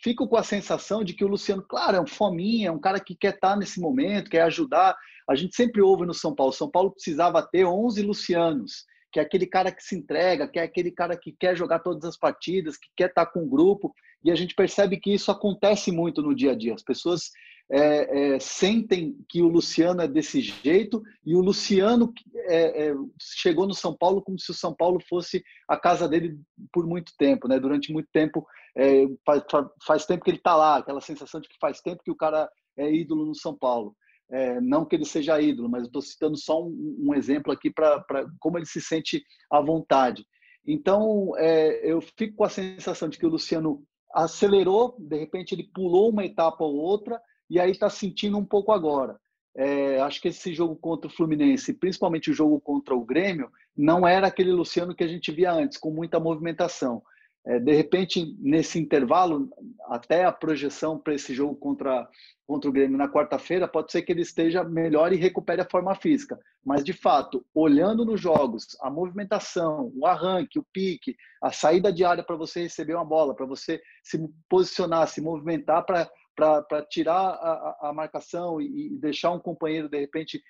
fico 0.02 0.28
com 0.28 0.38
a 0.38 0.43
sensação 0.43 1.04
de 1.04 1.13
que 1.13 1.26
o 1.26 1.28
Luciano, 1.28 1.63
claro, 1.63 1.98
é 1.98 2.02
um 2.02 2.08
fominha, 2.08 2.69
é 2.69 2.72
um 2.72 2.80
cara 2.80 3.00
que 3.00 3.15
quer 3.15 3.36
estar 3.36 3.56
nesse 3.56 3.80
momento, 3.80 4.30
quer 4.30 4.41
ajudar. 4.43 4.96
A 5.30 5.36
gente 5.36 5.56
sempre 5.56 5.82
ouve 5.82 6.06
no 6.06 6.13
São 6.13 6.34
Paulo, 6.34 6.54
São 6.54 6.69
Paulo 6.69 6.91
precisava 6.91 7.41
ter 7.41 7.65
11 7.65 8.02
Lucianos, 8.02 8.86
que 9.13 9.19
é 9.19 9.23
aquele 9.23 9.45
cara 9.45 9.71
que 9.71 9.84
se 9.84 9.95
entrega, 9.95 10.47
que 10.47 10.58
é 10.58 10.63
aquele 10.63 10.89
cara 10.89 11.15
que 11.15 11.32
quer 11.32 11.56
jogar 11.56 11.80
todas 11.80 12.04
as 12.04 12.17
partidas, 12.17 12.76
que 12.76 12.89
quer 12.97 13.10
estar 13.10 13.28
com 13.28 13.43
o 13.43 13.49
grupo. 13.49 13.93
E 14.23 14.32
a 14.32 14.36
gente 14.36 14.56
percebe 14.56 14.99
que 14.99 15.13
isso 15.13 15.30
acontece 15.30 15.91
muito 15.91 16.19
no 16.21 16.34
dia 16.34 16.54
a 16.54 16.56
dia. 16.56 16.73
As 16.73 16.82
pessoas 16.82 17.30
é, 17.69 18.34
é, 18.36 18.39
sentem 18.39 19.15
que 19.30 19.41
o 19.43 19.47
Luciano 19.47 20.02
é 20.02 20.08
desse 20.08 20.41
jeito 20.41 21.04
e 21.23 21.36
o 21.36 21.41
Luciano 21.41 22.12
é, 22.36 22.88
é, 22.88 22.95
chegou 23.21 23.67
no 23.67 23.73
São 23.76 23.95
Paulo 23.95 24.21
como 24.21 24.39
se 24.39 24.49
o 24.49 24.56
São 24.56 24.73
Paulo 24.73 24.99
fosse 25.08 25.43
a 25.67 25.78
casa 25.78 26.10
dele 26.10 26.39
por 26.71 26.88
muito 26.88 27.13
tempo, 27.15 27.47
né? 27.47 27.60
Durante 27.60 27.93
muito 27.93 28.10
tempo, 28.12 28.47
é, 28.76 29.06
faz, 29.23 29.43
faz, 29.86 30.06
tempo 30.08 30.23
que 30.23 30.32
ele 30.32 30.38
está 30.38 30.56
lá, 30.56 30.78
aquela 30.78 31.02
sensação 31.02 31.39
de 31.39 31.47
que 31.47 31.58
faz 31.60 31.82
tempo 31.82 32.04
que 32.04 32.12
o 32.12 32.15
cara 32.15 32.49
é 32.76 32.91
ídolo 32.91 33.28
no 33.28 33.36
São 33.36 33.56
Paulo. 33.56 33.95
É, 34.34 34.60
não 34.60 34.84
que 34.84 34.96
ele 34.96 35.06
seja 35.06 35.39
ídolo, 35.39 35.69
mas 35.69 35.84
estou 35.84 36.02
citando 36.02 36.36
só 36.36 36.60
um, 36.63 36.98
um 37.00 37.13
exemplo 37.13 37.54
aqui 37.54 37.69
para 37.69 38.04
como 38.39 38.58
ele 38.58 38.65
se 38.65 38.82
sente 38.82 39.24
à 39.50 39.62
vontade. 39.62 40.26
Então, 40.65 41.34
eu 41.82 42.02
fico 42.17 42.38
com 42.38 42.43
a 42.46 42.50
sensação 42.50 43.10
de 43.10 43.19
que 43.19 43.26
o 43.26 43.30
Luciano 43.30 43.84
acelerou, 44.13 44.96
de 44.98 45.17
repente 45.17 45.54
ele 45.54 45.69
pulou 45.74 46.10
uma 46.10 46.26
etapa 46.26 46.63
ou 46.63 46.76
outra, 46.76 47.19
e 47.50 47.60
aí 47.60 47.72
está 47.72 47.89
sentindo 47.89 48.38
um 48.38 48.46
pouco 48.46 48.72
agora. 48.72 49.19
É, 49.56 50.00
acho 50.02 50.19
que 50.19 50.30
esse 50.30 50.54
jogo 50.54 50.76
contra 50.76 51.08
o 51.08 51.13
Fluminense, 51.13 51.74
principalmente 51.74 52.32
o 52.32 52.34
jogo 52.34 52.60
contra 52.60 52.96
o 52.96 53.06
Grêmio, 53.06 53.52
não 53.76 54.08
era 54.08 54.28
aquele 54.28 54.52
Luciano 54.52 54.96
que 54.96 55.04
a 55.04 55.08
gente 55.08 55.32
via 55.32 55.52
antes, 55.52 55.78
com 55.78 55.91
muita 55.91 56.19
movimentação. 56.19 57.04
É, 57.46 57.60
de 57.60 57.74
repente, 57.74 58.36
nesse 58.40 58.80
intervalo, 58.80 59.50
até 59.88 60.24
a 60.24 60.32
projeção 60.32 60.98
para 60.98 61.14
esse 61.14 61.34
jogo 61.34 61.56
contra, 61.56 62.08
contra 62.48 62.70
o 62.70 62.74
Grêmio 62.74 62.98
na 62.98 63.10
quarta-feira, 63.10 63.68
pode 63.68 63.92
ser 63.92 64.02
que 64.02 64.14
ele 64.14 64.22
esteja 64.22 64.64
melhor 64.64 65.12
e 65.12 65.18
recupere 65.18 65.62
a 65.62 65.70
forma 65.70 65.94
física. 65.94 66.40
Mas, 66.66 66.86
de 66.86 66.94
fato, 66.94 67.46
olhando 67.54 68.06
nos 68.06 68.22
jogos, 68.22 68.78
a 68.82 68.90
movimentação, 68.90 69.92
o 69.94 70.06
arranque, 70.06 70.58
o 70.58 70.66
pique, 70.72 71.18
a 71.42 71.52
saída 71.52 71.92
de 71.92 72.06
área 72.06 72.24
para 72.24 72.38
você 72.38 72.62
receber 72.62 72.96
uma 72.96 73.04
bola, 73.04 73.36
para 73.36 73.46
você 73.46 73.82
se 74.02 74.18
posicionar, 74.48 75.08
se 75.08 75.20
movimentar 75.20 75.86
para 75.86 76.10
para 76.36 76.84
tirar 76.90 77.14
a, 77.14 77.90
a, 77.90 77.94
marcação 77.94 78.60
e, 78.60 78.88
e, 78.88 78.98
deixar 78.98 79.30
um 79.30 79.40
companheiro, 79.40 79.88
de 79.88 80.00
repente, 80.00 80.42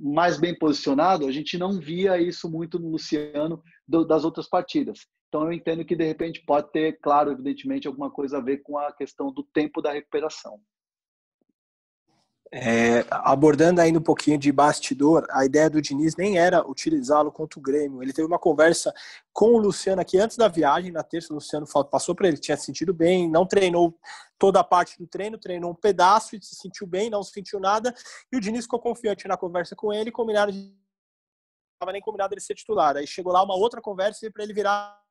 mais 0.00 0.36
bem 0.36 0.56
posicionado, 0.58 1.26
a 1.26 1.30
gente 1.30 1.56
não 1.56 1.78
via 1.78 2.20
isso 2.20 2.50
muito 2.50 2.76
no 2.76 2.90
Luciano 2.90 3.62
do, 3.86 4.04
das 4.04 4.24
outras 4.24 4.48
partidas. 4.48 5.06
Então, 5.32 5.44
eu 5.44 5.52
entendo 5.54 5.82
que, 5.82 5.96
de 5.96 6.04
repente, 6.04 6.42
pode 6.44 6.70
ter, 6.72 7.00
claro, 7.00 7.32
evidentemente, 7.32 7.88
alguma 7.88 8.10
coisa 8.10 8.36
a 8.36 8.40
ver 8.42 8.58
com 8.58 8.76
a 8.76 8.92
questão 8.92 9.32
do 9.32 9.42
tempo 9.42 9.80
da 9.80 9.90
recuperação. 9.90 10.60
É, 12.52 13.02
abordando 13.10 13.80
ainda 13.80 13.98
um 13.98 14.02
pouquinho 14.02 14.36
de 14.36 14.52
bastidor, 14.52 15.26
a 15.30 15.42
ideia 15.46 15.70
do 15.70 15.80
Diniz 15.80 16.16
nem 16.16 16.36
era 16.36 16.68
utilizá-lo 16.68 17.32
contra 17.32 17.58
o 17.58 17.62
Grêmio. 17.62 18.02
Ele 18.02 18.12
teve 18.12 18.28
uma 18.28 18.38
conversa 18.38 18.92
com 19.32 19.54
o 19.54 19.56
Luciano 19.56 20.02
aqui 20.02 20.18
antes 20.18 20.36
da 20.36 20.48
viagem, 20.48 20.92
na 20.92 21.02
terça, 21.02 21.32
o 21.32 21.36
Luciano 21.36 21.66
passou 21.90 22.14
para 22.14 22.28
ele, 22.28 22.36
tinha 22.36 22.54
se 22.58 22.66
sentido 22.66 22.92
bem, 22.92 23.26
não 23.26 23.46
treinou 23.46 23.98
toda 24.38 24.60
a 24.60 24.64
parte 24.64 24.98
do 24.98 25.06
treino, 25.06 25.38
treinou 25.38 25.70
um 25.70 25.74
pedaço 25.74 26.36
e 26.36 26.44
se 26.44 26.56
sentiu 26.56 26.86
bem, 26.86 27.08
não 27.08 27.22
sentiu 27.22 27.58
nada. 27.58 27.94
E 28.30 28.36
o 28.36 28.40
Diniz 28.40 28.64
ficou 28.66 28.78
confiante 28.78 29.26
na 29.26 29.38
conversa 29.38 29.74
com 29.74 29.94
ele, 29.94 30.12
combinaram 30.12 30.52
de. 30.52 30.58
Não 30.58 31.76
estava 31.76 31.92
nem 31.92 32.02
combinado 32.02 32.34
ele 32.34 32.40
ser 32.42 32.54
titular. 32.54 32.98
Aí 32.98 33.06
chegou 33.06 33.32
lá 33.32 33.42
uma 33.42 33.56
outra 33.56 33.80
conversa 33.80 34.30
para 34.30 34.44
ele 34.44 34.52
virar 34.52 35.01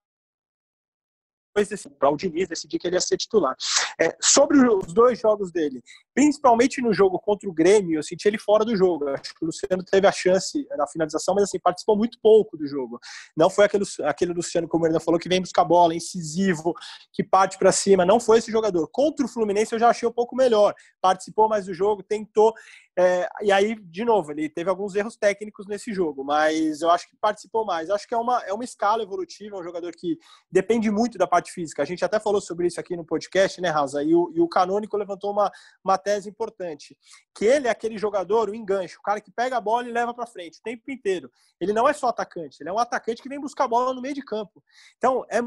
para 2.00 2.10
o 2.10 2.18
Diniz 2.18 2.48
decidir 2.48 2.80
que 2.80 2.88
ele 2.88 2.96
ia 2.96 3.02
ser 3.02 3.18
titular. 3.18 3.56
É, 4.00 4.16
sobre 4.22 4.58
os 4.58 4.94
dois 4.94 5.20
jogos 5.20 5.52
dele, 5.52 5.82
principalmente 6.14 6.82
no 6.82 6.94
jogo 6.94 7.20
contra 7.20 7.50
o 7.50 7.54
Grêmio, 7.54 8.00
eu 8.00 8.04
senti 8.04 8.28
ele 8.28 8.38
fora 8.38 8.64
do 8.64 8.76
jogo. 8.76 9.08
Acho 9.10 9.34
que 9.34 9.44
o 9.44 9.46
Luciano 9.46 9.84
teve 9.84 10.08
a 10.08 10.12
chance 10.12 10.68
na 10.78 10.88
finalização, 10.88 11.36
mas 11.36 11.46
assim, 11.46 11.60
participou 11.60 11.98
muito 11.98 12.18
pouco 12.22 12.58
do 12.58 12.68
jogo. 12.68 13.00
Não 13.36 13.50
foi 13.50 13.66
aquele, 13.66 13.84
aquele 14.04 14.34
Luciano, 14.34 14.68
como 14.68 14.86
ele 14.86 15.00
falou, 15.00 15.20
que 15.20 15.30
vem 15.30 15.42
buscar 15.42 15.66
bola, 15.66 15.96
incisivo, 15.96 16.74
que 17.12 17.24
parte 17.24 17.58
para 17.58 17.72
cima. 17.72 18.06
Não 18.06 18.20
foi 18.20 18.40
esse 18.40 18.52
jogador. 18.52 18.88
Contra 18.92 19.26
o 19.26 19.30
Fluminense 19.30 19.74
eu 19.74 19.80
já 19.80 19.90
achei 19.90 20.08
um 20.08 20.14
pouco 20.14 20.36
melhor. 20.36 20.74
Participou 21.02 21.50
mais 21.50 21.66
do 21.66 21.74
jogo, 21.74 22.04
tentou. 22.04 22.54
É, 22.98 23.28
e 23.42 23.52
aí, 23.52 23.76
de 23.76 24.04
novo, 24.04 24.32
ele 24.32 24.50
teve 24.50 24.70
alguns 24.70 24.96
erros 24.96 25.16
técnicos 25.16 25.66
nesse 25.66 25.94
jogo, 25.94 26.26
mas 26.26 26.82
eu 26.82 26.92
acho 26.92 27.10
que 27.10 27.16
participou 27.16 27.66
mais. 27.66 27.90
Acho 27.90 28.08
que 28.08 28.14
é 28.14 28.18
uma, 28.18 28.44
é 28.44 28.54
uma 28.54 28.66
escala 28.66 29.02
evolutiva, 29.02 29.56
é 29.56 29.60
um 29.60 29.64
jogador 29.64 29.94
que 29.94 30.18
depende 30.52 30.92
muito 30.92 31.18
da 31.18 31.26
parte 31.26 31.41
física. 31.50 31.82
A 31.82 31.86
gente 31.86 32.04
até 32.04 32.20
falou 32.20 32.42
sobre 32.42 32.68
isso 32.68 32.80
aqui 32.80 32.96
no 32.96 33.06
podcast, 33.06 33.62
né, 33.62 33.70
Raza? 33.70 34.04
E 34.04 34.14
o, 34.14 34.30
e 34.36 34.42
o 34.42 34.48
Canônico 34.48 34.98
levantou 34.98 35.32
uma, 35.32 35.50
uma 35.82 35.98
tese 35.98 36.30
importante, 36.30 36.98
que 37.34 37.46
ele 37.46 37.68
é 37.68 37.72
aquele 37.72 37.98
jogador, 37.98 38.50
o 38.50 38.56
enganche, 38.56 38.98
o 38.98 39.02
cara 39.02 39.22
que 39.22 39.32
pega 39.32 39.56
a 39.56 39.62
bola 39.62 39.88
e 39.88 39.92
leva 39.92 40.14
para 40.14 40.28
frente 40.28 40.60
o 40.60 40.62
tempo 40.62 40.92
inteiro. 40.92 41.32
Ele 41.60 41.72
não 41.72 41.88
é 41.88 41.94
só 41.94 42.10
atacante, 42.10 42.62
ele 42.62 42.70
é 42.70 42.74
um 42.74 42.80
atacante 42.80 43.22
que 43.22 43.30
vem 43.30 43.40
buscar 43.40 43.64
a 43.64 43.70
bola 43.70 43.94
no 43.94 44.02
meio 44.02 44.14
de 44.14 44.22
campo. 44.22 44.62
Então, 44.98 45.26
é 45.30 45.40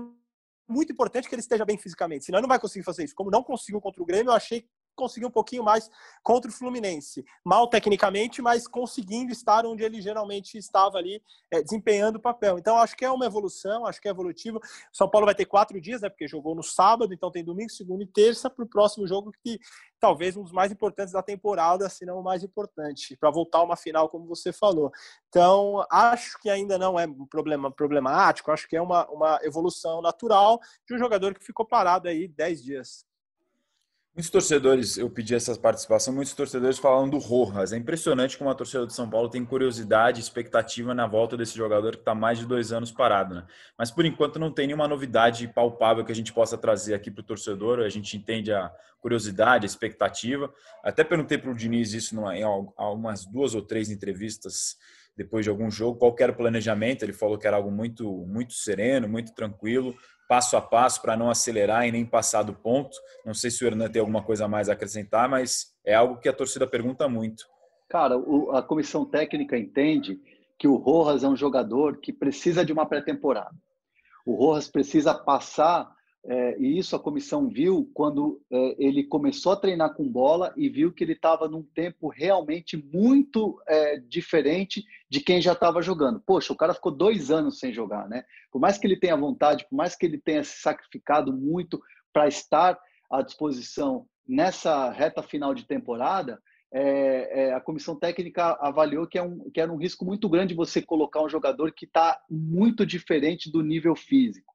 muito 0.66 0.90
importante 0.90 1.28
que 1.28 1.34
ele 1.34 1.42
esteja 1.42 1.64
bem 1.64 1.76
fisicamente, 1.76 2.24
senão 2.24 2.38
ele 2.38 2.44
não 2.44 2.48
vai 2.48 2.58
conseguir 2.58 2.84
fazer 2.84 3.04
isso. 3.04 3.14
Como 3.14 3.30
não 3.30 3.42
conseguiu 3.42 3.80
contra 3.80 4.02
o 4.02 4.06
Grêmio, 4.06 4.30
eu 4.30 4.34
achei 4.34 4.66
conseguiu 4.94 5.28
um 5.28 5.32
pouquinho 5.32 5.62
mais 5.62 5.90
contra 6.22 6.50
o 6.50 6.54
Fluminense. 6.54 7.24
Mal 7.44 7.68
tecnicamente, 7.68 8.40
mas 8.40 8.66
conseguindo 8.66 9.32
estar 9.32 9.66
onde 9.66 9.82
ele 9.82 10.00
geralmente 10.00 10.56
estava 10.56 10.98
ali, 10.98 11.22
é, 11.50 11.62
desempenhando 11.62 12.16
o 12.16 12.20
papel. 12.20 12.58
Então, 12.58 12.76
acho 12.76 12.96
que 12.96 13.04
é 13.04 13.10
uma 13.10 13.26
evolução, 13.26 13.86
acho 13.86 14.00
que 14.00 14.08
é 14.08 14.10
evolutivo. 14.10 14.60
São 14.92 15.08
Paulo 15.08 15.26
vai 15.26 15.34
ter 15.34 15.44
quatro 15.44 15.80
dias, 15.80 16.00
né? 16.00 16.08
Porque 16.08 16.28
jogou 16.28 16.54
no 16.54 16.62
sábado, 16.62 17.12
então 17.12 17.30
tem 17.30 17.44
domingo, 17.44 17.70
segundo 17.70 18.02
e 18.02 18.06
terça 18.06 18.48
para 18.48 18.64
o 18.64 18.68
próximo 18.68 19.06
jogo, 19.06 19.32
que 19.42 19.58
talvez 20.00 20.36
um 20.36 20.42
dos 20.42 20.52
mais 20.52 20.70
importantes 20.70 21.12
da 21.12 21.22
temporada, 21.22 21.88
se 21.88 22.04
não 22.04 22.20
o 22.20 22.22
mais 22.22 22.44
importante, 22.44 23.16
para 23.16 23.30
voltar 23.30 23.58
a 23.58 23.62
uma 23.62 23.76
final, 23.76 24.08
como 24.08 24.26
você 24.26 24.52
falou. 24.52 24.90
Então, 25.28 25.84
acho 25.90 26.38
que 26.40 26.50
ainda 26.50 26.76
não 26.76 26.98
é 26.98 27.06
um 27.06 27.26
problema 27.26 27.70
problemático, 27.70 28.50
acho 28.50 28.68
que 28.68 28.76
é 28.76 28.82
uma, 28.82 29.08
uma 29.10 29.38
evolução 29.42 30.02
natural 30.02 30.60
de 30.86 30.94
um 30.94 30.98
jogador 30.98 31.34
que 31.34 31.44
ficou 31.44 31.66
parado 31.66 32.08
aí 32.08 32.28
dez 32.28 32.62
dias. 32.62 33.06
Muitos 34.16 34.30
torcedores, 34.30 34.96
eu 34.96 35.10
pedi 35.10 35.34
essa 35.34 35.58
participação, 35.58 36.14
muitos 36.14 36.34
torcedores 36.34 36.78
falam 36.78 37.10
do 37.10 37.18
Rojas. 37.18 37.72
É 37.72 37.76
impressionante 37.76 38.38
como 38.38 38.48
a 38.48 38.54
torcida 38.54 38.86
de 38.86 38.94
São 38.94 39.10
Paulo 39.10 39.28
tem 39.28 39.44
curiosidade, 39.44 40.20
expectativa 40.20 40.94
na 40.94 41.04
volta 41.04 41.36
desse 41.36 41.56
jogador 41.56 41.96
que 41.96 42.02
está 42.02 42.14
mais 42.14 42.38
de 42.38 42.46
dois 42.46 42.70
anos 42.70 42.92
parado. 42.92 43.34
Né? 43.34 43.44
Mas 43.76 43.90
por 43.90 44.06
enquanto 44.06 44.38
não 44.38 44.52
tem 44.52 44.68
nenhuma 44.68 44.86
novidade 44.86 45.48
palpável 45.48 46.04
que 46.04 46.12
a 46.12 46.14
gente 46.14 46.32
possa 46.32 46.56
trazer 46.56 46.94
aqui 46.94 47.10
para 47.10 47.22
o 47.22 47.24
torcedor. 47.24 47.80
A 47.80 47.88
gente 47.88 48.16
entende 48.16 48.52
a 48.52 48.70
curiosidade, 49.00 49.64
a 49.64 49.66
expectativa. 49.66 50.48
Até 50.84 51.02
perguntei 51.02 51.36
para 51.36 51.50
o 51.50 51.56
Diniz 51.56 51.92
isso 51.92 52.14
em 52.30 52.44
algumas 52.76 53.26
duas 53.26 53.52
ou 53.52 53.62
três 53.62 53.90
entrevistas 53.90 54.76
depois 55.16 55.44
de 55.44 55.50
algum 55.50 55.70
jogo, 55.70 55.98
qual 55.98 56.14
era 56.20 56.30
o 56.30 56.36
planejamento. 56.36 57.02
Ele 57.02 57.12
falou 57.12 57.36
que 57.36 57.48
era 57.48 57.56
algo 57.56 57.72
muito, 57.72 58.08
muito 58.28 58.52
sereno, 58.52 59.08
muito 59.08 59.34
tranquilo 59.34 59.92
passo 60.28 60.56
a 60.56 60.60
passo 60.60 61.00
para 61.02 61.16
não 61.16 61.30
acelerar 61.30 61.86
e 61.86 61.92
nem 61.92 62.04
passar 62.04 62.42
do 62.42 62.54
ponto. 62.54 62.96
Não 63.24 63.34
sei 63.34 63.50
se 63.50 63.64
o 63.64 63.66
Hernan 63.66 63.90
tem 63.90 64.00
alguma 64.00 64.22
coisa 64.22 64.44
a 64.44 64.48
mais 64.48 64.68
a 64.68 64.72
acrescentar, 64.72 65.28
mas 65.28 65.74
é 65.84 65.94
algo 65.94 66.18
que 66.18 66.28
a 66.28 66.32
torcida 66.32 66.66
pergunta 66.66 67.08
muito. 67.08 67.44
Cara, 67.88 68.14
a 68.52 68.62
comissão 68.62 69.04
técnica 69.04 69.56
entende 69.56 70.20
que 70.58 70.66
o 70.66 70.76
Rojas 70.76 71.24
é 71.24 71.28
um 71.28 71.36
jogador 71.36 71.98
que 71.98 72.12
precisa 72.12 72.64
de 72.64 72.72
uma 72.72 72.86
pré-temporada. 72.86 73.54
O 74.24 74.34
Rojas 74.34 74.68
precisa 74.68 75.14
passar 75.14 75.90
é, 76.26 76.58
e 76.58 76.78
isso 76.78 76.96
a 76.96 77.00
comissão 77.00 77.48
viu 77.48 77.90
quando 77.92 78.40
é, 78.50 78.74
ele 78.78 79.04
começou 79.04 79.52
a 79.52 79.56
treinar 79.56 79.94
com 79.94 80.08
bola 80.08 80.54
e 80.56 80.70
viu 80.70 80.90
que 80.90 81.04
ele 81.04 81.12
estava 81.12 81.48
num 81.48 81.62
tempo 81.62 82.08
realmente 82.08 82.76
muito 82.76 83.60
é, 83.68 83.98
diferente 83.98 84.82
de 85.08 85.20
quem 85.20 85.42
já 85.42 85.52
estava 85.52 85.82
jogando. 85.82 86.20
Poxa, 86.20 86.52
o 86.52 86.56
cara 86.56 86.72
ficou 86.72 86.90
dois 86.90 87.30
anos 87.30 87.58
sem 87.58 87.74
jogar, 87.74 88.08
né? 88.08 88.24
Por 88.50 88.58
mais 88.58 88.78
que 88.78 88.86
ele 88.86 88.98
tenha 88.98 89.16
vontade, 89.16 89.66
por 89.68 89.76
mais 89.76 89.94
que 89.94 90.06
ele 90.06 90.16
tenha 90.16 90.42
se 90.42 90.62
sacrificado 90.62 91.30
muito 91.30 91.80
para 92.10 92.26
estar 92.26 92.78
à 93.10 93.20
disposição 93.20 94.06
nessa 94.26 94.90
reta 94.90 95.22
final 95.22 95.52
de 95.52 95.66
temporada, 95.66 96.40
é, 96.72 97.48
é, 97.48 97.52
a 97.52 97.60
comissão 97.60 97.94
técnica 97.94 98.56
avaliou 98.60 99.06
que, 99.06 99.18
é 99.18 99.22
um, 99.22 99.50
que 99.50 99.60
era 99.60 99.70
um 99.70 99.76
risco 99.76 100.06
muito 100.06 100.28
grande 100.28 100.54
você 100.54 100.80
colocar 100.80 101.22
um 101.22 101.28
jogador 101.28 101.70
que 101.72 101.84
está 101.84 102.18
muito 102.30 102.86
diferente 102.86 103.52
do 103.52 103.62
nível 103.62 103.94
físico. 103.94 104.53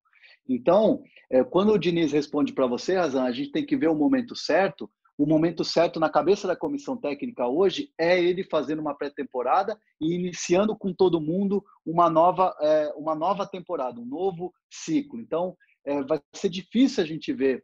Então, 0.49 1.03
é, 1.29 1.43
quando 1.43 1.71
o 1.71 1.77
Diniz 1.77 2.11
responde 2.11 2.51
para 2.53 2.65
você, 2.65 2.95
Razan, 2.95 3.23
a 3.23 3.31
gente 3.31 3.51
tem 3.51 3.63
que 3.63 3.77
ver 3.77 3.87
o 3.87 3.95
momento 3.95 4.35
certo. 4.35 4.89
O 5.15 5.27
momento 5.27 5.63
certo 5.63 5.99
na 5.99 6.09
cabeça 6.09 6.47
da 6.47 6.55
comissão 6.55 6.97
técnica 6.97 7.47
hoje 7.47 7.91
é 7.99 8.19
ele 8.19 8.43
fazendo 8.43 8.79
uma 8.79 8.95
pré-temporada 8.95 9.79
e 10.01 10.15
iniciando 10.15 10.75
com 10.75 10.91
todo 10.93 11.21
mundo 11.21 11.63
uma 11.85 12.09
nova, 12.09 12.55
é, 12.61 12.91
uma 12.95 13.13
nova 13.13 13.45
temporada, 13.45 13.99
um 13.99 14.05
novo 14.05 14.51
ciclo. 14.69 15.19
Então, 15.19 15.55
é, 15.85 16.01
vai 16.03 16.19
ser 16.33 16.49
difícil 16.49 17.03
a 17.03 17.07
gente 17.07 17.31
ver 17.31 17.63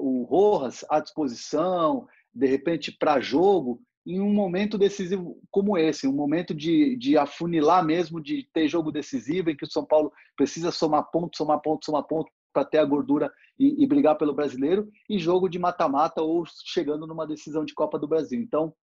o 0.00 0.24
Rojas 0.24 0.84
à 0.90 0.98
disposição, 0.98 2.04
de 2.34 2.44
repente, 2.44 2.90
para 2.90 3.20
jogo, 3.20 3.80
em 4.06 4.20
um 4.20 4.32
momento 4.32 4.78
decisivo 4.78 5.38
como 5.50 5.76
esse, 5.76 6.08
um 6.08 6.12
momento 6.12 6.54
de, 6.54 6.96
de 6.96 7.18
afunilar 7.18 7.84
mesmo, 7.84 8.20
de 8.20 8.48
ter 8.52 8.68
jogo 8.68 8.90
decisivo, 8.90 9.50
em 9.50 9.56
que 9.56 9.64
o 9.64 9.70
São 9.70 9.84
Paulo 9.84 10.12
precisa 10.36 10.70
somar 10.70 11.10
ponto, 11.10 11.36
somar 11.36 11.60
ponto, 11.60 11.84
somar 11.84 12.04
ponto 12.04 12.30
para 12.52 12.64
ter 12.64 12.78
a 12.78 12.84
gordura 12.84 13.30
e, 13.58 13.82
e, 13.82 13.86
brigar 13.86 14.16
pelo 14.16 14.34
brasileiro, 14.34 14.88
e 15.08 15.18
jogo 15.18 15.48
de 15.48 15.58
mata-mata 15.58 16.22
ou 16.22 16.44
chegando 16.64 17.06
numa 17.06 17.26
decisão 17.26 17.64
de 17.64 17.74
Copa 17.74 17.98
do 17.98 18.08
Brasil. 18.08 18.40
Então, 18.40 18.74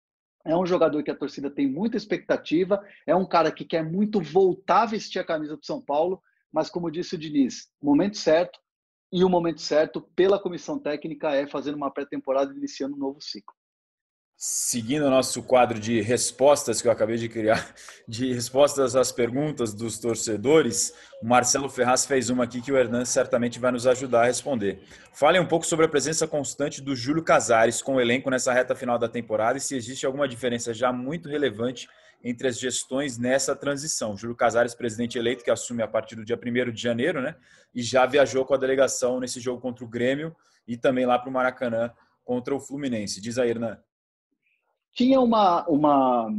é 0.45 0.55
um 0.55 0.65
jogador 0.65 1.03
que 1.03 1.11
a 1.11 1.15
torcida 1.15 1.49
tem 1.49 1.67
muita 1.67 1.97
expectativa, 1.97 2.81
é 3.05 3.15
um 3.15 3.27
cara 3.27 3.51
que 3.51 3.65
quer 3.65 3.83
muito 3.83 4.21
voltar 4.21 4.83
a 4.83 4.85
vestir 4.85 5.19
a 5.19 5.25
camisa 5.25 5.57
do 5.57 5.65
São 5.65 5.81
Paulo, 5.81 6.21
mas 6.51 6.69
como 6.69 6.91
disse 6.91 7.15
o 7.15 7.17
Diniz, 7.17 7.69
momento 7.81 8.17
certo, 8.17 8.59
e 9.11 9.23
o 9.23 9.29
momento 9.29 9.61
certo 9.61 10.01
pela 10.15 10.39
comissão 10.39 10.79
técnica 10.79 11.33
é 11.33 11.47
fazendo 11.47 11.75
uma 11.75 11.91
pré-temporada 11.91 12.53
iniciando 12.53 12.95
um 12.95 12.99
novo 12.99 13.21
ciclo. 13.21 13.56
Seguindo 14.39 15.03
o 15.07 15.09
nosso 15.09 15.41
quadro 15.41 15.79
de 15.79 15.99
respostas 15.99 16.79
que 16.79 16.87
eu 16.87 16.91
acabei 16.91 17.17
de 17.17 17.27
criar, 17.27 17.73
de 18.07 18.31
respostas 18.35 18.95
às 18.95 19.11
perguntas 19.11 19.73
dos 19.73 19.97
torcedores, 19.97 20.93
o 21.23 21.25
Marcelo 21.25 21.67
Ferraz 21.67 22.05
fez 22.05 22.29
uma 22.29 22.43
aqui 22.43 22.61
que 22.61 22.71
o 22.71 22.77
Hernan 22.77 23.03
certamente 23.03 23.57
vai 23.57 23.71
nos 23.71 23.87
ajudar 23.87 24.21
a 24.21 24.25
responder. 24.25 24.83
Fale 25.11 25.39
um 25.39 25.47
pouco 25.47 25.65
sobre 25.65 25.87
a 25.87 25.89
presença 25.89 26.27
constante 26.27 26.83
do 26.83 26.95
Júlio 26.95 27.23
Casares 27.23 27.81
com 27.81 27.95
o 27.95 27.99
elenco 27.99 28.29
nessa 28.29 28.53
reta 28.53 28.75
final 28.75 28.99
da 28.99 29.09
temporada 29.09 29.57
e 29.57 29.61
se 29.61 29.75
existe 29.75 30.05
alguma 30.05 30.27
diferença 30.27 30.71
já 30.71 30.93
muito 30.93 31.27
relevante 31.27 31.89
entre 32.23 32.47
as 32.47 32.59
gestões 32.59 33.17
nessa 33.17 33.55
transição. 33.55 34.15
Júlio 34.15 34.35
Casares, 34.35 34.75
presidente 34.75 35.17
eleito, 35.17 35.43
que 35.43 35.49
assume 35.49 35.81
a 35.81 35.87
partir 35.87 36.15
do 36.15 36.23
dia 36.23 36.37
1 36.37 36.71
de 36.71 36.79
janeiro, 36.79 37.23
né? 37.23 37.35
E 37.73 37.81
já 37.81 38.05
viajou 38.05 38.45
com 38.45 38.53
a 38.53 38.57
delegação 38.57 39.19
nesse 39.19 39.39
jogo 39.39 39.59
contra 39.59 39.83
o 39.83 39.87
Grêmio 39.87 40.35
e 40.67 40.77
também 40.77 41.07
lá 41.07 41.17
para 41.17 41.27
o 41.27 41.33
Maracanã 41.33 41.91
contra 42.23 42.53
o 42.53 42.59
Fluminense. 42.59 43.19
Diz 43.19 43.39
aí, 43.39 43.49
Hernan. 43.49 43.79
Tinha 44.97 45.21
uma, 45.21 45.63
uma, 45.67 46.33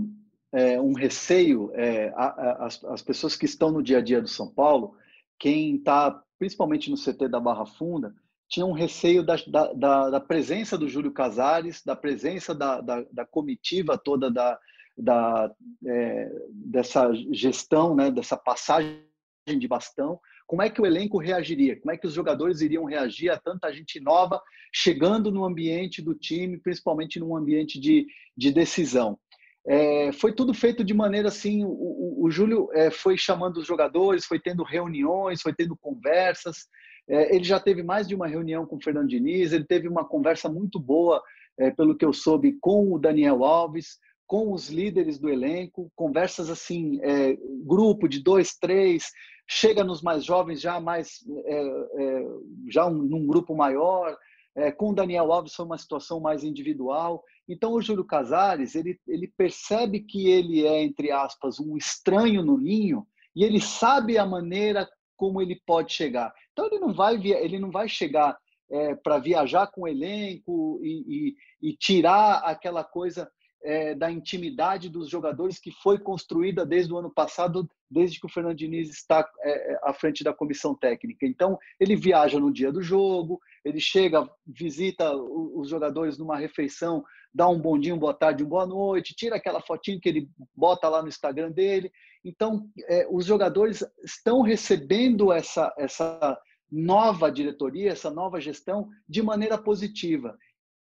é, 0.52 0.80
um 0.80 0.92
receio, 0.92 1.70
é, 1.74 2.08
a, 2.16 2.24
a, 2.24 2.66
as, 2.66 2.84
as 2.84 3.02
pessoas 3.02 3.36
que 3.36 3.44
estão 3.44 3.70
no 3.70 3.80
dia 3.80 3.98
a 3.98 4.02
dia 4.02 4.20
do 4.20 4.26
São 4.26 4.52
Paulo, 4.52 4.96
quem 5.38 5.76
está 5.76 6.20
principalmente 6.40 6.90
no 6.90 6.96
CT 6.96 7.28
da 7.28 7.38
Barra 7.38 7.64
Funda, 7.64 8.12
tinha 8.48 8.66
um 8.66 8.72
receio 8.72 9.22
da, 9.22 9.36
da, 9.76 10.10
da 10.10 10.20
presença 10.20 10.76
do 10.76 10.88
Júlio 10.88 11.12
Casares, 11.12 11.84
da 11.84 11.94
presença 11.94 12.52
da, 12.52 12.80
da, 12.80 13.04
da 13.12 13.24
comitiva 13.24 13.96
toda 13.96 14.28
da, 14.28 14.58
da, 14.96 15.54
é, 15.86 16.32
dessa 16.50 17.12
gestão, 17.30 17.94
né, 17.94 18.10
dessa 18.10 18.36
passagem 18.36 19.04
de 19.46 19.68
bastão, 19.68 20.18
como 20.48 20.62
é 20.62 20.70
que 20.70 20.80
o 20.80 20.86
elenco 20.86 21.18
reagiria? 21.18 21.78
Como 21.78 21.92
é 21.92 21.98
que 21.98 22.06
os 22.06 22.14
jogadores 22.14 22.62
iriam 22.62 22.86
reagir 22.86 23.28
a 23.30 23.36
tanta 23.36 23.70
gente 23.70 24.00
nova 24.00 24.42
chegando 24.72 25.30
no 25.30 25.44
ambiente 25.44 26.00
do 26.00 26.14
time, 26.14 26.58
principalmente 26.58 27.20
num 27.20 27.36
ambiente 27.36 27.78
de, 27.78 28.06
de 28.34 28.50
decisão? 28.50 29.18
É, 29.66 30.10
foi 30.10 30.32
tudo 30.32 30.54
feito 30.54 30.82
de 30.82 30.94
maneira 30.94 31.28
assim. 31.28 31.62
O, 31.64 31.68
o, 31.68 32.24
o 32.24 32.30
Júlio 32.30 32.70
é, 32.72 32.90
foi 32.90 33.18
chamando 33.18 33.58
os 33.58 33.66
jogadores, 33.66 34.24
foi 34.24 34.40
tendo 34.40 34.62
reuniões, 34.62 35.42
foi 35.42 35.52
tendo 35.52 35.76
conversas. 35.76 36.66
É, 37.06 37.36
ele 37.36 37.44
já 37.44 37.60
teve 37.60 37.82
mais 37.82 38.08
de 38.08 38.14
uma 38.14 38.26
reunião 38.26 38.64
com 38.64 38.76
o 38.76 38.82
Fernando 38.82 39.08
Diniz, 39.08 39.52
ele 39.52 39.64
teve 39.64 39.86
uma 39.86 40.06
conversa 40.06 40.48
muito 40.48 40.80
boa, 40.80 41.22
é, 41.58 41.70
pelo 41.70 41.94
que 41.94 42.06
eu 42.06 42.12
soube, 42.14 42.56
com 42.58 42.90
o 42.90 42.98
Daniel 42.98 43.44
Alves, 43.44 43.98
com 44.26 44.52
os 44.52 44.70
líderes 44.70 45.18
do 45.18 45.28
elenco, 45.28 45.92
conversas 45.94 46.48
assim, 46.48 47.00
é, 47.02 47.36
grupo 47.64 48.08
de 48.08 48.22
dois, 48.22 48.56
três, 48.56 49.10
chega 49.48 49.82
nos 49.82 50.02
mais 50.02 50.24
jovens 50.24 50.60
já 50.60 50.78
mais 50.78 51.24
é, 51.46 51.60
é, 51.62 52.26
já 52.68 52.86
um, 52.86 53.02
num 53.02 53.26
grupo 53.26 53.56
maior. 53.56 54.16
É, 54.54 54.72
com 54.72 54.90
o 54.90 54.94
Daniel 54.94 55.32
Alves 55.32 55.54
foi 55.54 55.64
uma 55.64 55.78
situação 55.78 56.20
mais 56.20 56.44
individual. 56.44 57.24
Então 57.48 57.72
o 57.72 57.80
Júlio 57.80 58.04
Casares 58.04 58.74
ele, 58.74 59.00
ele 59.08 59.32
percebe 59.36 60.00
que 60.00 60.28
ele 60.28 60.66
é 60.66 60.82
entre 60.82 61.10
aspas 61.10 61.58
um 61.58 61.76
estranho 61.76 62.42
no 62.42 62.58
ninho 62.58 63.06
e 63.34 63.42
ele 63.42 63.60
sabe 63.60 64.18
a 64.18 64.26
maneira 64.26 64.86
como 65.16 65.40
ele 65.40 65.60
pode 65.66 65.92
chegar. 65.92 66.32
Então 66.52 66.66
ele 66.66 66.78
não 66.78 66.92
vai 66.92 67.14
ele 67.14 67.58
não 67.58 67.70
vai 67.70 67.88
chegar 67.88 68.36
é, 68.70 68.94
para 68.94 69.18
viajar 69.18 69.68
com 69.68 69.82
o 69.82 69.88
elenco 69.88 70.78
e, 70.82 71.36
e, 71.62 71.70
e 71.70 71.76
tirar 71.76 72.40
aquela 72.40 72.84
coisa 72.84 73.30
é, 73.62 73.94
da 73.94 74.10
intimidade 74.10 74.88
dos 74.88 75.08
jogadores 75.08 75.58
que 75.58 75.70
foi 75.70 75.98
construída 75.98 76.64
desde 76.64 76.92
o 76.92 76.98
ano 76.98 77.10
passado, 77.10 77.68
desde 77.90 78.20
que 78.20 78.26
o 78.26 78.28
Fernando 78.28 78.56
Diniz 78.56 78.90
está 78.90 79.28
é, 79.40 79.72
é, 79.72 79.80
à 79.82 79.92
frente 79.92 80.22
da 80.22 80.32
comissão 80.32 80.74
técnica. 80.74 81.26
Então, 81.26 81.58
ele 81.80 81.96
viaja 81.96 82.38
no 82.38 82.52
dia 82.52 82.70
do 82.70 82.82
jogo, 82.82 83.40
ele 83.64 83.80
chega, 83.80 84.28
visita 84.46 85.14
os 85.14 85.68
jogadores 85.68 86.18
numa 86.18 86.36
refeição, 86.36 87.04
dá 87.34 87.48
um 87.48 87.58
bom 87.58 87.78
dia, 87.78 87.94
uma 87.94 88.00
boa 88.00 88.14
tarde, 88.14 88.42
uma 88.42 88.50
boa 88.50 88.66
noite, 88.66 89.14
tira 89.14 89.36
aquela 89.36 89.60
fotinho 89.60 90.00
que 90.00 90.08
ele 90.08 90.30
bota 90.54 90.88
lá 90.88 91.02
no 91.02 91.08
Instagram 91.08 91.50
dele. 91.50 91.90
Então, 92.24 92.68
é, 92.88 93.06
os 93.10 93.24
jogadores 93.24 93.84
estão 94.04 94.42
recebendo 94.42 95.32
essa, 95.32 95.74
essa 95.78 96.38
nova 96.70 97.30
diretoria, 97.30 97.90
essa 97.90 98.10
nova 98.10 98.40
gestão 98.40 98.88
de 99.08 99.22
maneira 99.22 99.56
positiva. 99.56 100.36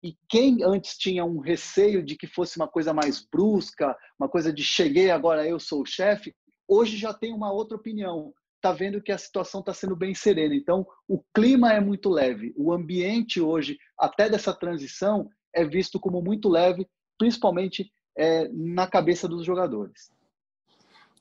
E 0.06 0.16
quem 0.30 0.64
antes 0.64 0.96
tinha 0.96 1.26
um 1.26 1.40
receio 1.40 2.04
de 2.04 2.16
que 2.16 2.28
fosse 2.28 2.58
uma 2.58 2.68
coisa 2.68 2.94
mais 2.94 3.26
brusca, 3.26 3.98
uma 4.20 4.30
coisa 4.30 4.54
de 4.54 4.64
cheguei, 4.64 5.10
agora 5.10 5.48
eu 5.48 5.60
sou 5.60 5.82
o 5.82 5.86
chefe, 5.86 6.32
hoje 6.68 6.96
já 6.96 7.12
tem 7.12 7.34
uma 7.34 7.52
outra 7.52 7.76
opinião. 7.76 8.32
Está 8.58 8.72
vendo 8.72 9.02
que 9.02 9.12
a 9.12 9.18
situação 9.18 9.62
está 9.62 9.74
sendo 9.74 9.96
bem 9.96 10.14
serena. 10.14 10.54
Então, 10.54 10.86
o 11.08 11.24
clima 11.34 11.74
é 11.74 11.80
muito 11.80 12.12
leve. 12.12 12.54
O 12.56 12.72
ambiente 12.72 13.42
hoje, 13.42 13.80
até 13.98 14.30
dessa 14.30 14.54
transição, 14.54 15.28
é 15.52 15.66
visto 15.66 16.00
como 16.00 16.22
muito 16.22 16.50
leve, 16.50 16.88
principalmente 17.18 17.92
é, 18.16 18.48
na 18.50 18.86
cabeça 18.86 19.28
dos 19.28 19.44
jogadores 19.44 20.14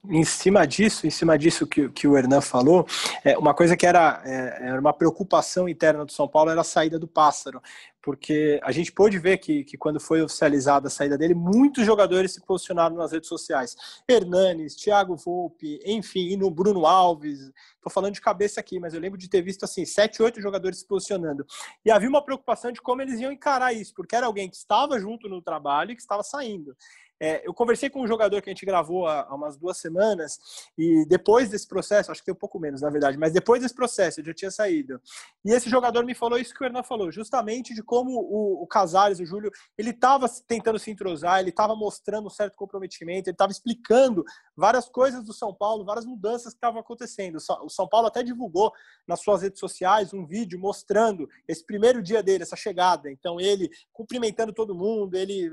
em 0.09 0.25
cima 0.25 0.67
disso, 0.67 1.07
em 1.07 1.11
cima 1.11 1.39
disso 1.39 1.67
que, 1.67 1.89
que 1.89 2.07
o 2.07 2.17
Hernan 2.17 2.41
falou, 2.41 2.87
é, 3.25 3.37
uma 3.39 3.55
coisa 3.55 3.77
que 3.77 3.87
era, 3.87 4.23
é, 4.25 4.69
era 4.69 4.81
uma 4.81 4.93
preocupação 4.93 5.69
interna 5.69 6.05
do 6.05 6.13
São 6.13 6.29
Paulo 6.29 6.51
era 6.51 6.61
a 6.61 6.65
saída 6.65 6.99
do 6.99 7.09
Pássaro, 7.09 7.61
porque 8.03 8.61
a 8.63 8.71
gente 8.71 8.93
pôde 8.93 9.19
ver 9.19 9.39
que, 9.39 9.65
que 9.65 9.79
quando 9.79 9.99
foi 9.99 10.21
oficializada 10.21 10.89
a 10.89 10.91
saída 10.91 11.17
dele, 11.17 11.33
muitos 11.33 11.87
jogadores 11.87 12.35
se 12.35 12.45
posicionaram 12.45 12.97
nas 12.97 13.13
redes 13.13 13.29
sociais. 13.29 13.75
Hernanes, 14.07 14.77
Thiago 14.77 15.17
Volpe, 15.17 15.81
enfim, 15.87 16.37
no 16.37 16.51
Bruno 16.51 16.85
Alves, 16.85 17.51
estou 17.77 17.91
falando 17.91 18.13
de 18.13 18.21
cabeça 18.21 18.61
aqui, 18.61 18.79
mas 18.79 18.93
eu 18.93 19.01
lembro 19.01 19.19
de 19.19 19.29
ter 19.29 19.41
visto 19.41 19.65
assim, 19.65 19.87
sete, 19.87 20.23
oito 20.23 20.39
jogadores 20.39 20.81
se 20.81 20.87
posicionando. 20.87 21.47
E 21.83 21.91
havia 21.91 22.09
uma 22.09 22.23
preocupação 22.23 22.71
de 22.71 22.81
como 22.83 23.01
eles 23.01 23.21
iam 23.21 23.33
encarar 23.33 23.73
isso, 23.73 23.95
porque 23.95 24.15
era 24.15 24.27
alguém 24.27 24.51
que 24.51 24.57
estava 24.57 25.01
junto 25.01 25.27
no 25.27 25.41
trabalho 25.41 25.93
e 25.93 25.97
que 25.97 26.03
estava 26.03 26.23
saindo. 26.23 26.77
É, 27.21 27.47
eu 27.47 27.55
conversei 27.55 27.89
com 27.89 28.03
um 28.03 28.07
jogador 28.07 28.43
que 28.43 28.51
a 28.51 28.53
gente 28.53 28.67
gravou 28.67 29.07
há, 29.07 29.23
há, 29.23 29.35
umas 29.35 29.57
duas 29.57 29.79
semanas, 29.79 30.39
e 30.77 31.07
depois 31.07 31.49
desse 31.49 31.67
processo, 31.67 32.11
acho 32.11 32.21
que 32.21 32.27
tem 32.27 32.35
um 32.35 32.39
pouco 32.39 32.59
menos, 32.59 32.81
na 32.81 32.91
verdade, 32.91 33.17
mas 33.17 33.33
depois 33.33 33.63
desse 33.63 33.75
processo, 33.75 34.21
eu 34.21 34.25
já 34.25 34.35
tinha 34.35 34.51
saído. 34.51 35.01
E 35.45 35.53
esse 35.53 35.71
jogador 35.71 36.05
me 36.05 36.15
falou 36.15 36.39
isso 36.39 36.55
que 36.55 36.63
o 36.63 36.67
Hernan 36.67 36.83
falou, 36.83 37.11
justamente 37.13 37.75
de 37.75 37.83
como 37.83 38.11
o, 38.21 38.63
o 38.63 38.67
Casares, 38.67 39.21
o 39.21 39.27
Júlio, 39.27 39.51
ele 39.79 39.91
estava 39.91 40.27
tentando 40.47 40.79
se 40.79 40.91
entrosar, 40.91 41.41
ele 41.41 41.51
estava 41.51 41.77
mostrando 41.77 42.27
um 42.27 42.31
certo 42.31 42.57
comprometimento, 42.57 43.29
ele 43.29 43.35
estava 43.35 43.53
explicando 43.53 44.25
várias 44.57 44.89
coisas 44.89 45.25
do 45.25 45.33
São 45.33 45.55
Paulo, 45.55 45.85
várias 45.85 46.05
mudanças 46.05 46.53
que 46.53 46.59
estavam 46.59 46.81
acontecendo. 46.81 47.39
O 47.63 47.69
São 47.69 47.89
Paulo 47.89 48.09
até 48.09 48.23
divulgou 48.23 48.73
nas 49.07 49.21
suas 49.21 49.43
redes 49.43 49.61
sociais 49.61 50.13
um 50.13 50.27
vídeo 50.27 50.59
mostrando 50.59 51.29
esse 51.47 51.65
primeiro 51.65 52.03
dia 52.03 52.23
dele, 52.23 52.43
essa 52.43 52.57
chegada. 52.57 53.11
Então, 53.11 53.41
ele 53.41 53.71
cumprimentando 53.93 54.53
todo 54.53 54.75
mundo, 54.75 55.15
ele 55.15 55.51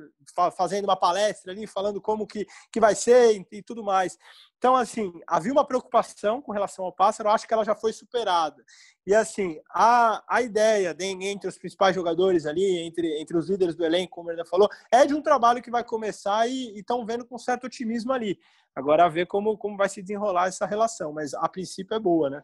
fazendo 0.55 0.86
uma 0.86 0.95
palestra 0.95 1.51
ali 1.52 1.68
falando 1.68 2.02
como 2.02 2.26
que, 2.26 2.45
que 2.72 2.80
vai 2.80 2.95
ser 2.95 3.36
e, 3.36 3.58
e 3.58 3.62
tudo 3.62 3.84
mais. 3.84 4.18
Então, 4.58 4.76
assim, 4.76 5.12
havia 5.26 5.52
uma 5.52 5.66
preocupação 5.66 6.41
com 6.41 6.52
relação 6.52 6.86
ao 6.86 6.93
pássaro, 6.93 7.30
acho 7.30 7.47
que 7.47 7.54
ela 7.54 7.66
já 7.66 7.76
foi 7.76 7.91
superada. 7.91 8.64
E, 9.06 9.16
assim, 9.16 9.60
a, 9.72 10.24
a 10.28 10.41
ideia 10.41 10.93
de, 10.93 11.06
entre 11.06 11.49
os 11.49 11.58
principais 11.58 11.95
jogadores 11.95 12.45
ali, 12.45 12.78
entre, 12.78 13.20
entre 13.20 13.36
os 13.36 13.49
líderes 13.49 13.76
do 13.76 13.84
elenco, 13.84 14.12
como 14.12 14.32
ele 14.32 14.45
falou, 14.45 14.70
é 14.91 15.06
de 15.06 15.16
um 15.16 15.22
trabalho 15.22 15.62
que 15.62 15.72
vai 15.72 15.84
começar 15.84 16.47
e 16.47 16.78
estão 16.80 17.06
vendo 17.06 17.26
com 17.26 17.38
certo 17.38 17.66
otimismo 17.66 18.14
ali. 18.14 18.39
Agora, 18.76 19.06
a 19.06 19.10
ver 19.10 19.26
como, 19.26 19.58
como 19.58 19.76
vai 19.76 19.89
se 19.89 20.02
desenrolar 20.02 20.47
essa 20.47 20.66
relação, 20.66 21.12
mas 21.12 21.34
a 21.34 21.49
princípio 21.49 21.95
é 21.95 21.99
boa, 21.99 22.30
né? 22.30 22.43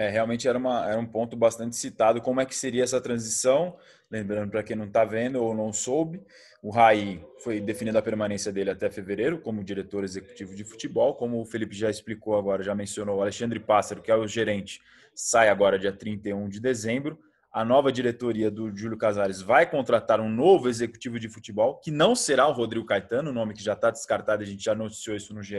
É, 0.00 0.08
realmente 0.08 0.48
era, 0.48 0.56
uma, 0.56 0.90
era 0.90 0.98
um 0.98 1.04
ponto 1.04 1.36
bastante 1.36 1.76
citado, 1.76 2.22
como 2.22 2.40
é 2.40 2.46
que 2.46 2.56
seria 2.56 2.82
essa 2.82 2.98
transição, 3.02 3.76
lembrando 4.10 4.50
para 4.50 4.62
quem 4.62 4.74
não 4.74 4.86
está 4.86 5.04
vendo 5.04 5.44
ou 5.44 5.54
não 5.54 5.74
soube, 5.74 6.22
o 6.62 6.70
Rai 6.70 7.22
foi 7.40 7.60
definida 7.60 7.98
a 7.98 8.02
permanência 8.02 8.50
dele 8.50 8.70
até 8.70 8.88
fevereiro 8.90 9.38
como 9.42 9.62
diretor 9.62 10.02
executivo 10.02 10.54
de 10.54 10.64
futebol, 10.64 11.14
como 11.16 11.38
o 11.38 11.44
Felipe 11.44 11.76
já 11.76 11.90
explicou 11.90 12.34
agora, 12.34 12.62
já 12.62 12.74
mencionou, 12.74 13.18
o 13.18 13.20
Alexandre 13.20 13.60
Pássaro, 13.60 14.00
que 14.00 14.10
é 14.10 14.16
o 14.16 14.26
gerente, 14.26 14.80
sai 15.14 15.50
agora 15.50 15.78
dia 15.78 15.92
31 15.92 16.48
de 16.48 16.60
dezembro, 16.60 17.18
a 17.52 17.62
nova 17.62 17.92
diretoria 17.92 18.50
do 18.50 18.74
Júlio 18.74 18.96
Casares 18.96 19.42
vai 19.42 19.70
contratar 19.70 20.18
um 20.18 20.30
novo 20.30 20.70
executivo 20.70 21.20
de 21.20 21.28
futebol, 21.28 21.74
que 21.76 21.90
não 21.90 22.14
será 22.14 22.48
o 22.48 22.52
Rodrigo 22.52 22.86
Caetano, 22.86 23.28
o 23.28 23.34
nome 23.34 23.52
que 23.52 23.62
já 23.62 23.74
está 23.74 23.90
descartado, 23.90 24.42
a 24.42 24.46
gente 24.46 24.64
já 24.64 24.74
noticiou 24.74 25.14
isso 25.14 25.34
no 25.34 25.42
GE. 25.42 25.56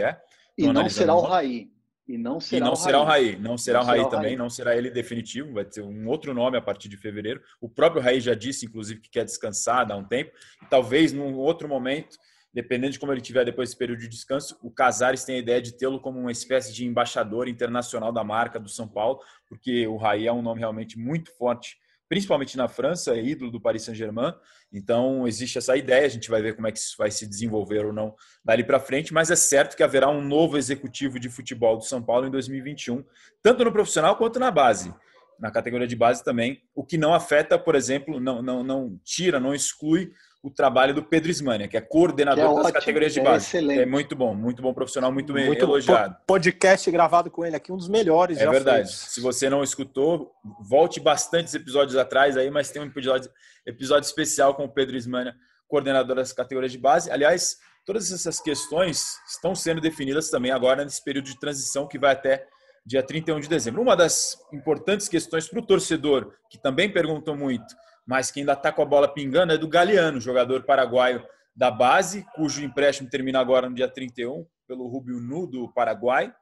E 0.58 0.66
não 0.66 0.90
será 0.90 1.14
o 1.14 1.22
Raí. 1.22 1.70
E 2.12 2.18
não 2.18 2.40
será, 2.40 2.58
e 2.58 2.68
não 2.68 2.74
o, 2.74 2.76
será 2.76 3.04
Raí. 3.04 3.04
o 3.04 3.08
Raí. 3.08 3.40
Não 3.40 3.58
será 3.58 3.80
não 3.80 3.86
o 3.86 3.88
Raí 3.88 4.00
será 4.00 4.10
também, 4.10 4.26
o 4.26 4.30
Raí. 4.30 4.38
não 4.38 4.50
será 4.50 4.76
ele 4.76 4.90
definitivo, 4.90 5.54
vai 5.54 5.64
ter 5.64 5.82
um 5.82 6.08
outro 6.08 6.34
nome 6.34 6.58
a 6.58 6.62
partir 6.62 6.90
de 6.90 6.98
fevereiro. 6.98 7.42
O 7.62 7.70
próprio 7.70 8.02
Raí 8.02 8.20
já 8.20 8.34
disse, 8.34 8.66
inclusive, 8.66 9.00
que 9.00 9.10
quer 9.10 9.24
descansar, 9.24 9.86
dar 9.86 9.96
um 9.96 10.04
tempo. 10.04 10.32
E 10.62 10.66
talvez 10.66 11.14
num 11.14 11.36
outro 11.38 11.70
momento, 11.70 12.18
dependendo 12.54 12.92
de 12.94 13.00
como 13.00 13.14
ele 13.14 13.22
tiver 13.22 13.46
depois 13.46 13.70
desse 13.70 13.80
período 13.80 14.00
de 14.00 14.10
descanso, 14.10 14.58
o 14.62 14.70
Casares 14.70 15.24
tem 15.24 15.36
a 15.36 15.40
ideia 15.40 15.62
de 15.62 15.72
tê-lo 15.78 16.02
como 16.02 16.20
uma 16.20 16.32
espécie 16.32 16.74
de 16.74 16.86
embaixador 16.86 17.48
internacional 17.48 18.12
da 18.12 18.24
marca 18.24 18.60
do 18.60 18.68
São 18.68 18.88
Paulo, 18.88 19.20
porque 19.48 19.88
o 19.88 19.96
Raí 19.96 20.28
é 20.28 20.34
um 20.34 20.42
nome 20.42 20.60
realmente 20.60 21.00
muito 21.00 21.32
forte 21.38 21.78
principalmente 22.12 22.58
na 22.58 22.68
França, 22.68 23.16
é 23.16 23.24
ídolo 23.24 23.50
do 23.50 23.62
Paris 23.62 23.84
Saint-Germain. 23.84 24.34
Então, 24.70 25.26
existe 25.26 25.58
essa 25.58 25.78
ideia, 25.78 26.06
a 26.06 26.10
gente 26.10 26.30
vai 26.30 26.42
ver 26.42 26.58
como 26.58 26.68
é 26.68 26.72
que 26.74 26.78
isso 26.78 26.94
vai 26.98 27.10
se 27.10 27.26
desenvolver 27.26 27.86
ou 27.86 27.94
não 27.94 28.14
dali 28.44 28.66
para 28.66 28.82
frente, 28.82 29.14
mas 29.14 29.32
é 29.32 29.36
certo 29.38 29.78
que 29.78 29.82
haverá 29.82 30.10
um 30.10 30.22
novo 30.22 30.58
executivo 30.58 31.18
de 31.18 31.30
futebol 31.30 31.78
do 31.78 31.86
São 31.86 32.04
Paulo 32.04 32.28
em 32.28 32.30
2021, 32.30 33.02
tanto 33.42 33.64
no 33.64 33.72
profissional 33.72 34.18
quanto 34.18 34.42
na 34.42 34.52
base. 34.52 34.94
Na 35.40 35.52
categoria 35.52 35.88
de 35.88 35.96
base 35.96 36.22
também, 36.22 36.62
o 36.76 36.84
que 36.84 36.98
não 36.98 37.14
afeta, 37.14 37.58
por 37.58 37.76
exemplo, 37.76 38.20
não, 38.20 38.42
não, 38.42 38.62
não 38.62 39.00
tira, 39.06 39.40
não 39.40 39.56
exclui 39.56 40.12
o 40.44 40.50
trabalho 40.50 40.94
do 40.94 41.04
Pedro 41.04 41.30
Ismania, 41.30 41.68
que 41.68 41.78
é 41.78 41.82
coordenador 41.82 42.36
que 42.36 42.42
é 42.42 42.56
das 42.56 42.66
ótimo, 42.66 42.74
categorias 42.74 43.14
de 43.14 43.20
é 43.20 43.24
base. 43.24 43.58
É, 43.58 43.82
é, 43.82 43.86
muito 43.86 44.16
bom, 44.16 44.34
muito 44.34 44.62
bom 44.62 44.74
profissional, 44.74 45.12
muito, 45.12 45.34
muito 45.34 45.50
bem 45.50 45.60
elogiado. 45.60 46.16
Podcast 46.26 46.90
gravado 46.90 47.30
com 47.30 47.46
ele 47.46 47.56
aqui, 47.56 47.72
um 47.72 47.78
dos 47.78 47.88
melhores. 47.88 48.40
É 48.40 48.50
verdade. 48.50 48.88
Fez. 48.88 48.98
Se 49.12 49.22
você 49.22 49.50
não 49.50 49.64
escutou, 49.64 50.32
volte 50.60 51.00
bastantes 51.00 51.54
episódios 51.54 51.96
atrás 51.96 52.38
aí, 52.38 52.50
mas 52.50 52.72
tem 52.72 52.82
um 52.82 52.86
episódio, 52.86 53.30
episódio 53.66 54.08
especial 54.08 54.56
com 54.56 54.66
o 54.66 54.70
Pedro 54.70 54.98
Ismania, 54.98 55.36
coordenador 55.68 56.16
das 56.16 56.34
categorias 56.34 56.72
de 56.72 56.80
base. 56.80 57.12
Aliás, 57.12 57.58
todas 57.86 58.12
essas 58.12 58.40
questões 58.40 59.18
estão 59.30 59.54
sendo 59.54 59.80
definidas 59.80 60.32
também 60.32 60.52
agora 60.52 60.84
nesse 60.84 61.04
período 61.04 61.26
de 61.26 61.40
transição 61.40 61.88
que 61.88 62.00
vai 62.00 62.14
até 62.14 62.48
dia 62.84 63.04
31 63.04 63.40
de 63.40 63.48
dezembro. 63.48 63.80
Uma 63.80 63.96
das 63.96 64.38
importantes 64.52 65.08
questões 65.08 65.48
para 65.48 65.60
o 65.60 65.66
torcedor, 65.66 66.34
que 66.50 66.58
também 66.60 66.92
perguntam 66.92 67.38
muito, 67.38 67.76
mas 68.06 68.32
que 68.32 68.40
ainda 68.40 68.54
está 68.54 68.72
com 68.72 68.82
a 68.82 68.86
bola 68.86 69.14
pingando, 69.14 69.54
é 69.54 69.58
do 69.58 69.68
Galeano, 69.68 70.20
jogador 70.20 70.64
paraguaio 70.64 71.26
da 71.56 71.70
base, 71.70 72.26
cujo 72.36 72.64
empréstimo 72.64 73.10
termina 73.10 73.40
agora 73.40 73.70
no 73.70 73.76
dia 73.76 73.88
31 73.88 74.46
pelo 74.68 74.88
Rubio 74.88 75.20
Nu 75.20 75.46
do 75.46 75.72
Paraguai. 75.74 76.34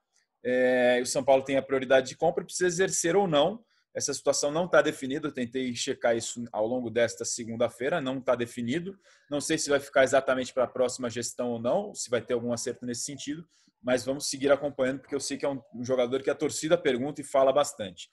É, 0.44 1.00
o 1.02 1.06
São 1.06 1.24
Paulo 1.24 1.44
tem 1.44 1.58
a 1.58 1.62
prioridade 1.62 2.10
de 2.10 2.16
compra, 2.16 2.46
precisa 2.46 2.68
exercer 2.68 3.16
ou 3.16 3.28
não. 3.28 3.64
Essa 3.94 4.14
situação 4.14 4.52
não 4.52 4.66
está 4.66 4.82
definida. 4.82 5.28
Eu 5.28 5.32
tentei 5.32 5.76
checar 5.76 6.16
isso 6.16 6.44
ao 6.52 6.66
longo 6.66 6.90
desta 6.90 7.26
segunda-feira, 7.26 8.00
não 8.00 8.20
está 8.20 8.36
definido. 8.36 8.98
Não 9.30 9.42
sei 9.42 9.58
se 9.58 9.70
vai 9.70 9.80
ficar 9.80 10.04
exatamente 10.04 10.54
para 10.54 10.66
a 10.66 10.68
próxima 10.68 11.10
gestão 11.10 11.50
ou 11.50 11.60
não, 11.60 11.94
se 11.94 12.10
vai 12.10 12.22
ter 12.22 12.34
algum 12.34 12.54
acerto 12.54 12.86
nesse 12.86 13.02
sentido, 13.02 13.46
mas 13.82 14.06
vamos 14.06 14.30
seguir 14.30 14.52
acompanhando, 14.52 15.00
porque 15.00 15.16
eu 15.16 15.20
sei 15.20 15.38
que 15.38 15.46
é 15.46 15.50
um 15.50 15.62
jogador 15.82 16.22
que 16.22 16.30
a 16.30 16.36
torcida 16.36 16.78
pergunta 16.78 17.20
e 17.22 17.24
fala 17.24 17.52
bastante. 17.52 18.10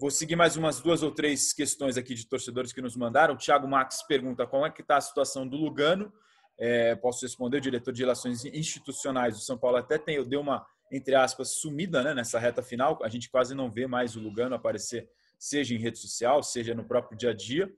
Vou 0.00 0.10
seguir 0.10 0.34
mais 0.34 0.56
umas 0.56 0.80
duas 0.80 1.02
ou 1.02 1.10
três 1.10 1.52
questões 1.52 1.98
aqui 1.98 2.14
de 2.14 2.26
torcedores 2.26 2.72
que 2.72 2.80
nos 2.80 2.96
mandaram. 2.96 3.34
O 3.34 3.36
Thiago 3.36 3.68
Max 3.68 4.02
pergunta 4.02 4.46
como 4.46 4.64
é 4.64 4.70
que 4.70 4.80
está 4.80 4.96
a 4.96 5.00
situação 5.00 5.46
do 5.46 5.58
Lugano. 5.58 6.10
É, 6.58 6.94
posso 6.94 7.20
responder, 7.20 7.58
o 7.58 7.60
diretor 7.60 7.92
de 7.92 8.00
Relações 8.00 8.46
Institucionais 8.46 9.34
do 9.34 9.42
São 9.42 9.58
Paulo 9.58 9.76
até 9.76 9.98
tem, 9.98 10.16
eu 10.16 10.24
dei 10.24 10.38
uma, 10.38 10.64
entre 10.90 11.14
aspas, 11.14 11.56
sumida 11.60 12.02
né, 12.02 12.14
nessa 12.14 12.38
reta 12.38 12.62
final. 12.62 12.98
A 13.02 13.10
gente 13.10 13.28
quase 13.28 13.54
não 13.54 13.70
vê 13.70 13.86
mais 13.86 14.16
o 14.16 14.20
Lugano 14.20 14.54
aparecer, 14.54 15.06
seja 15.38 15.74
em 15.74 15.78
rede 15.78 15.98
social, 15.98 16.42
seja 16.42 16.74
no 16.74 16.84
próprio 16.84 17.18
dia 17.18 17.32
a 17.32 17.34
dia. 17.34 17.70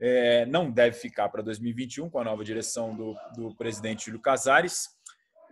É, 0.00 0.46
não 0.46 0.72
deve 0.72 0.96
ficar 0.96 1.28
para 1.28 1.42
2021 1.42 2.10
com 2.10 2.18
a 2.18 2.24
nova 2.24 2.42
direção 2.42 2.92
do, 2.96 3.14
do 3.36 3.54
presidente 3.54 4.06
Júlio 4.06 4.20
Casares. 4.20 4.88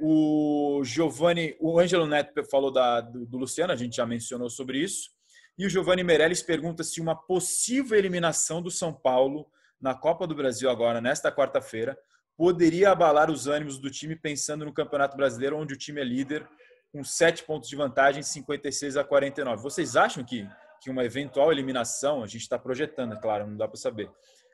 O 0.01 0.83
Giovanni, 0.83 1.57
o 1.61 1.79
Ângelo 1.79 2.05
Neto 2.05 2.43
falou 2.51 2.73
da, 2.73 3.01
do, 3.01 3.25
do 3.25 3.39
Luciano, 3.39 3.73
a 3.73 3.77
gente 3.77 3.95
já 3.95 4.05
mencionou 4.05 4.51
sobre 4.51 4.79
isso. 4.79 5.15
E 5.59 5.65
o 5.65 5.71
Giovanni 5.71 6.05
Meirelles 6.05 6.43
pergunta 6.43 6.85
se 6.85 7.01
uma 7.01 7.15
possível 7.15 7.97
eliminação 7.97 8.61
do 8.61 8.71
São 8.71 8.93
Paulo 8.93 9.51
na 9.81 9.95
Copa 9.95 10.27
do 10.27 10.35
Brasil 10.35 10.69
agora, 10.69 11.01
nesta 11.01 11.33
quarta-feira, 11.33 11.99
poderia 12.37 12.91
abalar 12.91 13.31
os 13.31 13.47
ânimos 13.47 13.79
do 13.79 13.91
time 13.91 14.15
pensando 14.15 14.65
no 14.65 14.73
Campeonato 14.73 15.17
Brasileiro, 15.17 15.57
onde 15.57 15.73
o 15.73 15.79
time 15.79 16.01
é 16.01 16.05
líder 16.05 16.47
com 16.93 17.03
7 17.03 17.45
pontos 17.45 17.69
de 17.69 17.77
vantagem, 17.77 18.23
56 18.23 18.97
a 18.99 19.05
49. 19.05 19.63
Vocês 19.63 19.97
acham 19.97 20.23
que, 20.23 20.47
que 20.83 20.91
uma 20.91 21.05
eventual 21.05 21.51
eliminação, 21.51 22.23
a 22.23 22.27
gente 22.27 22.43
está 22.43 22.59
projetando, 22.59 23.15
é 23.15 23.21
claro, 23.21 23.47
não 23.47 23.57
dá 23.57 23.67
para 23.67 23.79
saber, 23.79 24.11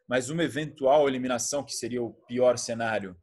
mas 0.06 0.30
uma 0.30 0.44
eventual 0.44 1.08
eliminação, 1.08 1.64
que 1.64 1.72
seria 1.72 2.02
o 2.02 2.12
pior 2.12 2.56
cenário, 2.58 3.16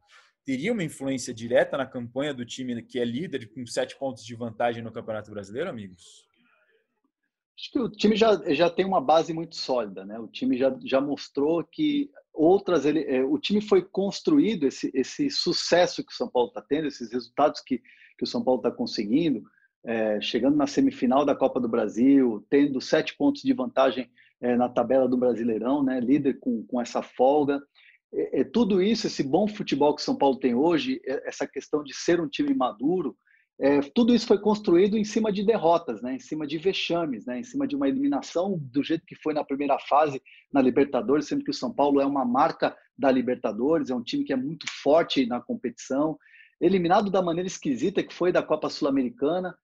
teria 0.44 0.72
uma 0.72 0.84
influência 0.84 1.32
direta 1.32 1.76
na 1.76 1.86
campanha 1.86 2.34
do 2.34 2.44
time 2.44 2.82
que 2.82 2.98
é 2.98 3.04
líder 3.04 3.50
com 3.54 3.66
7 3.66 3.96
pontos 3.98 4.24
de 4.24 4.34
vantagem 4.34 4.82
no 4.82 4.92
Campeonato 4.92 5.30
Brasileiro, 5.30 5.70
amigos? 5.70 6.29
Acho 7.60 7.70
que 7.72 7.78
o 7.78 7.90
time 7.90 8.16
já, 8.16 8.40
já 8.54 8.70
tem 8.70 8.86
uma 8.86 9.02
base 9.02 9.34
muito 9.34 9.54
sólida, 9.54 10.02
né? 10.06 10.18
O 10.18 10.26
time 10.26 10.56
já, 10.56 10.74
já 10.82 10.98
mostrou 10.98 11.62
que 11.62 12.10
outras 12.32 12.86
ele, 12.86 13.04
é, 13.04 13.22
o 13.22 13.38
time 13.38 13.60
foi 13.60 13.82
construído 13.82 14.66
esse, 14.66 14.90
esse 14.94 15.28
sucesso 15.28 16.02
que 16.02 16.10
o 16.10 16.16
São 16.16 16.26
Paulo 16.26 16.48
está 16.48 16.62
tendo, 16.62 16.88
esses 16.88 17.12
resultados 17.12 17.60
que, 17.60 17.82
que 18.16 18.24
o 18.24 18.26
São 18.26 18.42
Paulo 18.42 18.60
está 18.60 18.70
conseguindo, 18.70 19.42
é, 19.84 20.18
chegando 20.22 20.56
na 20.56 20.66
semifinal 20.66 21.26
da 21.26 21.34
Copa 21.36 21.60
do 21.60 21.68
Brasil, 21.68 22.42
tendo 22.48 22.80
sete 22.80 23.14
pontos 23.14 23.42
de 23.42 23.52
vantagem 23.52 24.10
é, 24.40 24.56
na 24.56 24.70
tabela 24.70 25.06
do 25.06 25.18
Brasileirão, 25.18 25.82
né? 25.82 26.00
Líder 26.00 26.38
com, 26.40 26.64
com 26.66 26.80
essa 26.80 27.02
folga. 27.02 27.60
É, 28.10 28.40
é 28.40 28.44
tudo 28.44 28.80
isso, 28.80 29.06
esse 29.06 29.22
bom 29.22 29.46
futebol 29.46 29.94
que 29.94 30.00
o 30.00 30.04
São 30.04 30.16
Paulo 30.16 30.38
tem 30.38 30.54
hoje, 30.54 30.98
é, 31.04 31.28
essa 31.28 31.46
questão 31.46 31.84
de 31.84 31.94
ser 31.94 32.22
um 32.22 32.28
time 32.28 32.54
maduro, 32.54 33.14
é, 33.62 33.80
tudo 33.94 34.14
isso 34.14 34.26
foi 34.26 34.38
construído 34.38 34.96
em 34.96 35.04
cima 35.04 35.30
de 35.30 35.44
derrotas, 35.44 36.00
né? 36.00 36.14
em 36.14 36.18
cima 36.18 36.46
de 36.46 36.56
vexames, 36.56 37.26
né? 37.26 37.40
em 37.40 37.44
cima 37.44 37.68
de 37.68 37.76
uma 37.76 37.86
eliminação 37.86 38.58
do 38.58 38.82
jeito 38.82 39.04
que 39.04 39.14
foi 39.14 39.34
na 39.34 39.44
primeira 39.44 39.78
fase 39.78 40.22
na 40.50 40.62
Libertadores, 40.62 41.26
sendo 41.26 41.44
que 41.44 41.50
o 41.50 41.54
São 41.54 41.70
Paulo 41.70 42.00
é 42.00 42.06
uma 42.06 42.24
marca 42.24 42.74
da 42.96 43.10
Libertadores, 43.10 43.90
é 43.90 43.94
um 43.94 44.02
time 44.02 44.24
que 44.24 44.32
é 44.32 44.36
muito 44.36 44.66
forte 44.82 45.26
na 45.26 45.42
competição, 45.42 46.18
eliminado 46.58 47.10
da 47.10 47.20
maneira 47.20 47.46
esquisita 47.46 48.02
que 48.02 48.14
foi 48.14 48.32
da 48.32 48.42
Copa 48.42 48.70
Sul-Americana. 48.70 49.54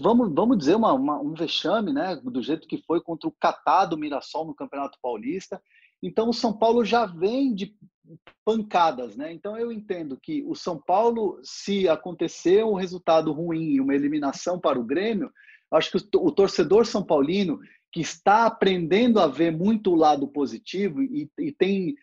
Vamos, 0.00 0.32
vamos 0.32 0.56
dizer 0.56 0.76
uma, 0.76 0.92
uma, 0.92 1.20
um 1.20 1.34
vexame, 1.34 1.92
né? 1.92 2.14
do 2.22 2.40
jeito 2.40 2.68
que 2.68 2.78
foi 2.86 3.00
contra 3.00 3.28
o 3.28 3.34
Catado 3.40 3.98
Mirassol 3.98 4.46
no 4.46 4.54
Campeonato 4.54 4.96
Paulista. 5.02 5.60
Então 6.00 6.28
o 6.28 6.34
São 6.34 6.56
Paulo 6.56 6.84
já 6.84 7.04
vem 7.04 7.52
de 7.52 7.74
pancadas, 8.44 9.16
né? 9.16 9.32
Então 9.32 9.56
eu 9.56 9.70
entendo 9.70 10.18
que 10.20 10.42
o 10.44 10.54
São 10.54 10.78
Paulo, 10.78 11.40
se 11.42 11.88
acontecer 11.88 12.64
um 12.64 12.74
resultado 12.74 13.32
ruim, 13.32 13.80
uma 13.80 13.94
eliminação 13.94 14.58
para 14.58 14.78
o 14.78 14.84
Grêmio, 14.84 15.30
acho 15.70 15.90
que 15.90 16.16
o 16.16 16.32
torcedor 16.32 16.86
são 16.86 17.04
paulino 17.04 17.60
que 17.92 18.00
está 18.00 18.46
aprendendo 18.46 19.20
a 19.20 19.26
ver 19.26 19.52
muito 19.52 19.92
o 19.92 19.96
lado 19.96 20.26
positivo 20.28 21.02
e, 21.02 21.30
e 21.38 21.52
tem 21.52 21.94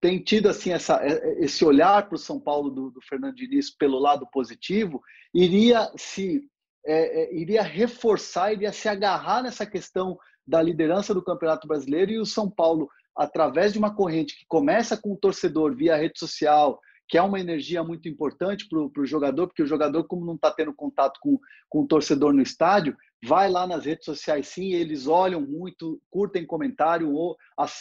tem 0.00 0.22
tido 0.22 0.48
assim 0.48 0.70
essa, 0.70 1.00
esse 1.38 1.64
olhar 1.64 2.06
para 2.06 2.14
o 2.14 2.18
São 2.18 2.38
Paulo 2.38 2.70
do, 2.70 2.90
do, 2.90 3.00
Fernando 3.02 3.34
Diniz 3.34 3.68
pelo 3.68 3.98
lado 3.98 4.28
positivo, 4.30 5.02
iria 5.34 5.90
se 5.96 6.48
é, 6.86 7.22
é, 7.22 7.34
iria 7.34 7.62
reforçar, 7.62 8.52
iria 8.52 8.72
se 8.72 8.88
agarrar 8.88 9.42
nessa 9.42 9.66
questão 9.66 10.16
da 10.46 10.62
liderança 10.62 11.12
do 11.12 11.22
Campeonato 11.22 11.66
Brasileiro 11.66 12.12
e 12.12 12.18
o 12.18 12.24
São 12.24 12.48
Paulo 12.48 12.88
através 13.16 13.72
de 13.72 13.78
uma 13.78 13.94
corrente 13.94 14.36
que 14.36 14.44
começa 14.46 14.96
com 14.96 15.12
o 15.12 15.16
torcedor 15.16 15.74
via 15.74 15.96
rede 15.96 16.18
social, 16.18 16.80
que 17.08 17.16
é 17.16 17.22
uma 17.22 17.40
energia 17.40 17.82
muito 17.82 18.08
importante 18.08 18.68
para 18.68 19.02
o 19.02 19.06
jogador, 19.06 19.46
porque 19.46 19.62
o 19.62 19.66
jogador, 19.66 20.04
como 20.04 20.26
não 20.26 20.34
está 20.34 20.50
tendo 20.50 20.74
contato 20.74 21.18
com, 21.20 21.38
com 21.68 21.80
o 21.80 21.86
torcedor 21.86 22.34
no 22.34 22.42
estádio, 22.42 22.96
vai 23.24 23.50
lá 23.50 23.66
nas 23.66 23.84
redes 23.84 24.04
sociais 24.04 24.48
sim, 24.48 24.72
eles 24.72 25.06
olham 25.06 25.40
muito, 25.40 26.00
curtem 26.10 26.46
comentário 26.46 27.12
ou 27.12 27.36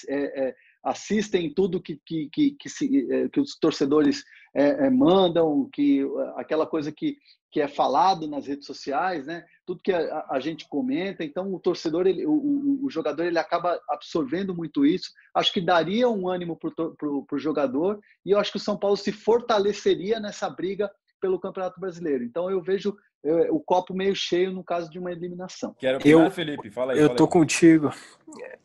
é, 0.08 0.48
é, 0.48 0.56
assistem 0.88 1.54
tudo 1.54 1.82
que, 1.82 2.00
que, 2.06 2.30
que, 2.32 2.52
que, 2.52 2.70
se, 2.70 3.12
é, 3.12 3.30
que 3.30 3.40
os 3.40 3.58
torcedores 3.60 4.24
é, 4.56 4.86
é, 4.86 4.90
mandam, 4.90 5.70
que 5.72 6.02
aquela 6.36 6.66
coisa 6.66 6.92
que, 6.92 7.18
que 7.52 7.62
é 7.62 7.68
falado 7.68 8.28
nas 8.28 8.48
redes 8.48 8.66
sociais, 8.66 9.26
né? 9.26 9.46
Tudo 9.66 9.84
que 9.84 9.92
a, 9.92 10.26
a 10.30 10.40
gente 10.40 10.68
comenta. 10.68 11.24
Então, 11.24 11.54
o 11.54 11.60
torcedor, 11.60 12.08
ele, 12.08 12.26
o, 12.26 12.80
o, 12.84 12.90
jogador, 12.90 13.24
ele 13.24 13.38
acaba 13.38 13.80
absorvendo 13.90 14.56
muito 14.56 14.86
isso. 14.86 15.12
Acho 15.34 15.52
que 15.52 15.62
daria 15.62 16.10
um 16.10 16.30
ânimo 16.30 16.58
para 16.58 17.10
o 17.36 17.40
jogador 17.40 18.00
e 18.26 18.32
eu 18.32 18.40
acho 18.40 18.52
que 18.52 18.58
o 18.58 18.62
São 18.62 18.78
Paulo 18.78 18.98
se 18.98 19.12
fortaleceria 19.12 20.20
nessa 20.20 20.50
briga 20.50 20.90
pelo 21.20 21.40
Campeonato 21.40 21.80
Brasileiro. 21.80 22.24
Então, 22.24 22.50
eu 22.50 22.62
vejo 22.62 22.96
eu, 23.24 23.56
o 23.56 23.60
copo 23.60 23.94
meio 23.94 24.16
cheio 24.16 24.52
no 24.52 24.64
caso 24.64 24.90
de 24.90 25.00
uma 25.00 25.12
eliminação. 25.12 25.76
Quero 25.78 26.00
eu, 26.08 26.30
Felipe, 26.32 26.70
fala 26.70 26.94
aí. 26.94 27.00
Eu 27.00 27.08
fala 27.08 27.18
tô 27.18 27.24
aí. 27.26 27.30
contigo. 27.30 27.94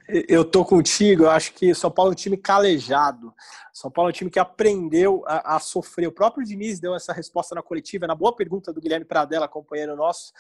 Eu 0.08 0.44
tô 0.44 0.64
contigo. 0.64 1.24
Eu 1.24 1.30
acho 1.30 1.52
que 1.54 1.74
São 1.74 1.90
Paulo 1.90 2.10
é 2.10 2.12
um 2.12 2.16
time 2.16 2.36
calejado. 2.36 3.34
São 3.72 3.90
Paulo 3.90 4.10
é 4.10 4.12
um 4.12 4.14
time 4.14 4.30
que 4.30 4.38
aprendeu 4.38 5.24
a, 5.26 5.56
a 5.56 5.60
sofrer. 5.60 6.06
O 6.06 6.12
próprio 6.12 6.46
Diniz 6.46 6.78
deu 6.78 6.94
essa 6.94 7.12
resposta 7.12 7.54
na 7.54 7.62
coletiva, 7.62 8.06
na 8.06 8.14
boa 8.14 8.34
pergunta 8.34 8.72
do 8.72 8.80
Guilherme 8.80 9.06
Pradella, 9.06 9.48
companheiro 9.48 9.96
nosso 9.96 10.32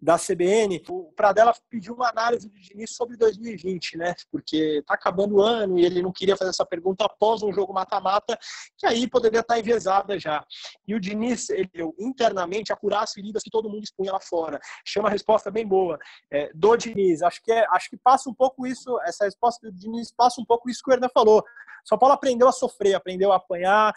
da 0.00 0.16
CBN, 0.16 0.82
o 0.88 1.12
Pradella 1.12 1.52
pediu 1.68 1.94
uma 1.94 2.08
análise 2.08 2.48
do 2.48 2.60
Diniz 2.60 2.94
sobre 2.94 3.16
2020, 3.16 3.96
né? 3.96 4.14
Porque 4.30 4.82
tá 4.86 4.94
acabando 4.94 5.36
o 5.36 5.42
ano 5.42 5.78
e 5.78 5.84
ele 5.84 6.00
não 6.00 6.12
queria 6.12 6.36
fazer 6.36 6.50
essa 6.50 6.64
pergunta 6.64 7.04
após 7.04 7.42
um 7.42 7.52
jogo 7.52 7.72
mata-mata, 7.72 8.38
que 8.76 8.86
aí 8.86 9.08
poderia 9.08 9.40
estar 9.40 9.58
enviesada 9.58 10.18
já. 10.18 10.44
E 10.86 10.94
o 10.94 11.00
Diniz, 11.00 11.50
ele 11.50 11.70
internamente 11.98 12.72
acurar 12.72 13.02
as 13.02 13.12
feridas 13.12 13.42
que 13.42 13.50
todo 13.50 13.68
mundo 13.68 13.82
expunha 13.82 14.12
lá 14.12 14.20
fora. 14.20 14.60
Chama 14.86 15.08
a 15.08 15.12
resposta 15.12 15.50
bem 15.50 15.66
boa. 15.66 15.98
É, 16.30 16.50
do 16.54 16.76
Diniz, 16.76 17.22
acho 17.22 17.42
que, 17.42 17.50
é, 17.50 17.66
acho 17.70 17.90
que 17.90 17.96
passa 17.96 18.30
um 18.30 18.34
pouco 18.34 18.66
isso, 18.66 18.98
essa 19.02 19.24
resposta 19.24 19.68
do 19.68 19.76
Diniz 19.76 20.12
passa 20.16 20.40
um 20.40 20.44
pouco 20.44 20.70
isso 20.70 20.82
que 20.84 20.90
o 20.90 20.94
Hernan 20.94 21.08
falou. 21.12 21.42
São 21.84 21.98
Paulo 21.98 22.14
aprendeu 22.14 22.46
a 22.46 22.52
sofrer, 22.52 22.94
aprendeu 22.94 23.32
a 23.32 23.36
apanhar, 23.36 23.94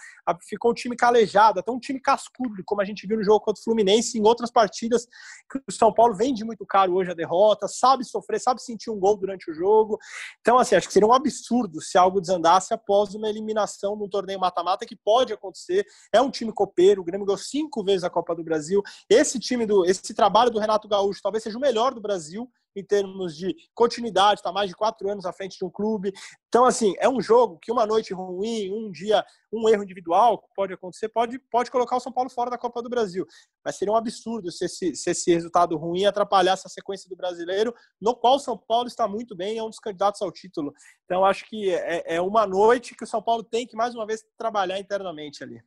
ficou 0.47 0.71
um 0.71 0.73
time 0.73 0.95
calejado, 0.95 1.59
até 1.59 1.71
um 1.71 1.79
time 1.79 1.99
cascudo, 1.99 2.63
como 2.65 2.81
a 2.81 2.85
gente 2.85 3.05
viu 3.05 3.17
no 3.17 3.23
jogo 3.23 3.41
contra 3.41 3.59
o 3.59 3.63
Fluminense, 3.63 4.17
em 4.17 4.25
outras 4.25 4.49
partidas 4.49 5.05
que 5.51 5.59
o 5.67 5.71
São 5.71 5.90
Paulo 5.93 6.15
vende 6.15 6.43
muito 6.43 6.65
caro 6.65 6.93
hoje 6.93 7.11
a 7.11 7.13
derrota, 7.13 7.67
sabe 7.67 8.03
sofrer, 8.03 8.39
sabe 8.39 8.61
sentir 8.61 8.89
um 8.89 8.99
gol 8.99 9.17
durante 9.17 9.49
o 9.49 9.53
jogo. 9.53 9.97
Então, 10.39 10.57
assim, 10.57 10.75
acho 10.75 10.87
que 10.87 10.93
seria 10.93 11.07
um 11.07 11.13
absurdo 11.13 11.81
se 11.81 11.97
algo 11.97 12.21
desandasse 12.21 12.73
após 12.73 13.13
uma 13.15 13.29
eliminação 13.29 13.95
num 13.95 14.09
torneio 14.09 14.39
mata-mata, 14.39 14.85
que 14.85 14.95
pode 14.95 15.33
acontecer. 15.33 15.85
É 16.13 16.21
um 16.21 16.31
time 16.31 16.51
copeiro, 16.51 17.01
o 17.01 17.03
Grêmio 17.03 17.25
ganhou 17.25 17.37
cinco 17.37 17.83
vezes 17.83 18.03
a 18.03 18.09
Copa 18.09 18.35
do 18.35 18.43
Brasil. 18.43 18.81
Esse 19.09 19.39
time, 19.39 19.65
do, 19.65 19.85
esse 19.85 20.13
trabalho 20.13 20.51
do 20.51 20.59
Renato 20.59 20.87
Gaúcho 20.87 21.21
talvez 21.21 21.43
seja 21.43 21.57
o 21.57 21.61
melhor 21.61 21.93
do 21.93 22.01
Brasil 22.01 22.49
em 22.75 22.83
termos 22.83 23.35
de 23.35 23.55
continuidade, 23.73 24.39
está 24.39 24.51
mais 24.51 24.69
de 24.69 24.75
quatro 24.75 25.09
anos 25.09 25.25
à 25.25 25.33
frente 25.33 25.57
de 25.57 25.65
um 25.65 25.69
clube. 25.69 26.11
Então, 26.47 26.65
assim, 26.65 26.93
é 26.99 27.07
um 27.07 27.21
jogo 27.21 27.57
que 27.59 27.71
uma 27.71 27.85
noite 27.85 28.13
ruim, 28.13 28.71
um 28.71 28.91
dia, 28.91 29.23
um 29.51 29.67
erro 29.69 29.83
individual 29.83 30.43
pode 30.55 30.73
acontecer, 30.73 31.09
pode, 31.09 31.39
pode 31.51 31.71
colocar 31.71 31.97
o 31.97 31.99
São 31.99 32.11
Paulo 32.11 32.29
fora 32.29 32.49
da 32.49 32.57
Copa 32.57 32.81
do 32.81 32.89
Brasil. 32.89 33.25
Mas 33.63 33.77
seria 33.77 33.93
um 33.93 33.97
absurdo 33.97 34.51
se 34.51 34.65
esse, 34.65 34.95
se 34.95 35.09
esse 35.09 35.33
resultado 35.33 35.77
ruim 35.77 36.05
atrapalhasse 36.05 36.63
a 36.65 36.69
sequência 36.69 37.09
do 37.09 37.15
brasileiro, 37.15 37.73
no 37.99 38.15
qual 38.15 38.35
o 38.35 38.39
São 38.39 38.57
Paulo 38.57 38.87
está 38.87 39.07
muito 39.07 39.35
bem, 39.35 39.57
é 39.57 39.63
um 39.63 39.69
dos 39.69 39.79
candidatos 39.79 40.21
ao 40.21 40.31
título. 40.31 40.73
Então, 41.05 41.25
acho 41.25 41.45
que 41.47 41.69
é, 41.69 42.15
é 42.15 42.21
uma 42.21 42.45
noite 42.45 42.95
que 42.95 43.03
o 43.03 43.07
São 43.07 43.21
Paulo 43.21 43.43
tem 43.43 43.65
que, 43.67 43.75
mais 43.75 43.95
uma 43.95 44.05
vez, 44.05 44.23
trabalhar 44.37 44.79
internamente 44.79 45.43
ali. 45.43 45.61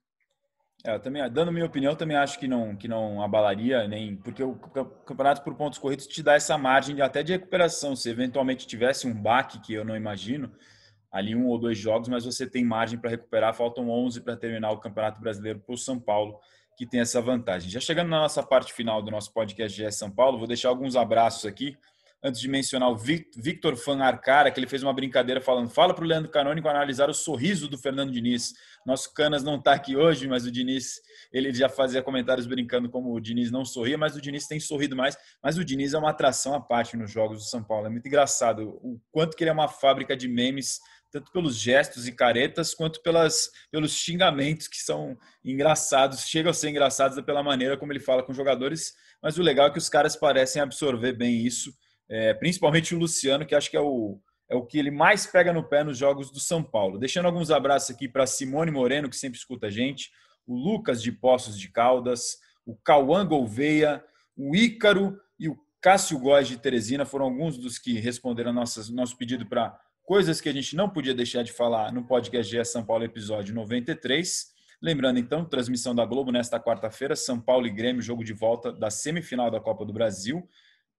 É, 0.87 0.95
eu 0.95 1.01
também, 1.01 1.27
dando 1.31 1.51
minha 1.51 1.65
opinião, 1.65 1.97
também 1.97 2.15
acho 2.15 2.39
que 2.39 2.47
não, 2.47 2.77
que 2.77 2.87
não 2.87 3.23
abalaria, 3.23 3.89
nem 3.89 4.15
porque 4.17 4.43
o 4.43 4.55
campeonato 4.55 5.43
por 5.43 5.55
pontos 5.55 5.79
corridos 5.79 6.07
te 6.07 6.23
dá 6.23 6.35
essa 6.35 6.59
margem 6.59 6.95
de, 6.95 7.01
até 7.01 7.23
de 7.23 7.33
recuperação. 7.33 7.97
Se 7.97 8.11
eventualmente 8.11 8.67
tivesse 8.67 9.07
um 9.07 9.15
baque, 9.15 9.59
que 9.61 9.73
eu 9.73 9.83
não 9.83 9.97
imagino, 9.97 10.53
ali 11.11 11.35
um 11.35 11.47
ou 11.47 11.59
dois 11.59 11.79
jogos, 11.79 12.09
mas 12.11 12.27
você 12.27 12.47
tem 12.47 12.63
margem 12.63 12.99
para 12.99 13.09
recuperar. 13.09 13.55
Faltam 13.55 13.89
11 13.89 14.21
para 14.21 14.37
terminar 14.37 14.73
o 14.73 14.79
Campeonato 14.79 15.21
Brasileiro 15.23 15.59
para 15.59 15.75
o 15.75 15.79
São 15.79 15.99
Paulo, 15.99 16.39
que 16.77 16.85
tem 16.85 17.01
essa 17.01 17.23
vantagem. 17.23 17.71
Já 17.71 17.81
chegando 17.81 18.11
na 18.11 18.21
nossa 18.21 18.43
parte 18.43 18.71
final 18.75 19.01
do 19.01 19.11
nosso 19.11 19.33
podcast 19.33 19.83
GS 19.83 19.97
São 19.97 20.11
Paulo, 20.11 20.37
vou 20.37 20.47
deixar 20.47 20.69
alguns 20.69 20.97
abraços 20.97 21.47
aqui 21.47 21.79
antes 22.25 22.41
de 22.41 22.49
mencionar 22.49 22.89
o 22.91 22.97
Victor 22.97 23.77
Fan 23.77 24.03
Arcara, 24.03 24.51
que 24.51 24.59
ele 24.59 24.67
fez 24.67 24.83
uma 24.83 24.95
brincadeira 24.95 25.43
falando: 25.43 25.69
fala 25.69 25.93
para 25.93 26.03
o 26.03 26.09
Leandro 26.09 26.31
Canônico 26.31 26.67
analisar 26.67 27.11
o 27.11 27.15
sorriso 27.15 27.69
do 27.69 27.77
Fernando 27.77 28.11
Diniz. 28.11 28.55
Nosso 28.87 29.13
Canas 29.13 29.45
não 29.45 29.57
está 29.57 29.75
aqui 29.75 29.95
hoje, 29.95 30.27
mas 30.27 30.47
o 30.47 30.51
Diniz, 30.51 31.01
ele 31.31 31.53
já 31.53 31.69
fazia 31.69 32.03
comentários 32.03 32.47
brincando 32.47 32.89
como 32.89 33.15
o 33.15 33.21
Diniz 33.21 33.51
não 33.51 33.65
sorria, 33.65 33.99
mas 33.99 34.17
o 34.17 34.21
Diniz 34.21 34.47
tem 34.47 34.59
sorrido 34.59 34.97
mais. 34.97 35.17
Mas 35.43 35.59
o 35.59 35.65
Diniz 35.65 35.93
é 35.93 35.99
uma 35.99 36.11
atração 36.11 36.55
à 36.55 36.61
parte 36.61 36.97
nos 36.97 37.11
jogos 37.11 37.39
do 37.39 37.45
São 37.45 37.63
Paulo. 37.63 37.87
É 37.87 37.91
muito 37.91 38.07
engraçado 38.07 38.71
o 38.83 38.99
quanto 39.13 39.37
que 39.37 39.45
ele 39.45 39.51
é 39.51 39.53
uma 39.53 39.69
fábrica 39.69 40.17
de 40.17 40.27
memes 40.27 40.81
tanto 41.13 41.31
pelos 41.31 41.57
gestos 41.57 42.09
e 42.09 42.13
caretas 42.13 42.75
quanto 42.75 43.01
pelas, 43.01 43.49
pelos 43.71 43.93
xingamentos 43.93 44.67
que 44.67 44.79
são 44.79 45.17
engraçados, 45.45 46.27
chegam 46.27 46.51
a 46.51 46.53
ser 46.53 46.71
engraçados 46.71 47.21
pela 47.25 47.41
maneira 47.41 47.77
como 47.77 47.93
ele 47.93 48.01
fala 48.01 48.21
com 48.21 48.33
os 48.33 48.37
jogadores, 48.37 48.95
mas 49.23 49.39
o 49.39 49.43
legal 49.43 49.69
é 49.69 49.71
que 49.71 49.79
os 49.79 49.89
caras 49.89 50.17
parecem 50.17 50.61
absorver 50.61 51.13
bem 51.13 51.47
isso 51.47 51.73
é, 52.09 52.35
principalmente 52.35 52.95
o 52.95 52.99
Luciano, 52.99 53.47
que 53.47 53.55
acho 53.55 53.71
que 53.71 53.77
é 53.77 53.81
o, 53.81 54.21
é 54.49 54.55
o 54.55 54.65
que 54.65 54.79
ele 54.79 54.91
mais 54.91 55.27
pega 55.27 55.53
no 55.53 55.69
pé 55.69 55.83
nos 55.83 55.99
jogos 55.99 56.31
do 56.31 56.41
São 56.41 56.63
Paulo. 56.63 56.99
Deixando 56.99 57.27
alguns 57.27 57.51
abraços 57.51 57.95
aqui 57.95 58.09
para 58.09 58.27
Simone 58.27 58.71
Moreno, 58.71 59.09
que 59.09 59.17
sempre 59.17 59.39
escuta 59.39 59.67
a 59.67 59.71
gente, 59.71 60.11
o 60.47 60.55
Lucas 60.55 61.03
de 61.03 61.11
Poços 61.11 61.59
de 61.59 61.71
Caldas, 61.71 62.39
o 62.67 62.77
Cauã 62.77 63.27
Gouveia, 63.27 64.05
o 64.37 64.55
Ícaro 64.55 65.19
e 65.39 65.49
o 65.49 65.57
Cássio 65.81 66.19
Góes 66.19 66.49
de 66.49 66.57
Teresina 66.57 67.05
foram 67.05 67.27
alguns 67.27 67.59
dos 67.59 67.79
que 67.79 67.99
responderam 67.99 68.53
nossas, 68.53 68.89
nosso 68.89 69.17
pedido 69.17 69.47
para 69.47 69.79
coisas 70.05 70.41
que 70.41 70.49
a 70.49 70.53
gente 70.53 70.77
não 70.77 70.89
podia 70.89 71.15
deixar 71.15 71.43
de 71.43 71.53
falar 71.53 71.93
no 71.93 72.07
podcast 72.07 72.51
GE 72.51 72.65
São 72.65 72.85
Paulo, 72.85 73.05
episódio 73.05 73.55
93. 73.55 74.53
Lembrando, 74.83 75.19
então, 75.19 75.45
transmissão 75.45 75.95
da 75.95 76.05
Globo 76.05 76.31
nesta 76.31 76.61
quarta-feira, 76.61 77.17
São 77.17 77.41
Paulo 77.41 77.67
e 77.67 77.71
Grêmio, 77.71 78.03
jogo 78.03 78.23
de 78.23 78.35
volta 78.35 78.71
da 78.71 78.91
semifinal 78.91 79.51
da 79.51 79.61
Copa 79.61 79.85
do 79.85 79.93
Brasil. 79.93 80.47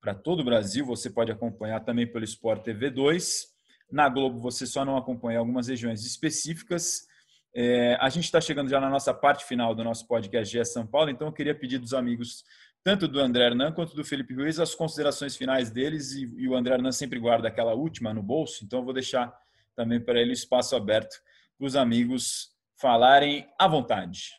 Para 0.01 0.13
todo 0.13 0.41
o 0.41 0.43
Brasil, 0.43 0.85
você 0.85 1.09
pode 1.09 1.31
acompanhar 1.31 1.79
também 1.79 2.05
pelo 2.05 2.23
Sport 2.23 2.63
TV 2.63 2.89
2. 2.89 3.47
Na 3.91 4.09
Globo, 4.09 4.39
você 4.39 4.65
só 4.65 4.83
não 4.83 4.97
acompanha 4.97 5.39
algumas 5.39 5.67
regiões 5.67 6.05
específicas. 6.05 7.07
É, 7.53 7.95
a 8.01 8.09
gente 8.09 8.25
está 8.25 8.41
chegando 8.41 8.69
já 8.69 8.79
na 8.81 8.89
nossa 8.89 9.13
parte 9.13 9.45
final 9.45 9.73
do 9.73 9.83
nosso 9.83 10.05
podcast 10.07 10.51
GE 10.51 10.65
São 10.65 10.85
Paulo, 10.85 11.09
então 11.09 11.27
eu 11.27 11.33
queria 11.33 11.55
pedir 11.55 11.79
dos 11.79 11.93
amigos, 11.93 12.43
tanto 12.83 13.07
do 13.07 13.19
André 13.19 13.45
Hernan 13.45 13.71
quanto 13.71 13.95
do 13.95 14.03
Felipe 14.03 14.33
Ruiz, 14.33 14.59
as 14.59 14.75
considerações 14.75 15.37
finais 15.37 15.71
deles. 15.71 16.11
E, 16.11 16.25
e 16.37 16.49
o 16.49 16.55
André 16.55 16.73
Hernan 16.73 16.91
sempre 16.91 17.17
guarda 17.17 17.47
aquela 17.47 17.73
última 17.73 18.13
no 18.13 18.21
bolso, 18.21 18.65
então 18.65 18.79
eu 18.79 18.85
vou 18.85 18.93
deixar 18.93 19.33
também 19.75 19.99
para 19.99 20.19
ele 20.19 20.31
o 20.31 20.33
espaço 20.33 20.75
aberto 20.75 21.15
para 21.57 21.65
os 21.65 21.75
amigos 21.75 22.49
falarem 22.77 23.47
à 23.57 23.67
vontade. 23.67 24.31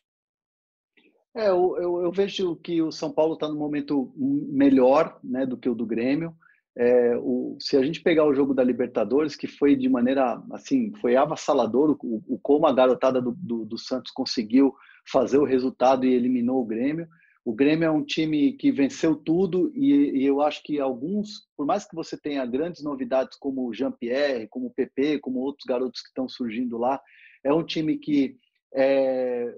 É, 1.37 1.51
eu, 1.51 1.77
eu, 1.79 2.03
eu, 2.03 2.11
vejo 2.11 2.57
que 2.57 2.81
o 2.81 2.91
São 2.91 3.13
Paulo 3.13 3.35
está 3.35 3.47
no 3.47 3.55
momento 3.55 4.11
melhor 4.17 5.21
né, 5.23 5.45
do 5.45 5.59
que 5.59 5.69
o 5.69 5.75
do 5.75 5.85
Grêmio. 5.85 6.35
É, 6.75 7.15
o, 7.19 7.59
se 7.61 7.77
a 7.77 7.83
gente 7.83 8.01
pegar 8.01 8.25
o 8.25 8.33
jogo 8.33 8.55
da 8.55 8.65
Libertadores, 8.65 9.37
que 9.37 9.47
foi 9.47 9.77
de 9.77 9.87
maneira 9.87 10.43
assim, 10.53 10.95
foi 10.95 11.15
avassalador 11.15 11.99
o, 12.03 12.23
o 12.27 12.39
como 12.39 12.67
a 12.67 12.73
garotada 12.73 13.21
do, 13.21 13.33
do, 13.33 13.67
do, 13.67 13.77
Santos 13.77 14.11
conseguiu 14.13 14.75
fazer 15.07 15.37
o 15.37 15.45
resultado 15.45 16.07
e 16.07 16.15
eliminou 16.15 16.63
o 16.63 16.67
Grêmio. 16.67 17.07
O 17.45 17.55
Grêmio 17.55 17.85
é 17.85 17.91
um 17.91 18.03
time 18.03 18.55
que 18.55 18.73
venceu 18.73 19.15
tudo 19.15 19.71
e, 19.75 20.23
e 20.23 20.25
eu 20.25 20.41
acho 20.41 20.63
que 20.63 20.81
alguns, 20.81 21.47
por 21.55 21.67
mais 21.67 21.85
que 21.85 21.95
você 21.95 22.17
tenha 22.17 22.47
grandes 22.47 22.83
novidades 22.83 23.37
como 23.39 23.69
o 23.69 23.75
Jean-Pierre, 23.75 24.49
como 24.49 24.69
o 24.69 24.75
PP, 24.75 25.19
como 25.19 25.41
outros 25.41 25.67
garotos 25.67 26.01
que 26.01 26.09
estão 26.09 26.27
surgindo 26.27 26.79
lá, 26.79 26.99
é 27.45 27.53
um 27.53 27.63
time 27.63 27.99
que 27.99 28.39
é, 28.75 29.55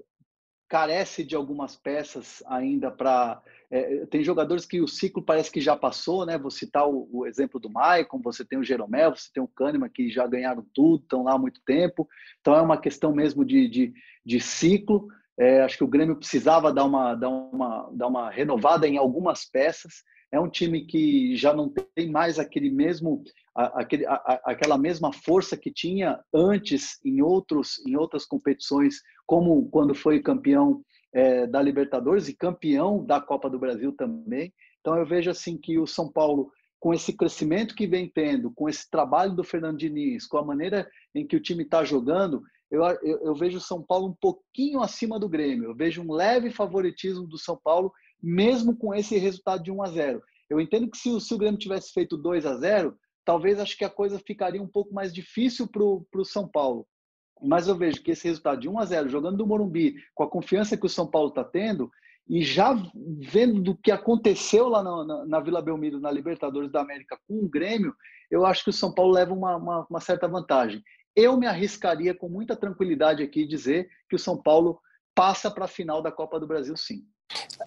carece 0.69 1.23
de 1.23 1.35
algumas 1.35 1.75
peças 1.75 2.43
ainda 2.47 2.91
para. 2.91 3.41
É, 3.71 4.05
tem 4.05 4.23
jogadores 4.23 4.65
que 4.65 4.79
o 4.81 4.87
ciclo 4.87 5.21
parece 5.21 5.51
que 5.51 5.59
já 5.59 5.75
passou, 5.75 6.25
né? 6.25 6.37
Vou 6.37 6.51
citar 6.51 6.87
o, 6.87 7.09
o 7.11 7.25
exemplo 7.25 7.59
do 7.59 7.69
Maicon, 7.69 8.21
você 8.21 8.45
tem 8.45 8.57
o 8.57 8.63
Jeromel, 8.63 9.15
você 9.15 9.29
tem 9.33 9.41
o 9.41 9.47
Kahneman, 9.47 9.89
que 9.89 10.09
já 10.09 10.25
ganharam 10.27 10.65
tudo, 10.73 11.01
estão 11.03 11.23
lá 11.23 11.33
há 11.33 11.37
muito 11.37 11.59
tempo. 11.65 12.07
Então 12.39 12.55
é 12.55 12.61
uma 12.61 12.79
questão 12.79 13.13
mesmo 13.13 13.43
de, 13.43 13.67
de, 13.67 13.93
de 14.23 14.39
ciclo. 14.39 15.07
É, 15.37 15.61
acho 15.61 15.77
que 15.77 15.83
o 15.83 15.87
Grêmio 15.87 16.15
precisava 16.15 16.71
dar 16.71 16.85
uma, 16.85 17.15
dar, 17.15 17.29
uma, 17.29 17.89
dar 17.93 18.07
uma 18.07 18.29
renovada 18.29 18.87
em 18.87 18.97
algumas 18.97 19.45
peças. 19.45 20.03
É 20.31 20.39
um 20.39 20.49
time 20.49 20.85
que 20.85 21.35
já 21.35 21.53
não 21.53 21.73
tem 21.95 22.11
mais 22.11 22.37
aquele 22.37 22.69
mesmo 22.69 23.23
aquele, 23.55 24.05
aquela 24.45 24.77
mesma 24.77 25.11
força 25.11 25.57
que 25.57 25.71
tinha 25.71 26.19
antes 26.33 26.97
em, 27.03 27.21
outros, 27.21 27.85
em 27.85 27.95
outras 27.95 28.25
competições, 28.25 29.01
como 29.29 29.69
quando 29.69 29.93
foi 29.93 30.19
campeão 30.19 30.83
é, 31.13 31.45
da 31.45 31.61
Libertadores 31.61 32.27
e 32.27 32.35
campeão 32.35 33.05
da 33.05 33.21
Copa 33.21 33.47
do 33.47 33.59
Brasil 33.59 33.91
também. 33.91 34.51
Então 34.81 34.97
eu 34.97 35.05
vejo 35.05 35.29
assim 35.29 35.55
que 35.55 35.77
o 35.77 35.85
São 35.85 36.11
Paulo, 36.11 36.51
com 36.79 36.95
esse 36.95 37.13
crescimento 37.13 37.75
que 37.75 37.85
vem 37.85 38.09
tendo, 38.09 38.49
com 38.49 38.67
esse 38.67 38.89
trabalho 38.89 39.35
do 39.35 39.43
Fernando 39.43 39.77
Diniz, 39.77 40.25
com 40.25 40.39
a 40.39 40.43
maneira 40.43 40.89
em 41.13 41.27
que 41.27 41.35
o 41.35 41.39
time 41.39 41.61
está 41.61 41.83
jogando, 41.83 42.41
eu, 42.71 42.83
eu, 42.83 43.19
eu, 43.25 43.35
vejo 43.35 43.59
o 43.59 43.61
São 43.61 43.83
Paulo 43.83 44.07
um 44.07 44.15
pouquinho 44.19 44.81
acima 44.81 45.19
do 45.19 45.29
Grêmio. 45.29 45.65
Eu 45.65 45.75
vejo 45.75 46.01
um 46.01 46.11
leve 46.11 46.49
favoritismo 46.49 47.27
do 47.27 47.37
São 47.37 47.59
Paulo, 47.63 47.93
mesmo 48.19 48.75
com 48.75 48.95
esse 48.95 49.15
resultado 49.19 49.61
de 49.61 49.71
1 49.71 49.83
a 49.83 49.89
0. 49.91 50.23
Eu 50.49 50.59
entendo 50.59 50.89
que 50.89 50.97
se 50.97 51.07
o, 51.07 51.19
se 51.19 51.31
o 51.35 51.37
Grêmio 51.37 51.59
tivesse 51.59 51.93
feito 51.93 52.17
2 52.17 52.47
a 52.47 52.57
0 52.57 52.97
talvez 53.23 53.59
acho 53.59 53.77
que 53.77 53.85
a 53.85 53.89
coisa 53.91 54.17
ficaria 54.25 54.59
um 54.59 54.67
pouco 54.67 54.91
mais 54.91 55.13
difícil 55.13 55.67
para 55.67 55.83
o 55.83 56.25
São 56.25 56.47
Paulo. 56.47 56.87
Mas 57.41 57.67
eu 57.67 57.75
vejo 57.75 58.01
que 58.01 58.11
esse 58.11 58.27
resultado 58.27 58.59
de 58.59 58.69
1 58.69 58.79
a 58.79 58.85
0 58.85 59.09
jogando 59.09 59.37
do 59.37 59.47
Morumbi, 59.47 59.95
com 60.13 60.23
a 60.23 60.29
confiança 60.29 60.77
que 60.77 60.85
o 60.85 60.89
São 60.89 61.07
Paulo 61.07 61.29
está 61.29 61.43
tendo, 61.43 61.91
e 62.27 62.43
já 62.43 62.75
vendo 63.03 63.59
do 63.59 63.75
que 63.75 63.91
aconteceu 63.91 64.69
lá 64.69 64.83
na, 64.83 65.03
na, 65.03 65.25
na, 65.25 65.39
Vila 65.39 65.61
Belmiro, 65.61 65.99
na 65.99 66.11
Libertadores 66.11 66.71
da 66.71 66.81
América, 66.81 67.17
com 67.27 67.43
o 67.43 67.49
Grêmio, 67.49 67.95
eu 68.29 68.45
acho 68.45 68.63
que 68.63 68.69
o 68.69 68.73
São 68.73 68.93
Paulo 68.93 69.11
leva 69.11 69.33
uma, 69.33 69.55
uma, 69.55 69.87
uma 69.89 69.99
certa 69.99 70.27
vantagem. 70.27 70.83
Eu 71.15 71.37
me 71.37 71.47
arriscaria 71.47 72.13
com 72.13 72.29
muita 72.29 72.55
tranquilidade 72.55 73.23
aqui 73.23 73.47
dizer 73.47 73.89
que 74.07 74.15
o 74.15 74.19
São 74.19 74.39
Paulo 74.39 74.79
passa 75.15 75.49
para 75.49 75.65
a 75.65 75.67
final 75.67 76.03
da 76.03 76.11
Copa 76.11 76.39
do 76.39 76.47
Brasil, 76.47 76.77
sim. 76.77 77.03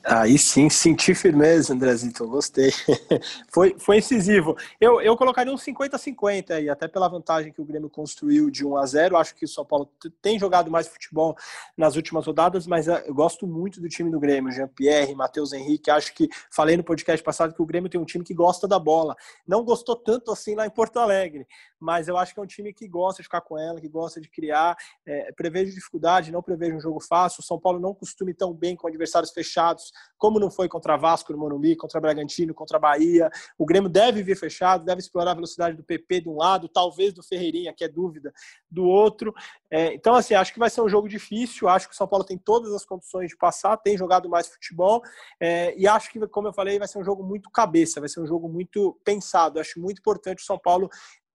Aí 0.04 0.36
sim, 0.36 0.68
senti 0.68 1.14
firmeza, 1.14 1.72
Andrezito, 1.72 2.26
gostei. 2.26 2.72
foi, 3.48 3.76
foi 3.78 3.98
incisivo. 3.98 4.56
Eu, 4.80 5.00
eu 5.00 5.16
colocaria 5.16 5.52
um 5.52 5.56
50-50 5.56 6.50
aí, 6.50 6.68
até 6.68 6.88
pela 6.88 7.08
vantagem 7.08 7.52
que 7.52 7.60
o 7.60 7.64
Grêmio 7.64 7.88
construiu 7.88 8.50
de 8.50 8.66
1 8.66 8.76
a 8.76 8.86
0 8.86 9.16
Acho 9.16 9.34
que 9.36 9.44
o 9.44 9.48
São 9.48 9.64
Paulo 9.64 9.88
tem 10.20 10.40
jogado 10.40 10.70
mais 10.72 10.88
futebol 10.88 11.36
nas 11.76 11.94
últimas 11.94 12.26
rodadas, 12.26 12.66
mas 12.66 12.88
eh, 12.88 13.04
eu 13.06 13.14
gosto 13.14 13.46
muito 13.46 13.80
do 13.80 13.88
time 13.88 14.10
do 14.10 14.18
Grêmio, 14.18 14.50
Jean-Pierre, 14.50 15.14
Matheus 15.14 15.52
Henrique. 15.52 15.88
Acho 15.88 16.12
que, 16.14 16.28
falei 16.50 16.76
no 16.76 16.82
podcast 16.82 17.22
passado 17.22 17.54
que 17.54 17.62
o 17.62 17.66
Grêmio 17.66 17.88
tem 17.88 18.00
um 18.00 18.04
time 18.04 18.24
que 18.24 18.34
gosta 18.34 18.66
da 18.66 18.80
bola. 18.80 19.14
Não 19.46 19.62
gostou 19.62 19.94
tanto 19.94 20.32
assim 20.32 20.56
lá 20.56 20.66
em 20.66 20.70
Porto 20.70 20.98
Alegre, 20.98 21.46
mas 21.78 22.08
eu 22.08 22.16
acho 22.16 22.34
que 22.34 22.40
é 22.40 22.42
um 22.42 22.46
time 22.46 22.72
que 22.72 22.88
gosta 22.88 23.22
de 23.22 23.28
ficar 23.28 23.40
com 23.40 23.56
ela, 23.56 23.80
que 23.80 23.88
gosta 23.88 24.20
de 24.20 24.28
criar. 24.28 24.76
É, 25.06 25.30
prevejo 25.32 25.72
dificuldade, 25.72 26.32
não 26.32 26.42
prevejo 26.42 26.76
um 26.76 26.80
jogo 26.80 27.00
fácil. 27.00 27.40
O 27.40 27.44
São 27.44 27.60
Paulo 27.60 27.78
não 27.78 27.94
costuma 27.94 28.30
ir 28.30 28.34
tão 28.34 28.52
bem 28.52 28.74
com 28.74 28.88
adversários 28.88 29.30
fechados 29.30 29.51
fechados, 29.52 29.92
como 30.16 30.38
não 30.38 30.50
foi 30.50 30.68
contra 30.68 30.96
Vasco 30.96 31.32
no 31.32 31.38
Morumbi, 31.38 31.76
contra 31.76 32.00
Bragantino, 32.00 32.54
contra 32.54 32.78
Bahia. 32.78 33.30
O 33.58 33.66
Grêmio 33.66 33.90
deve 33.90 34.22
vir 34.22 34.36
fechado, 34.36 34.84
deve 34.84 35.00
explorar 35.00 35.32
a 35.32 35.34
velocidade 35.34 35.76
do 35.76 35.84
PP 35.84 36.22
de 36.22 36.28
um 36.28 36.36
lado, 36.36 36.68
talvez 36.68 37.12
do 37.12 37.22
Ferreirinha, 37.22 37.74
que 37.74 37.84
é 37.84 37.88
dúvida, 37.88 38.32
do 38.70 38.84
outro. 38.84 39.34
É, 39.70 39.92
então, 39.94 40.14
assim, 40.14 40.34
acho 40.34 40.52
que 40.52 40.58
vai 40.58 40.70
ser 40.70 40.80
um 40.80 40.88
jogo 40.88 41.08
difícil. 41.08 41.68
Acho 41.68 41.88
que 41.88 41.94
o 41.94 41.96
São 41.96 42.06
Paulo 42.06 42.24
tem 42.24 42.38
todas 42.38 42.72
as 42.72 42.84
condições 42.84 43.28
de 43.28 43.36
passar, 43.36 43.76
tem 43.76 43.98
jogado 43.98 44.28
mais 44.28 44.46
futebol. 44.46 45.02
É, 45.40 45.74
e 45.76 45.86
acho 45.86 46.10
que, 46.10 46.24
como 46.28 46.48
eu 46.48 46.52
falei, 46.52 46.78
vai 46.78 46.88
ser 46.88 46.98
um 46.98 47.04
jogo 47.04 47.22
muito 47.22 47.50
cabeça, 47.50 48.00
vai 48.00 48.08
ser 48.08 48.20
um 48.20 48.26
jogo 48.26 48.48
muito 48.48 48.98
pensado. 49.04 49.58
Acho 49.58 49.80
muito 49.80 49.98
importante 49.98 50.42
o 50.42 50.46
São 50.46 50.58
Paulo 50.58 50.88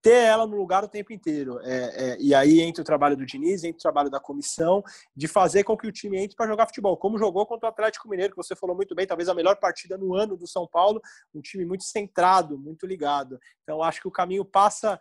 ter 0.07 0.23
ela 0.23 0.47
no 0.47 0.55
lugar 0.55 0.85
o 0.85 0.87
tempo 0.87 1.11
inteiro. 1.11 1.59
É, 1.63 2.11
é, 2.11 2.17
e 2.17 2.33
aí 2.33 2.61
entra 2.61 2.81
o 2.81 2.85
trabalho 2.85 3.17
do 3.17 3.25
Diniz, 3.25 3.65
entra 3.65 3.77
o 3.77 3.81
trabalho 3.81 4.09
da 4.09 4.21
comissão, 4.21 4.81
de 5.13 5.27
fazer 5.27 5.65
com 5.65 5.75
que 5.75 5.85
o 5.85 5.91
time 5.91 6.17
entre 6.17 6.35
para 6.35 6.47
jogar 6.47 6.65
futebol, 6.65 6.95
como 6.95 7.17
jogou 7.17 7.45
contra 7.45 7.67
o 7.67 7.69
Atlético 7.69 8.07
Mineiro, 8.07 8.31
que 8.31 8.37
você 8.37 8.55
falou 8.55 8.73
muito 8.73 8.95
bem, 8.95 9.05
talvez 9.05 9.27
a 9.27 9.33
melhor 9.33 9.57
partida 9.57 9.97
no 9.97 10.15
ano 10.15 10.37
do 10.37 10.47
São 10.47 10.65
Paulo, 10.65 11.01
um 11.35 11.41
time 11.41 11.65
muito 11.65 11.83
centrado, 11.83 12.57
muito 12.57 12.87
ligado. 12.87 13.37
Então 13.63 13.83
acho 13.83 13.99
que 13.99 14.07
o 14.07 14.11
caminho 14.11 14.45
passa 14.45 14.97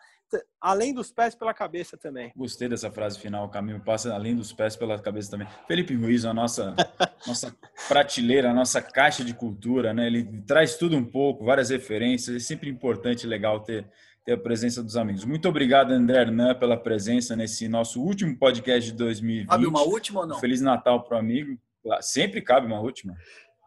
além 0.60 0.92
dos 0.92 1.12
pés 1.12 1.36
pela 1.36 1.54
cabeça 1.54 1.96
também. 1.96 2.32
Gostei 2.34 2.68
dessa 2.68 2.90
frase 2.90 3.16
final, 3.20 3.46
o 3.46 3.48
caminho 3.48 3.78
passa 3.78 4.12
além 4.12 4.34
dos 4.34 4.52
pés 4.52 4.74
pela 4.74 4.98
cabeça 4.98 5.30
também. 5.30 5.46
Felipe 5.68 5.94
Ruiz, 5.94 6.24
a 6.24 6.34
nossa 6.34 6.74
nossa 7.24 7.54
prateleira, 7.86 8.50
a 8.50 8.54
nossa 8.54 8.82
caixa 8.82 9.24
de 9.24 9.32
cultura, 9.34 9.94
né? 9.94 10.08
Ele 10.08 10.42
traz 10.42 10.76
tudo 10.76 10.96
um 10.96 11.04
pouco, 11.04 11.44
várias 11.44 11.70
referências, 11.70 12.34
é 12.34 12.44
sempre 12.44 12.68
importante 12.68 13.22
e 13.22 13.28
legal 13.28 13.60
ter 13.60 13.86
ter 14.26 14.32
a 14.32 14.38
presença 14.38 14.82
dos 14.82 14.96
amigos. 14.96 15.24
Muito 15.24 15.48
obrigado, 15.48 15.92
André 15.92 16.22
Hernan, 16.22 16.56
pela 16.56 16.76
presença 16.76 17.36
nesse 17.36 17.68
nosso 17.68 18.02
último 18.02 18.36
podcast 18.36 18.90
de 18.90 18.96
2020. 18.96 19.48
Cabe 19.48 19.66
uma 19.66 19.82
última 19.82 20.20
ou 20.22 20.26
não? 20.26 20.40
Feliz 20.40 20.60
Natal 20.60 21.04
para 21.04 21.16
o 21.16 21.20
amigo. 21.20 21.56
Sempre 22.00 22.42
cabe 22.42 22.66
uma 22.66 22.80
última. 22.80 23.16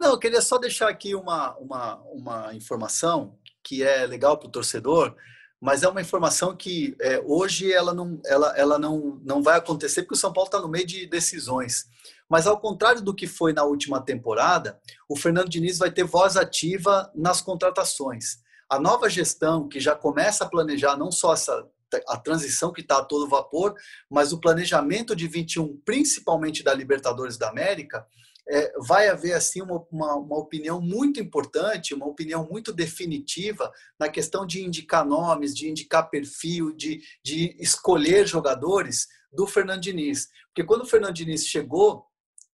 Não, 0.01 0.09
eu 0.09 0.19
queria 0.19 0.41
só 0.41 0.57
deixar 0.57 0.89
aqui 0.89 1.15
uma, 1.15 1.55
uma, 1.57 1.95
uma 2.11 2.53
informação 2.53 3.37
que 3.63 3.83
é 3.83 4.05
legal 4.05 4.37
para 4.37 4.49
o 4.49 4.51
torcedor, 4.51 5.15
mas 5.61 5.81
é 5.81 5.87
uma 5.87 6.01
informação 6.01 6.53
que 6.53 6.93
é, 6.99 7.21
hoje 7.25 7.71
ela, 7.71 7.93
não, 7.93 8.19
ela, 8.25 8.53
ela 8.57 8.77
não, 8.77 9.17
não 9.23 9.41
vai 9.41 9.57
acontecer 9.57 10.01
porque 10.01 10.15
o 10.15 10.17
São 10.17 10.33
Paulo 10.33 10.47
está 10.47 10.59
no 10.59 10.67
meio 10.67 10.85
de 10.85 11.05
decisões. 11.05 11.85
Mas 12.27 12.45
ao 12.45 12.59
contrário 12.59 13.01
do 13.01 13.15
que 13.15 13.27
foi 13.27 13.53
na 13.53 13.63
última 13.63 14.01
temporada, 14.01 14.77
o 15.07 15.15
Fernando 15.15 15.49
Diniz 15.49 15.77
vai 15.77 15.89
ter 15.89 16.03
voz 16.03 16.35
ativa 16.35 17.09
nas 17.15 17.41
contratações 17.41 18.39
a 18.69 18.79
nova 18.79 19.09
gestão 19.09 19.67
que 19.67 19.79
já 19.79 19.95
começa 19.95 20.43
a 20.43 20.49
planejar 20.49 20.95
não 20.95 21.11
só 21.11 21.33
essa 21.33 21.67
a 22.07 22.17
transição 22.17 22.71
que 22.71 22.81
está 22.81 22.99
a 22.99 23.03
todo 23.03 23.27
vapor, 23.27 23.73
mas 24.07 24.31
o 24.31 24.39
planejamento 24.39 25.15
de 25.15 25.27
21, 25.27 25.81
principalmente 25.83 26.61
da 26.61 26.71
Libertadores 26.71 27.35
da 27.35 27.49
América, 27.49 28.05
é, 28.47 28.73
vai 28.79 29.07
haver 29.07 29.33
assim 29.33 29.61
uma, 29.61 29.85
uma, 29.91 30.15
uma, 30.15 30.37
opinião 30.37 30.81
muito 30.81 31.19
importante, 31.19 31.93
uma 31.93 32.07
opinião 32.07 32.47
muito 32.49 32.73
definitiva 32.73 33.71
na 33.99 34.09
questão 34.09 34.45
de 34.45 34.63
indicar 34.63 35.05
nomes, 35.05 35.55
de 35.55 35.69
indicar 35.69 36.09
perfil, 36.09 36.75
de, 36.75 37.01
de 37.23 37.55
escolher 37.59 38.27
jogadores 38.27 39.07
do 39.31 39.45
Fernando 39.45 39.81
Diniz. 39.81 40.29
Porque 40.47 40.63
quando 40.63 40.81
o 40.81 40.87
Fernando 40.87 41.13
Diniz 41.13 41.45
chegou 41.45 42.08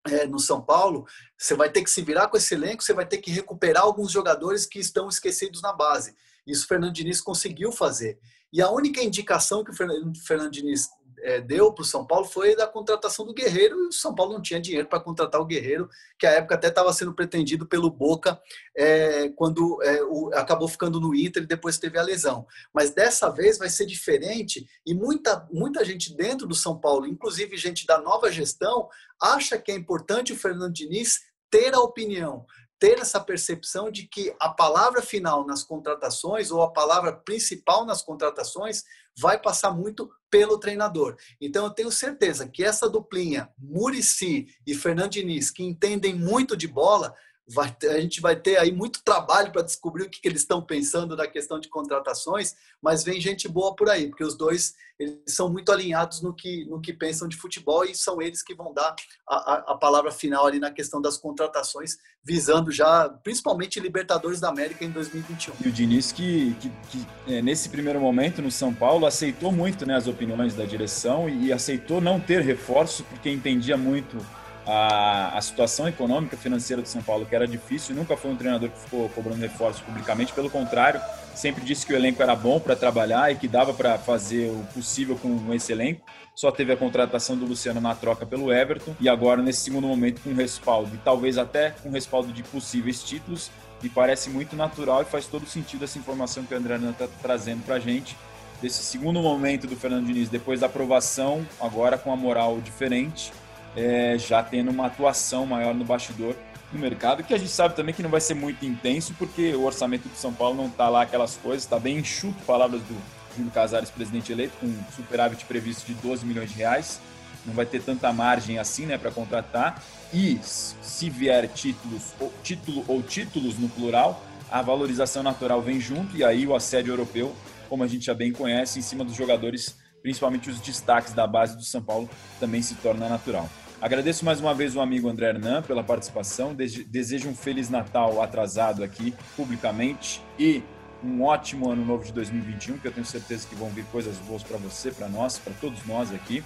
é, 0.07 0.27
no 0.27 0.39
São 0.39 0.61
Paulo, 0.61 1.05
você 1.37 1.55
vai 1.55 1.69
ter 1.69 1.83
que 1.83 1.89
se 1.89 2.01
virar 2.01 2.27
com 2.27 2.37
esse 2.37 2.53
elenco, 2.53 2.83
você 2.83 2.93
vai 2.93 3.05
ter 3.05 3.17
que 3.17 3.31
recuperar 3.31 3.83
alguns 3.83 4.11
jogadores 4.11 4.65
que 4.65 4.79
estão 4.79 5.09
esquecidos 5.09 5.61
na 5.61 5.73
base. 5.73 6.15
Isso 6.45 6.65
o 6.65 6.67
Fernando 6.67 6.93
Diniz 6.93 7.19
conseguiu 7.19 7.71
fazer. 7.71 8.19
E 8.53 8.61
a 8.61 8.69
única 8.69 9.03
indicação 9.03 9.63
que 9.63 9.71
o 9.71 9.73
Fernando 9.73 10.51
Diniz 10.51 10.89
é, 11.19 11.41
deu 11.41 11.71
para 11.73 11.81
o 11.81 11.85
São 11.85 12.05
Paulo 12.05 12.25
foi 12.25 12.55
da 12.55 12.67
contratação 12.67 13.25
do 13.25 13.33
Guerreiro, 13.33 13.77
e 13.83 13.87
o 13.87 13.91
São 13.91 14.13
Paulo 14.13 14.33
não 14.33 14.41
tinha 14.41 14.59
dinheiro 14.59 14.87
para 14.87 14.99
contratar 14.99 15.39
o 15.41 15.45
Guerreiro, 15.45 15.89
que 16.17 16.25
à 16.25 16.31
época 16.31 16.55
até 16.55 16.67
estava 16.67 16.91
sendo 16.93 17.13
pretendido 17.13 17.65
pelo 17.65 17.89
Boca, 17.89 18.39
é, 18.75 19.29
quando 19.29 19.81
é, 19.83 20.03
o, 20.03 20.29
acabou 20.33 20.67
ficando 20.67 20.99
no 20.99 21.15
Inter 21.15 21.43
e 21.43 21.47
depois 21.47 21.77
teve 21.77 21.97
a 21.97 22.03
lesão. 22.03 22.45
Mas 22.73 22.91
dessa 22.91 23.29
vez 23.29 23.57
vai 23.57 23.69
ser 23.69 23.85
diferente, 23.85 24.65
e 24.85 24.93
muita, 24.93 25.47
muita 25.51 25.83
gente 25.83 26.15
dentro 26.15 26.47
do 26.47 26.55
São 26.55 26.79
Paulo, 26.79 27.07
inclusive 27.07 27.57
gente 27.57 27.85
da 27.85 27.99
nova 27.99 28.31
gestão, 28.31 28.87
acha 29.21 29.57
que 29.57 29.71
é 29.71 29.75
importante 29.75 30.33
o 30.33 30.37
Fernando 30.37 30.73
Diniz 30.73 31.19
ter 31.49 31.73
a 31.73 31.79
opinião 31.79 32.45
ter 32.79 32.99
essa 32.99 33.19
percepção 33.19 33.89
de 33.89 34.07
que 34.07 34.35
a 34.39 34.49
palavra 34.49 35.01
final 35.01 35.45
nas 35.45 35.63
contratações 35.63 36.51
ou 36.51 36.61
a 36.61 36.71
palavra 36.71 37.13
principal 37.13 37.85
nas 37.85 38.01
contratações 38.01 38.83
vai 39.17 39.39
passar 39.41 39.71
muito 39.71 40.09
pelo 40.35 40.59
treinador. 40.59 41.15
Então 41.39 41.63
eu 41.63 41.69
tenho 41.69 41.89
certeza 41.89 42.45
que 42.45 42.61
essa 42.61 42.89
duplinha, 42.89 43.49
Murici 43.57 44.47
e 44.67 44.75
Fernando 44.75 45.13
que 45.49 45.63
entendem 45.63 46.13
muito 46.13 46.57
de 46.57 46.67
bola, 46.67 47.15
vai, 47.47 47.75
a 47.83 47.99
gente 47.99 48.21
vai 48.21 48.35
ter 48.35 48.57
aí 48.57 48.71
muito 48.71 49.03
trabalho 49.03 49.51
para 49.51 49.61
descobrir 49.61 50.03
o 50.03 50.09
que, 50.09 50.19
que 50.19 50.27
eles 50.27 50.41
estão 50.41 50.61
pensando 50.61 51.15
na 51.15 51.27
questão 51.27 51.59
de 51.59 51.69
contratações, 51.69 52.55
mas 52.81 53.03
vem 53.03 53.21
gente 53.21 53.47
boa 53.47 53.75
por 53.75 53.89
aí, 53.89 54.07
porque 54.07 54.23
os 54.23 54.35
dois 54.35 54.73
eles 54.97 55.19
são 55.27 55.49
muito 55.49 55.71
alinhados 55.71 56.21
no 56.21 56.33
que, 56.33 56.65
no 56.65 56.79
que 56.79 56.93
pensam 56.93 57.27
de 57.27 57.35
futebol 57.35 57.83
e 57.83 57.93
são 57.93 58.21
eles 58.21 58.41
que 58.41 58.55
vão 58.55 58.73
dar 58.73 58.95
a, 59.27 59.73
a, 59.73 59.77
palavra 59.77 60.09
final 60.09 60.47
ali 60.47 60.57
na 60.57 60.71
questão 60.71 61.01
das 61.01 61.17
contratações, 61.17 61.97
visando 62.23 62.71
já 62.71 63.09
principalmente 63.09 63.79
Libertadores 63.79 64.39
da 64.39 64.47
América 64.47 64.85
em 64.85 64.91
2021. 64.91 65.53
E 65.65 65.67
o 65.67 65.71
Diniz 65.71 66.13
que, 66.13 66.55
que, 66.61 66.69
que 66.89 67.07
é, 67.27 67.41
nesse 67.41 67.67
primeiro 67.67 67.99
momento 67.99 68.41
no 68.41 68.49
São 68.49 68.73
Paulo 68.73 69.05
aceitou 69.05 69.51
muito 69.51 69.85
né, 69.85 69.95
as 69.95 70.07
opiniões 70.07 70.55
da 70.55 70.63
direção 70.63 71.27
e 71.27 71.51
aceitou 71.51 71.99
não 71.99 72.19
ter 72.19 72.41
reforço 72.41 73.03
porque 73.03 73.29
entendia 73.29 73.75
muito 73.75 74.17
a, 74.65 75.37
a 75.37 75.41
situação 75.41 75.87
econômica 75.87 76.35
financeira 76.35 76.81
do 76.81 76.87
São 76.87 77.01
Paulo, 77.01 77.25
que 77.25 77.35
era 77.35 77.47
difícil, 77.47 77.95
nunca 77.95 78.17
foi 78.17 78.31
um 78.31 78.35
treinador 78.35 78.69
que 78.69 78.79
ficou 78.79 79.07
cobrando 79.09 79.39
reforços 79.39 79.81
publicamente, 79.81 80.33
pelo 80.33 80.49
contrário, 80.49 80.99
sempre 81.35 81.63
disse 81.63 81.85
que 81.85 81.93
o 81.93 81.95
elenco 81.95 82.21
era 82.21 82.35
bom 82.35 82.59
para 82.59 82.75
trabalhar 82.75 83.31
e 83.31 83.35
que 83.35 83.47
dava 83.47 83.73
para 83.73 83.97
fazer 83.97 84.49
o 84.49 84.65
possível 84.73 85.17
com 85.17 85.53
esse 85.53 85.71
elenco. 85.71 86.01
Só 86.33 86.51
teve 86.51 86.73
a 86.73 86.77
contratação 86.77 87.37
do 87.37 87.45
Luciano 87.45 87.79
na 87.79 87.95
troca 87.95 88.25
pelo 88.25 88.51
Everton 88.51 88.93
e 88.99 89.07
agora, 89.07 89.41
nesse 89.41 89.61
segundo 89.61 89.87
momento, 89.87 90.21
com 90.21 90.33
respaldo 90.33 90.93
e 90.93 90.97
talvez 90.97 91.37
até 91.37 91.71
com 91.71 91.89
respaldo 91.89 92.33
de 92.33 92.43
possíveis 92.43 93.01
títulos. 93.03 93.51
Me 93.81 93.89
parece 93.89 94.29
muito 94.29 94.55
natural 94.55 95.01
e 95.01 95.05
faz 95.05 95.27
todo 95.27 95.45
sentido 95.45 95.85
essa 95.85 95.97
informação 95.97 96.43
que 96.43 96.53
o 96.53 96.57
André 96.57 96.75
está 96.75 97.07
trazendo 97.21 97.63
para 97.63 97.75
a 97.75 97.79
gente. 97.79 98.17
Desse 98.61 98.83
segundo 98.83 99.21
momento 99.21 99.67
do 99.67 99.75
Fernando 99.75 100.07
Diniz, 100.07 100.27
depois 100.27 100.61
da 100.61 100.65
aprovação, 100.65 101.45
agora 101.59 101.97
com 101.97 102.11
a 102.11 102.15
moral 102.15 102.59
diferente, 102.59 103.31
é, 103.75 104.17
já 104.17 104.41
tendo 104.41 104.71
uma 104.71 104.87
atuação 104.87 105.45
maior 105.45 105.73
no 105.73 105.83
bastidor 105.83 106.35
no 106.71 106.79
mercado, 106.79 107.23
que 107.23 107.33
a 107.33 107.37
gente 107.37 107.51
sabe 107.51 107.75
também 107.75 107.93
que 107.93 108.03
não 108.03 108.09
vai 108.09 108.21
ser 108.21 108.33
muito 108.33 108.65
intenso, 108.65 109.13
porque 109.17 109.53
o 109.53 109.63
orçamento 109.63 110.07
do 110.07 110.15
São 110.15 110.33
Paulo 110.33 110.55
não 110.55 110.67
está 110.67 110.89
lá 110.89 111.03
aquelas 111.03 111.35
coisas, 111.37 111.63
está 111.63 111.79
bem 111.79 111.97
enxuto, 111.97 112.41
palavras 112.45 112.81
do 112.81 112.95
Júlio 113.35 113.51
Casares, 113.51 113.89
presidente 113.89 114.31
eleito, 114.31 114.53
com 114.59 114.67
um 114.67 114.83
superávit 114.95 115.45
previsto 115.45 115.85
de 115.85 115.93
12 115.95 116.25
milhões 116.25 116.49
de 116.49 116.57
reais. 116.57 116.99
Não 117.45 117.53
vai 117.53 117.65
ter 117.65 117.81
tanta 117.81 118.11
margem 118.11 118.57
assim 118.57 118.85
né, 118.85 118.97
para 118.97 119.11
contratar. 119.11 119.81
E 120.13 120.39
se 120.41 121.09
vier 121.09 121.47
títulos, 121.49 122.13
ou, 122.19 122.31
título 122.41 122.83
ou 122.87 123.03
títulos 123.03 123.59
no 123.59 123.69
plural, 123.69 124.21
a 124.49 124.61
valorização 124.61 125.21
natural 125.21 125.61
vem 125.61 125.79
junto, 125.79 126.15
e 126.15 126.23
aí 126.23 126.47
o 126.47 126.55
assédio 126.55 126.93
europeu, 126.93 127.35
como 127.69 127.83
a 127.83 127.87
gente 127.87 128.05
já 128.05 128.13
bem 128.13 128.31
conhece, 128.31 128.79
em 128.79 128.81
cima 128.81 129.03
dos 129.03 129.15
jogadores, 129.15 129.77
principalmente 130.01 130.49
os 130.49 130.59
destaques 130.59 131.13
da 131.13 131.27
base 131.27 131.55
do 131.57 131.63
São 131.63 131.81
Paulo, 131.81 132.09
também 132.39 132.61
se 132.61 132.75
torna 132.75 133.09
natural. 133.09 133.49
Agradeço 133.85 134.25
mais 134.25 134.39
uma 134.39 134.51
vez 134.51 134.75
o 134.75 134.81
amigo 134.81 135.07
André 135.07 135.27
Hernan 135.27 135.61
pela 135.61 135.83
participação. 135.83 136.55
Desejo 136.55 137.29
um 137.29 137.35
Feliz 137.35 137.69
Natal 137.69 138.19
atrasado 138.19 138.83
aqui, 138.83 139.13
publicamente, 139.37 140.23
e 140.39 140.63
um 141.03 141.21
ótimo 141.21 141.69
ano 141.69 141.85
novo 141.85 142.03
de 142.03 142.11
2021, 142.11 142.79
que 142.79 142.87
eu 142.87 142.91
tenho 142.91 143.05
certeza 143.05 143.47
que 143.47 143.53
vão 143.53 143.69
vir 143.69 143.85
coisas 143.91 144.17
boas 144.27 144.41
para 144.41 144.57
você, 144.57 144.89
para 144.89 145.07
nós, 145.07 145.37
para 145.37 145.53
todos 145.61 145.85
nós 145.85 146.11
aqui. 146.11 146.43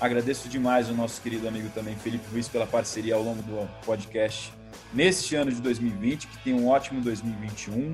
Agradeço 0.00 0.48
demais 0.48 0.88
o 0.88 0.94
nosso 0.94 1.20
querido 1.20 1.48
amigo 1.48 1.68
também, 1.70 1.96
Felipe 1.96 2.24
Luiz, 2.32 2.46
pela 2.46 2.68
parceria 2.68 3.16
ao 3.16 3.22
longo 3.24 3.42
do 3.42 3.68
podcast 3.84 4.52
neste 4.94 5.34
ano 5.34 5.50
de 5.50 5.60
2020, 5.60 6.28
que 6.28 6.38
tem 6.44 6.54
um 6.54 6.68
ótimo 6.68 7.00
2021. 7.00 7.90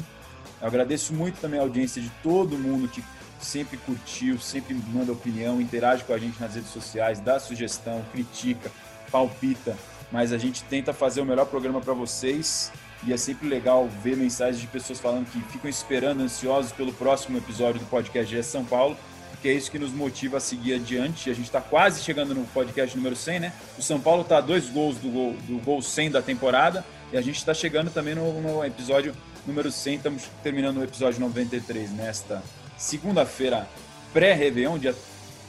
Eu 0.61 0.69
agradeço 0.69 1.15
muito 1.15 1.41
também 1.41 1.59
a 1.59 1.63
audiência 1.63 2.03
de 2.03 2.11
todo 2.23 2.59
mundo 2.59 2.87
que 2.89 3.03
sempre 3.45 3.77
curtiu, 3.77 4.39
sempre 4.39 4.75
manda 4.75 5.13
opinião, 5.13 5.61
interage 5.61 6.05
com 6.05 6.13
a 6.13 6.19
gente 6.19 6.41
nas 6.41 6.55
redes 6.55 6.71
sociais, 6.71 7.21
dá 7.21 7.39
sugestão, 7.39 8.05
critica, 8.13 8.71
palpita, 9.13 9.77
mas 10.11 10.33
a 10.33 10.39
gente 10.39 10.65
tenta 10.65 10.93
fazer 10.93 11.21
o 11.21 11.25
melhor 11.25 11.47
programa 11.47 11.81
para 11.81 11.93
vocês 11.93 12.73
e 13.05 13.13
é 13.13 13.17
sempre 13.17 13.49
legal 13.49 13.89
ver 14.03 14.17
mensagens 14.17 14.61
de 14.61 14.67
pessoas 14.67 14.99
falando 14.99 15.27
que 15.27 15.41
ficam 15.53 15.69
esperando, 15.69 16.23
ansiosos 16.23 16.73
pelo 16.73 16.93
próximo 16.93 17.37
episódio 17.37 17.81
do 17.81 17.87
podcast 17.87 18.35
GE 18.35 18.43
São 18.43 18.65
Paulo, 18.65 18.97
que 19.43 19.49
é 19.49 19.53
isso 19.53 19.71
que 19.71 19.79
nos 19.79 19.93
motiva 19.93 20.37
a 20.37 20.41
seguir 20.41 20.75
adiante. 20.75 21.29
A 21.29 21.35
gente 21.35 21.47
está 21.47 21.61
quase 21.61 22.03
chegando 22.03 22.33
no 22.33 22.45
podcast 22.47 22.97
número 22.97 23.17
100, 23.17 23.41
né? 23.41 23.53
O 23.77 23.83
São 23.83 24.01
Paulo 24.01 24.23
está 24.23 24.39
a 24.39 24.41
dois 24.41 24.69
gols 24.69 24.97
do 24.99 25.11
gol, 25.11 25.35
do 25.49 25.59
gol 25.59 25.83
100 25.83 26.13
da 26.13 26.23
temporada 26.23 26.85
e 27.13 27.17
a 27.17 27.21
gente 27.21 27.37
está 27.37 27.53
chegando 27.53 27.91
também 27.91 28.15
no, 28.15 28.41
no 28.41 28.65
episódio 28.65 29.13
número 29.45 29.71
100. 29.71 29.97
Estamos 29.97 30.31
terminando 30.45 30.79
o 30.79 30.85
episódio 30.85 31.19
93 31.21 31.91
nesta 31.91 32.43
segunda-feira 32.79 33.69
pré-Réveillon, 34.13 34.79
dia 34.79 34.95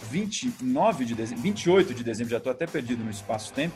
29 0.10 1.06
de 1.06 1.16
dezembro, 1.16 1.44
28 1.44 1.94
de 1.94 2.04
dezembro, 2.04 2.32
já 2.32 2.38
estou 2.38 2.52
até 2.52 2.68
perdido 2.68 3.04
no 3.04 3.12
espaço-tempo. 3.12 3.76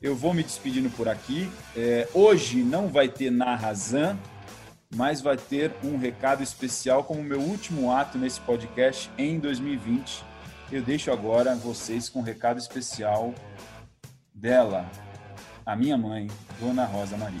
Eu 0.00 0.14
vou 0.14 0.34
me 0.34 0.42
despedindo 0.42 0.90
por 0.90 1.08
aqui. 1.08 1.50
É, 1.76 2.08
hoje 2.12 2.62
não 2.62 2.88
vai 2.88 3.08
ter 3.08 3.30
Narrazan, 3.30 4.18
mas 4.94 5.20
vai 5.20 5.36
ter 5.36 5.72
um 5.82 5.96
recado 5.96 6.42
especial 6.42 7.04
como 7.04 7.22
meu 7.22 7.40
último 7.40 7.90
ato 7.90 8.18
nesse 8.18 8.40
podcast 8.40 9.10
em 9.16 9.38
2020. 9.38 10.24
Eu 10.70 10.82
deixo 10.82 11.10
agora 11.10 11.54
vocês 11.54 12.08
com 12.08 12.20
um 12.20 12.22
recado 12.22 12.58
especial 12.58 13.34
dela, 14.34 14.90
a 15.64 15.74
minha 15.74 15.96
mãe, 15.96 16.28
Dona 16.60 16.84
Rosa 16.84 17.16
Maria. 17.16 17.40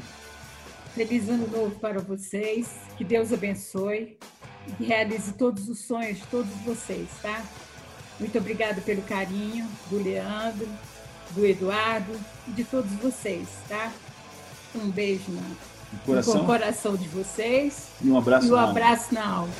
Feliz 0.94 1.28
ano 1.28 1.48
novo 1.48 1.74
para 1.80 2.00
vocês, 2.00 2.72
que 2.96 3.04
Deus 3.04 3.32
abençoe 3.32 4.16
e 4.78 4.84
realize 4.84 5.32
todos 5.32 5.68
os 5.68 5.80
sonhos 5.80 6.18
de 6.18 6.26
todos 6.26 6.50
vocês, 6.64 7.08
tá? 7.20 7.44
Muito 8.18 8.38
obrigada 8.38 8.80
pelo 8.80 9.02
carinho 9.02 9.68
do 9.90 10.02
Leandro, 10.02 10.68
do 11.30 11.44
Eduardo 11.44 12.12
e 12.46 12.52
de 12.52 12.64
todos 12.64 12.90
vocês, 12.92 13.48
tá? 13.68 13.92
Um 14.74 14.90
beijo 14.90 15.24
no, 15.28 15.42
coração. 16.04 16.34
no 16.34 16.44
coração 16.44 16.96
de 16.96 17.08
vocês. 17.08 17.88
E 18.00 18.08
um 18.08 18.18
abraço, 18.18 18.46
e 18.46 18.50
um 18.50 18.56
abraço 18.56 19.14
na 19.14 19.26
alma. 19.26 19.52